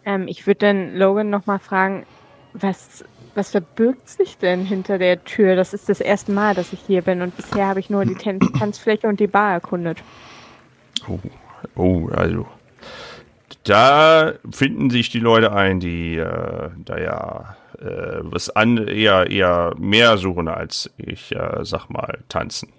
Ähm, 0.05 0.27
ich 0.27 0.47
würde 0.47 0.59
dann 0.59 0.95
Logan 0.95 1.29
nochmal 1.29 1.59
fragen, 1.59 2.05
was, 2.53 3.03
was 3.35 3.51
verbirgt 3.51 4.07
sich 4.09 4.37
denn 4.37 4.65
hinter 4.65 4.97
der 4.97 5.23
Tür? 5.23 5.55
Das 5.55 5.73
ist 5.73 5.89
das 5.89 5.99
erste 5.99 6.31
Mal, 6.31 6.55
dass 6.55 6.73
ich 6.73 6.79
hier 6.79 7.01
bin 7.01 7.21
und 7.21 7.35
bisher 7.35 7.67
habe 7.67 7.79
ich 7.79 7.89
nur 7.89 8.05
die 8.05 8.15
Tan 8.15 8.39
Tanzfläche 8.59 9.07
und 9.07 9.19
die 9.19 9.27
Bar 9.27 9.53
erkundet. 9.53 10.03
Oh, 11.07 11.19
oh, 11.75 12.09
also. 12.09 12.45
Da 13.63 14.33
finden 14.51 14.89
sich 14.89 15.09
die 15.09 15.19
Leute 15.19 15.53
ein, 15.53 15.79
die 15.79 16.17
äh, 16.17 16.69
da 16.83 16.97
ja 16.97 17.55
äh, 17.79 18.19
was 18.21 18.49
an 18.49 18.87
eher 18.87 19.29
eher 19.31 19.73
mehr 19.77 20.17
suchen 20.17 20.49
als 20.49 20.91
ich 20.97 21.33
äh, 21.33 21.63
sag 21.63 21.89
mal 21.89 22.19
tanzen. 22.27 22.69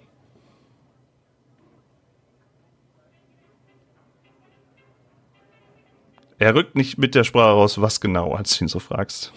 Er 6.37 6.53
rückt 6.53 6.75
nicht 6.75 6.97
mit 6.97 7.15
der 7.15 7.23
Sprache 7.23 7.53
raus, 7.53 7.81
was 7.81 8.01
genau, 8.01 8.33
als 8.33 8.57
du 8.57 8.65
ihn 8.65 8.67
so 8.67 8.79
fragst. 8.79 9.31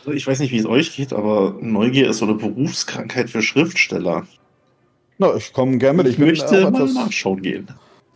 Also 0.00 0.12
ich 0.12 0.26
weiß 0.26 0.40
nicht, 0.40 0.50
wie 0.50 0.58
es 0.58 0.66
euch 0.66 0.96
geht, 0.96 1.12
aber 1.12 1.56
Neugier 1.60 2.10
ist 2.10 2.18
so 2.18 2.24
eine 2.24 2.34
Berufskrankheit 2.34 3.30
für 3.30 3.40
Schriftsteller. 3.40 4.26
Na, 5.18 5.36
ich 5.36 5.52
komme 5.52 5.78
gerne 5.78 5.98
mit. 5.98 6.06
Ich, 6.08 6.14
Ich 6.14 6.18
möchte 6.18 6.62
mal 6.62 6.74
etwas 6.74 6.94
nachschauen 6.94 7.40
gehen. 7.40 7.68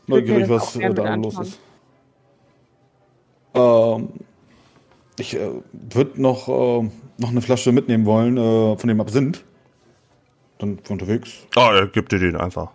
neugierig, 0.09 0.49
was 0.49 0.75
äh, 0.77 0.93
da 0.93 1.15
los 1.15 1.39
ist. 1.39 1.61
Ähm, 3.57 4.09
ich 5.19 5.35
äh, 5.35 5.51
würde 5.73 6.21
noch, 6.21 6.49
äh, 6.49 6.91
noch 7.19 7.31
eine 7.31 7.41
Flasche 7.41 7.73
mitnehmen 7.73 8.05
wollen 8.07 8.37
äh, 8.37 8.77
von 8.77 8.89
dem 8.89 9.01
Absinth. 9.01 9.45
Dann 10.59 10.79
für 10.83 10.93
unterwegs. 10.93 11.47
Oh, 11.57 11.71
er 11.73 11.87
gibt 11.87 12.13
dir 12.13 12.19
den 12.19 12.37
einfach. 12.37 12.71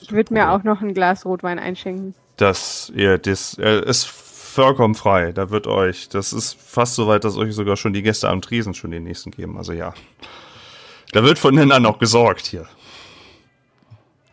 Ich 0.00 0.12
würde 0.12 0.34
mir 0.34 0.50
auch 0.50 0.64
noch 0.64 0.82
ein 0.82 0.92
Glas 0.92 1.24
Rotwein 1.24 1.58
einschenken. 1.58 2.14
Das, 2.36 2.92
ihr, 2.94 3.16
das 3.16 3.56
äh, 3.58 3.82
ist 3.88 4.06
vollkommen 4.06 4.94
frei. 4.94 5.32
Da 5.32 5.50
wird 5.50 5.66
euch, 5.66 6.08
das 6.08 6.32
ist 6.32 6.58
fast 6.60 6.94
so 6.94 7.06
weit, 7.06 7.24
dass 7.24 7.36
euch 7.36 7.54
sogar 7.54 7.76
schon 7.76 7.92
die 7.92 8.02
Gäste 8.02 8.28
am 8.28 8.42
Tresen 8.42 8.74
schon 8.74 8.90
den 8.90 9.04
nächsten 9.04 9.30
geben. 9.30 9.56
Also 9.56 9.72
ja. 9.72 9.94
Da 11.12 11.24
wird 11.24 11.38
voneinander 11.38 11.80
noch 11.80 11.98
gesorgt 11.98 12.46
hier. 12.46 12.66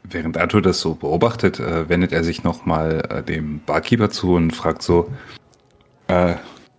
Während 0.03 0.37
Arthur 0.37 0.61
das 0.61 0.81
so 0.81 0.95
beobachtet, 0.95 1.59
äh, 1.59 1.87
wendet 1.87 2.11
er 2.11 2.23
sich 2.23 2.43
nochmal 2.43 3.03
äh, 3.09 3.23
dem 3.23 3.61
Barkeeper 3.65 4.09
zu 4.09 4.33
und 4.33 4.51
fragt 4.51 4.81
so, 4.81 5.09
äh, 6.11 6.35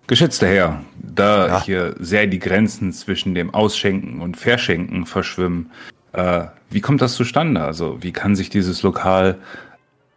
geschätzter 0.07 0.47
Herr, 0.49 0.83
da 1.01 1.47
Ja. 1.47 1.65
hier 1.65 1.95
sehr 1.99 2.27
die 2.27 2.39
Grenzen 2.39 2.93
zwischen 2.93 3.35
dem 3.35 3.53
Ausschenken 3.55 4.21
und 4.21 4.37
Verschenken 4.37 5.07
verschwimmen, 5.07 5.71
äh, 6.13 6.45
wie 6.71 6.81
kommt 6.81 7.01
das 7.01 7.15
zustande? 7.15 7.63
Also 7.63 8.03
wie 8.03 8.13
kann 8.13 8.37
sich 8.37 8.51
dieses 8.51 8.83
Lokal 8.83 9.39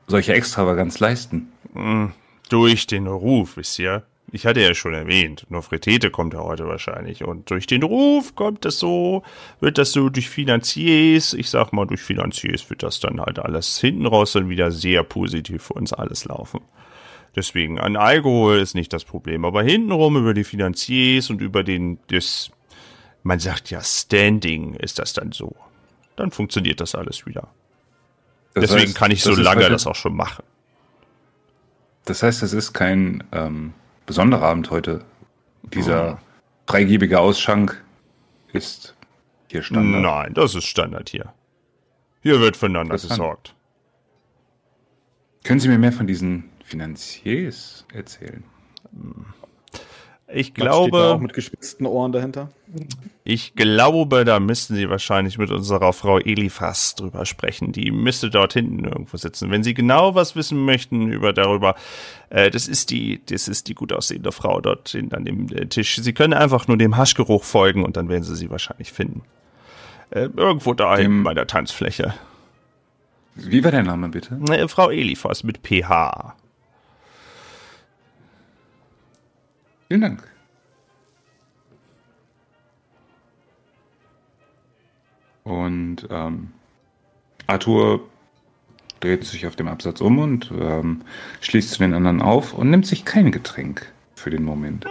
solche 0.08 0.34
Extravaganz 0.34 1.00
leisten? 1.00 1.52
Mm, 1.74 2.08
Durch 2.50 2.86
den 2.88 3.08
Ruf, 3.08 3.58
wisst 3.58 3.80
ihr? 3.80 4.04
Ich 4.32 4.46
hatte 4.46 4.60
ja 4.62 4.74
schon 4.76 4.94
erwähnt, 4.94 5.46
Nofretete 5.50 6.10
kommt 6.12 6.34
ja 6.34 6.42
heute 6.42 6.68
wahrscheinlich. 6.68 7.24
Und 7.24 7.50
durch 7.50 7.68
den 7.68 7.84
Ruf 7.84 8.36
kommt 8.36 8.66
das 8.66 8.80
so, 8.80 9.24
wird 9.62 9.78
das 9.78 9.92
so 9.94 10.10
durch 10.10 10.30
Finanziers, 10.30 11.34
ich 11.34 11.50
sag 11.50 11.72
mal, 11.74 11.86
durch 11.86 12.02
Finanziers 12.02 12.70
wird 12.70 12.84
das 12.84 13.00
dann 13.00 13.22
halt 13.22 13.40
alles 13.40 13.80
hinten 13.80 14.06
raus 14.06 14.34
dann 14.34 14.50
wieder 14.50 14.72
sehr 14.72 15.04
positiv 15.04 15.64
für 15.64 15.74
uns 15.74 15.94
alles 15.94 16.26
laufen. 16.26 16.60
Deswegen, 17.36 17.80
an 17.80 17.98
Alkohol 17.98 18.60
ist 18.60 18.76
nicht 18.76 18.94
das 18.94 19.04
Problem, 19.04 19.44
aber 19.44 19.62
hintenrum 19.62 20.16
über 20.16 20.34
die 20.34 20.46
Finanziers 20.46 21.30
und 21.30 21.42
über 21.42 21.64
den, 21.64 22.00
das, 22.08 22.50
man 23.24 23.40
sagt 23.40 23.70
ja 23.72 23.82
Standing 23.82 24.76
ist 24.76 25.00
das 25.00 25.14
dann 25.14 25.32
so. 25.34 25.56
Dann 26.16 26.32
funktioniert 26.32 26.80
das 26.80 26.96
alles 26.96 27.26
wieder. 27.26 27.50
Das 28.54 28.64
Deswegen 28.64 28.88
heißt, 28.88 28.96
kann 28.96 29.12
ich 29.12 29.22
so 29.22 29.36
lange 29.36 29.64
heute- 29.64 29.72
das 29.72 29.86
auch 29.86 29.96
schon 29.96 30.16
machen. 30.16 30.44
Das 32.06 32.24
heißt, 32.24 32.42
es 32.44 32.54
ist 32.54 32.72
kein 32.72 33.24
ähm, 33.34 33.74
besonderer 34.06 34.44
Abend 34.44 34.70
heute. 34.70 35.04
Dieser 35.64 36.20
freigebige 36.68 37.20
Ausschank 37.20 37.84
ist 38.54 38.96
hier 39.52 39.64
Standard. 39.64 40.02
Nein, 40.04 40.34
das 40.36 40.56
ist 40.56 40.66
Standard 40.66 41.10
hier. 41.10 41.34
Hier 42.22 42.40
wird 42.40 42.62
Interessant. 42.64 43.10
gesorgt. 43.10 43.56
Können 45.44 45.60
Sie 45.60 45.68
mir 45.68 45.78
mehr 45.80 45.92
von 45.92 46.08
diesen 46.08 46.50
Finanziers 46.66 47.86
erzählen? 47.94 48.44
Ich 50.28 50.48
steht 50.48 50.66
da 50.66 50.72
auch 50.72 50.88
glaube, 50.90 51.22
mit 51.22 51.34
gespitzten 51.34 51.86
Ohren 51.86 52.12
dahinter. 52.12 52.50
ich 53.24 53.54
glaube, 53.54 54.26
da 54.26 54.40
müssten 54.40 54.74
Sie 54.74 54.90
wahrscheinlich 54.90 55.38
mit 55.38 55.52
unserer 55.52 55.94
Frau 55.94 56.18
Eliphas 56.18 56.96
drüber 56.96 57.28
sprechen. 57.28 57.72
Die 57.72 57.92
müsste 57.92 58.32
dort 58.32 58.54
hinten 58.54 58.84
irgendwo 58.86 59.18
sitzen. 59.18 59.52
Wenn 59.52 59.62
Sie 59.64 59.76
genau 59.76 60.16
was 60.16 60.36
wissen 60.36 60.66
möchten 60.66 61.12
über 61.12 61.32
darüber, 61.34 61.76
äh, 62.32 62.50
das 62.50 62.68
ist 62.68 62.90
die, 62.90 63.22
das 63.28 63.48
ist 63.48 63.68
die 63.68 63.76
gut 63.76 63.94
aussehende 63.94 64.32
Frau 64.32 64.60
dort 64.62 64.90
hinten 64.90 65.14
an 65.14 65.26
dem 65.26 65.48
äh, 65.50 65.68
Tisch. 65.68 65.98
Sie 65.98 66.14
können 66.14 66.34
einfach 66.34 66.68
nur 66.68 66.78
dem 66.78 66.98
Haschgeruch 66.98 67.44
folgen 67.44 67.86
und 67.86 67.96
dann 67.96 68.10
werden 68.10 68.24
Sie 68.24 68.36
sie 68.36 68.50
wahrscheinlich 68.50 68.92
finden. 68.92 69.22
Äh, 70.10 70.30
irgendwo 70.36 70.74
da 70.74 70.96
hinten 70.98 71.18
Dem- 71.20 71.24
bei 71.24 71.36
der 71.36 71.46
Tanzfläche. 71.46 72.16
Wie 73.36 73.64
war 73.64 73.72
der 73.72 73.84
Name 73.84 74.10
bitte? 74.10 74.40
Äh, 74.50 74.68
Frau 74.68 74.90
Eliphas 74.90 75.44
mit 75.44 75.60
PH. 75.60 76.36
Vielen 79.96 80.02
Dank. 80.02 80.28
Und 85.46 86.06
ähm, 86.10 86.50
Arthur 87.48 88.02
dreht 89.00 89.24
sich 89.24 89.48
auf 89.48 89.56
dem 89.56 89.70
Absatz 89.70 90.02
um 90.02 90.20
und 90.20 90.52
ähm, 90.52 91.04
schließt 91.40 91.72
zu 91.72 91.80
den 91.80 91.94
anderen 91.94 92.22
auf 92.22 92.54
und 92.54 92.72
nimmt 92.72 92.86
sich 92.86 93.06
kein 93.06 93.32
Getränk 93.32 93.90
für 94.16 94.30
den 94.30 94.44
Moment. 94.44 94.86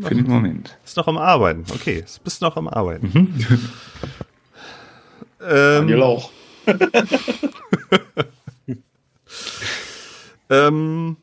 Für 0.00 0.14
den 0.16 0.26
Moment. 0.26 0.76
Ist 0.84 0.96
noch 0.96 1.06
am 1.06 1.18
Arbeiten. 1.18 1.64
Okay, 1.72 2.04
bist 2.24 2.42
noch 2.42 2.56
am 2.56 2.66
Arbeiten. 2.66 3.08
Mhm. 3.14 3.34
ähm, 5.42 5.86
Daniel 5.86 6.02
auch. 6.02 6.32
Ähm, 10.52 11.16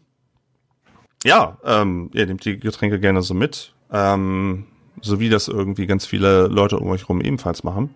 ja, 1.23 1.57
ähm, 1.63 2.09
ihr 2.13 2.25
nehmt 2.25 2.45
die 2.45 2.59
Getränke 2.59 2.99
gerne 2.99 3.21
so 3.21 3.33
mit. 3.33 3.73
Ähm, 3.91 4.67
so 5.01 5.19
wie 5.19 5.29
das 5.29 5.47
irgendwie 5.47 5.87
ganz 5.87 6.05
viele 6.05 6.47
Leute 6.47 6.77
um 6.77 6.89
euch 6.89 7.07
rum 7.07 7.21
ebenfalls 7.21 7.63
machen. 7.63 7.95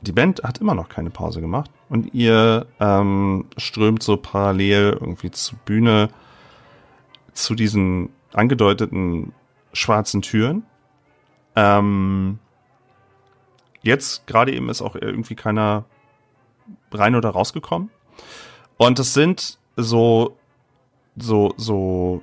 Die 0.00 0.12
Band 0.12 0.42
hat 0.42 0.58
immer 0.58 0.74
noch 0.74 0.88
keine 0.88 1.10
Pause 1.10 1.40
gemacht 1.40 1.70
und 1.88 2.12
ihr 2.12 2.66
ähm, 2.78 3.46
strömt 3.56 4.02
so 4.02 4.16
parallel 4.16 4.98
irgendwie 5.00 5.30
zur 5.30 5.58
Bühne 5.64 6.10
zu 7.32 7.54
diesen 7.54 8.10
angedeuteten 8.32 9.32
schwarzen 9.72 10.22
Türen. 10.22 10.64
Ähm, 11.56 12.38
jetzt 13.82 14.26
gerade 14.26 14.52
eben 14.52 14.68
ist 14.68 14.82
auch 14.82 14.94
irgendwie 14.94 15.34
keiner 15.34 15.84
rein 16.92 17.14
oder 17.14 17.30
rausgekommen. 17.30 17.90
Und 18.76 18.98
es 18.98 19.14
sind 19.14 19.58
so, 19.76 20.36
so, 21.16 21.54
so, 21.56 22.22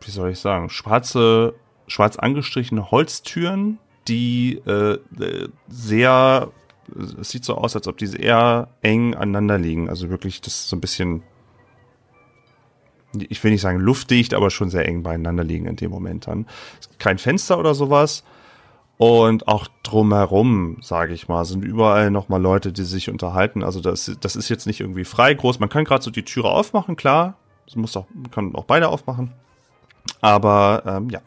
wie 0.00 0.10
soll 0.10 0.30
ich 0.30 0.38
sagen, 0.38 0.70
schwarze, 0.70 1.54
schwarz 1.86 2.16
angestrichene 2.16 2.90
Holztüren, 2.90 3.78
die 4.08 4.60
äh, 4.66 4.98
äh, 5.20 5.48
sehr, 5.68 6.50
es 7.20 7.30
sieht 7.30 7.44
so 7.44 7.56
aus, 7.56 7.76
als 7.76 7.86
ob 7.86 7.98
die 7.98 8.06
sehr 8.06 8.68
eng 8.82 9.14
aneinander 9.14 9.58
liegen. 9.58 9.88
Also 9.88 10.08
wirklich, 10.08 10.40
das 10.40 10.54
ist 10.54 10.68
so 10.68 10.76
ein 10.76 10.80
bisschen, 10.80 11.22
ich 13.12 13.42
will 13.44 13.50
nicht 13.50 13.60
sagen 13.60 13.80
luftdicht, 13.80 14.34
aber 14.34 14.50
schon 14.50 14.70
sehr 14.70 14.86
eng 14.86 15.02
beieinander 15.02 15.44
liegen 15.44 15.66
in 15.66 15.76
dem 15.76 15.90
Moment 15.90 16.26
dann. 16.26 16.46
Kein 16.98 17.18
Fenster 17.18 17.58
oder 17.58 17.74
sowas. 17.74 18.24
Und 18.96 19.48
auch 19.48 19.66
drumherum, 19.82 20.76
sage 20.82 21.14
ich 21.14 21.26
mal, 21.26 21.46
sind 21.46 21.64
überall 21.64 22.10
nochmal 22.10 22.40
Leute, 22.40 22.70
die 22.70 22.84
sich 22.84 23.08
unterhalten. 23.08 23.64
Also 23.64 23.80
das, 23.80 24.14
das 24.20 24.36
ist 24.36 24.50
jetzt 24.50 24.66
nicht 24.66 24.80
irgendwie 24.80 25.06
frei 25.06 25.32
groß. 25.32 25.58
Man 25.58 25.70
kann 25.70 25.84
gerade 25.84 26.04
so 26.04 26.10
die 26.10 26.24
Türe 26.24 26.50
aufmachen, 26.50 26.96
klar. 26.96 27.38
Das 27.70 27.76
muss 27.76 27.96
auch, 27.96 28.06
kann 28.32 28.52
auch 28.56 28.64
beide 28.64 28.88
aufmachen. 28.88 29.32
Aber 30.20 30.82
ähm, 30.84 31.08
ja. 31.08 31.20